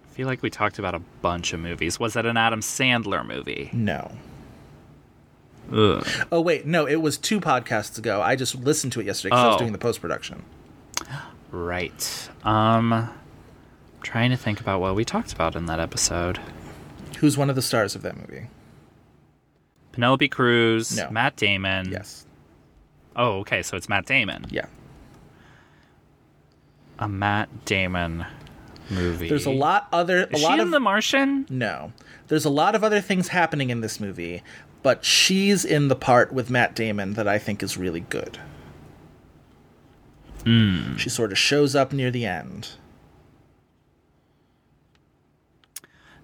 [0.04, 2.00] I feel like we talked about a bunch of movies.
[2.00, 3.70] Was that an Adam Sandler movie?
[3.74, 4.12] No.
[5.72, 6.08] Ugh.
[6.32, 8.24] Oh wait, no, it was two podcasts ago.
[8.24, 9.60] I just listened to it yesterday because I was Oh.
[9.60, 10.42] doing the post production.
[11.56, 12.30] Right.
[12.44, 13.10] Um
[14.02, 16.40] trying to think about what we talked about in that episode.
[17.19, 18.48] Who's one of the stars of that movie?
[19.94, 21.10] Penelope Cruz, No.
[21.10, 21.90] Matt Damon.
[21.90, 22.26] Yes.
[23.15, 24.45] Oh, okay, so it's Matt Damon.
[24.49, 24.65] Yeah.
[26.99, 28.26] A Matt Damon
[28.90, 29.30] movie.
[29.30, 31.45] There's a lot other a Is lot she of in The Martian?
[31.49, 31.94] No.
[32.27, 34.44] There's a lot of other things happening in this movie,
[34.84, 38.38] but she's in the part with Matt Damon that I think is really good.
[40.46, 40.96] Hmm.
[40.98, 42.70] She sort of shows up near the end.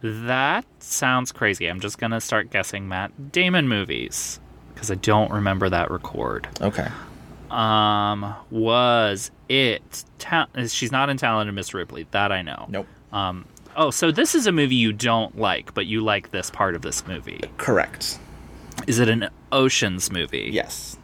[0.02, 1.68] That sounds crazy.
[1.68, 4.40] I'm just gonna start guessing Matt Damon movies
[4.74, 6.48] because I don't remember that record.
[6.60, 6.88] Okay.
[7.52, 10.06] Um, was it?
[10.18, 12.08] Ta- she's not in Talented Miss Ripley.
[12.12, 12.66] That I know.
[12.70, 12.88] Nope.
[13.12, 13.46] Um.
[13.76, 16.82] Oh, so this is a movie you don't like, but you like this part of
[16.82, 17.42] this movie.
[17.58, 18.20] Correct.
[18.88, 20.50] Is it an Ocean's movie?
[20.52, 20.98] Yes.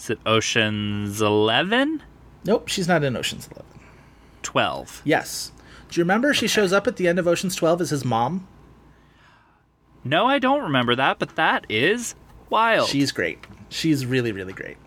[0.00, 2.02] Is it Ocean's Eleven?
[2.46, 3.66] Nope, she's not in Ocean's 11.
[4.40, 5.02] Twelve.
[5.04, 5.52] Yes.
[5.90, 8.48] Do you remember she shows up at the end of Ocean's 12 as his mom?
[10.02, 12.14] No, I don't remember that, but that is
[12.48, 12.88] wild.
[12.88, 13.46] She's great.
[13.68, 14.78] She's really, really great.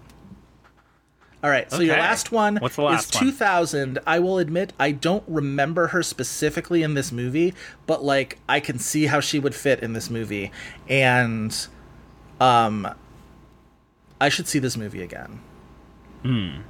[1.43, 3.31] All right, so your last one What's the last is one?
[3.31, 3.99] 2000.
[4.07, 7.53] I will admit I don't remember her specifically in this movie,
[7.85, 10.51] but like I can see how she would fit in this movie
[10.87, 11.67] and
[12.39, 12.87] um
[14.23, 15.39] I should see this movie again.
[16.23, 16.61] Hmm.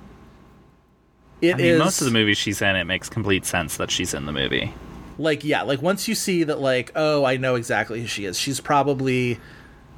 [1.41, 3.91] It I mean, is- most of the movies she's in, it makes complete sense that
[3.91, 4.73] she's in the movie.
[5.17, 8.37] like yeah, like once you see that like oh, I know exactly who she is.
[8.39, 9.39] She's probably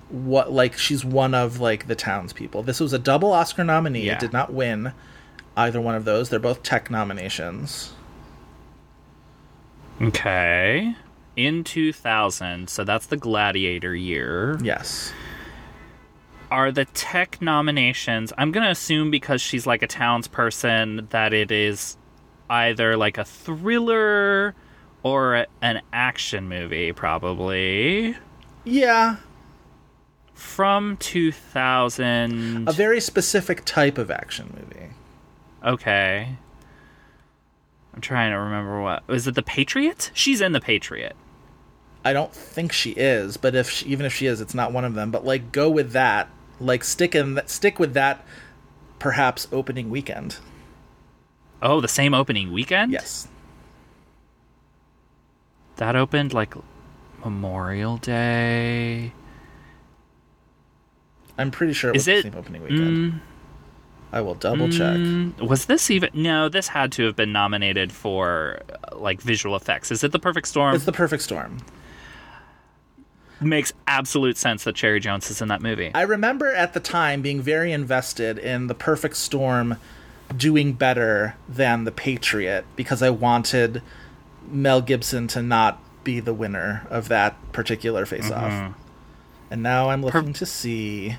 [0.10, 2.64] what like she's one of like the townspeople.
[2.64, 4.06] This was a double Oscar nominee.
[4.06, 4.14] Yeah.
[4.14, 4.92] It did not win
[5.56, 6.30] either one of those.
[6.30, 7.94] They're both tech nominations.
[10.02, 10.96] Okay.
[11.36, 14.58] In 2000, so that's the Gladiator year.
[14.62, 15.12] Yes.
[16.52, 21.52] Are the tech nominations, I'm going to assume because she's like a townsperson, that it
[21.52, 21.98] is
[22.50, 24.54] either like a thriller
[25.04, 28.16] or an action movie, probably.
[28.64, 29.18] Yeah,
[30.34, 32.68] From 2000.
[32.68, 34.90] a very specific type of action movie.
[35.64, 36.36] Okay.
[37.94, 39.04] I'm trying to remember what.
[39.08, 40.12] Is it The Patriot?
[40.14, 41.16] She's in The Patriot.
[42.04, 44.86] I don't think she is, but if she, even if she is, it's not one
[44.86, 45.10] of them.
[45.12, 46.30] But like, go with that.
[46.60, 47.50] Like, stick in that.
[47.50, 48.26] Stick with that.
[49.00, 50.38] Perhaps opening weekend.
[51.62, 52.92] Oh, the same opening weekend?
[52.92, 53.28] Yes.
[55.78, 56.54] That opened like
[57.24, 59.12] Memorial Day.
[61.38, 63.22] I'm pretty sure it Is was the same opening weekend.
[64.14, 64.96] I will double check.
[64.96, 66.10] Mm, was this even?
[66.14, 69.92] No, this had to have been nominated for uh, like visual effects.
[69.92, 70.74] Is it The Perfect Storm?
[70.74, 71.58] It's the perfect storm.
[73.42, 75.92] Makes absolute sense that Cherry Jones is in that movie.
[75.94, 79.78] I remember at the time being very invested in the perfect storm
[80.36, 83.82] doing better than the Patriot because I wanted
[84.50, 88.52] Mel Gibson to not be the winner of that particular face off.
[88.52, 88.74] Mhm.
[89.52, 91.18] And now I'm looking to see.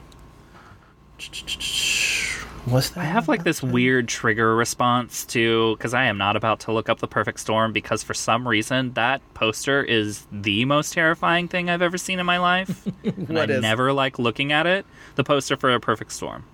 [2.67, 6.61] Was that I have like this weird trigger response to because I am not about
[6.61, 10.93] to look up the perfect storm because for some reason that poster is the most
[10.93, 12.87] terrifying thing I've ever seen in my life.
[13.05, 13.63] and I is?
[13.63, 14.85] never like looking at it.
[15.15, 16.45] The poster for a perfect storm.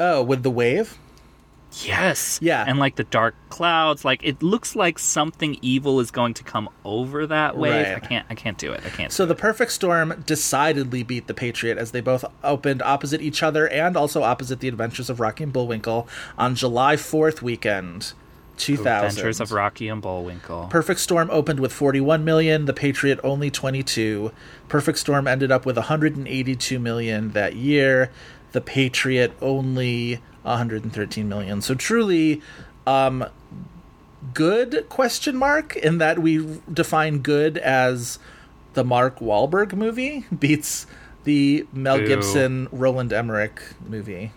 [0.00, 0.98] Oh, with the wave?
[1.84, 2.38] Yes.
[2.40, 2.64] Yeah.
[2.66, 6.68] And like the dark clouds, like it looks like something evil is going to come
[6.84, 7.86] over that wave.
[7.86, 7.96] Right.
[7.96, 8.80] I can't I can't do it.
[8.84, 13.20] I can't So the Perfect Storm decidedly beat the Patriot as they both opened opposite
[13.20, 18.12] each other and also opposite the Adventures of Rocky and Bullwinkle on July 4th weekend,
[18.56, 18.86] 2000.
[19.08, 20.68] Adventures of Rocky and Bullwinkle.
[20.70, 24.32] Perfect Storm opened with 41 million, the Patriot only 22.
[24.68, 28.10] Perfect Storm ended up with 182 million that year,
[28.52, 31.60] the Patriot only 113 million.
[31.60, 32.40] So truly
[32.86, 33.24] um
[34.34, 38.18] good question mark in that we define good as
[38.74, 40.86] the Mark Wahlberg movie beats
[41.24, 42.06] the Mel Boo.
[42.06, 44.32] Gibson Roland Emmerich movie.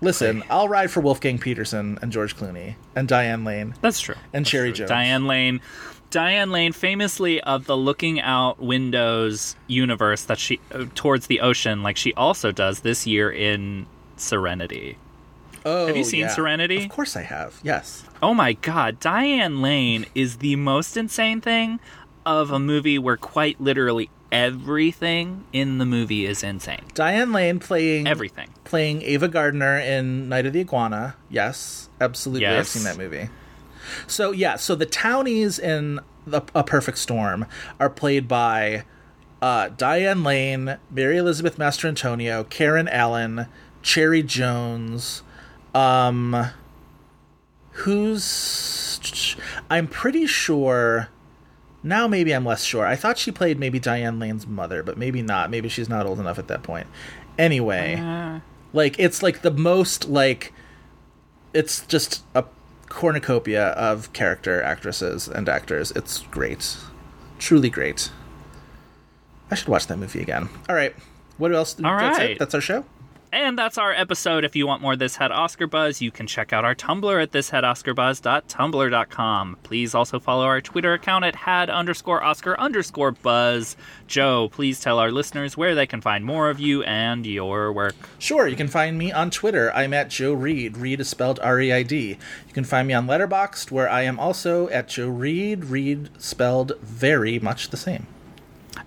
[0.00, 3.74] Listen, I'll ride for Wolfgang Petersen and George Clooney and Diane Lane.
[3.80, 4.14] That's true.
[4.32, 4.88] And Cherry Jones.
[4.88, 5.60] Diane Lane.
[6.10, 11.82] Diane Lane, famously of the looking out windows universe that she uh, towards the ocean,
[11.82, 13.86] like she also does this year in
[14.16, 14.96] Serenity.
[15.66, 16.28] Oh, Have you seen yeah.
[16.28, 16.84] Serenity?
[16.84, 17.60] Of course I have.
[17.62, 18.04] Yes.
[18.22, 21.78] Oh my god, Diane Lane is the most insane thing
[22.24, 26.82] of a movie where quite literally everything in the movie is insane.
[26.94, 28.48] Diane Lane playing Everything.
[28.64, 31.16] playing Ava Gardner in Night of the Iguana.
[31.30, 32.46] Yes, absolutely.
[32.46, 33.28] I've seen that movie.
[34.06, 37.46] So yeah, so the townies in the, A Perfect Storm
[37.80, 38.84] are played by
[39.40, 43.46] uh, Diane Lane, Mary Elizabeth Mastrantonio, Karen Allen,
[43.82, 45.22] Cherry Jones.
[45.74, 46.48] Um,
[47.72, 49.36] who's?
[49.70, 51.08] I'm pretty sure.
[51.82, 52.84] Now maybe I'm less sure.
[52.84, 55.50] I thought she played maybe Diane Lane's mother, but maybe not.
[55.50, 56.88] Maybe she's not old enough at that point.
[57.38, 58.40] Anyway, Uh,
[58.72, 60.52] like it's like the most like
[61.54, 62.44] it's just a
[62.88, 65.90] cornucopia of character actresses and actors.
[65.92, 66.76] It's great.
[67.38, 68.10] Truly great.
[69.50, 70.48] I should watch that movie again.
[70.68, 70.94] All right.
[71.38, 71.76] What else?
[71.82, 72.38] All That's it?
[72.38, 72.84] That's our show.
[73.30, 74.42] And that's our episode.
[74.42, 77.30] If you want more This Had Oscar Buzz, you can check out our Tumblr at
[77.30, 79.58] thishadoscarbuzz.tumblr.com.
[79.62, 83.76] Please also follow our Twitter account at had underscore Oscar underscore Buzz.
[84.06, 87.94] Joe, please tell our listeners where they can find more of you and your work.
[88.18, 89.70] Sure, you can find me on Twitter.
[89.74, 90.78] I'm at Joe Reed.
[90.78, 92.16] Reed is spelled R E I D.
[92.46, 95.66] You can find me on Letterboxd, where I am also at Joe Reed.
[95.66, 98.06] Reed spelled very much the same.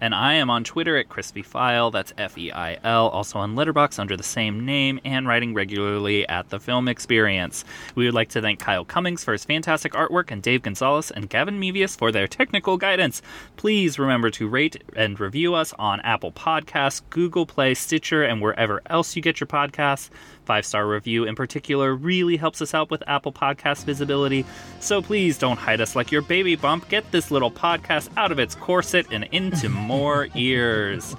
[0.02, 3.56] And I am on Twitter at Chris Feil, that's F E I L, also on
[3.56, 7.64] Letterboxd under the same name, and writing regularly at The Film Experience.
[7.94, 11.30] We would like to thank Kyle Cummings for his fantastic artwork, and Dave Gonzalez and
[11.30, 13.22] Gavin Mevius for their technical guidance.
[13.58, 18.82] Please remember to rate and review us on Apple Podcasts, Google Play, Stitcher, and wherever
[18.88, 20.10] else you get your podcasts.
[20.52, 24.46] Five star review in particular really helps us out with Apple Podcast visibility.
[24.82, 26.90] So please don't hide us like your baby bump.
[26.90, 31.16] Get this little podcast out of its corset and into more ears.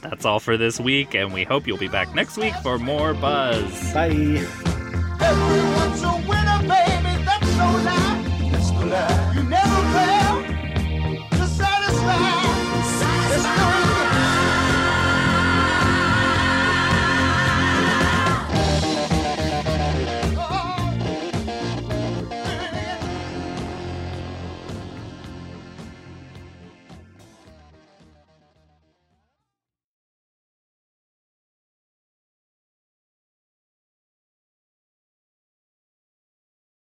[0.00, 3.12] That's all for this week, and we hope you'll be back next week for more
[3.12, 3.92] buzz.
[3.92, 4.46] Bye.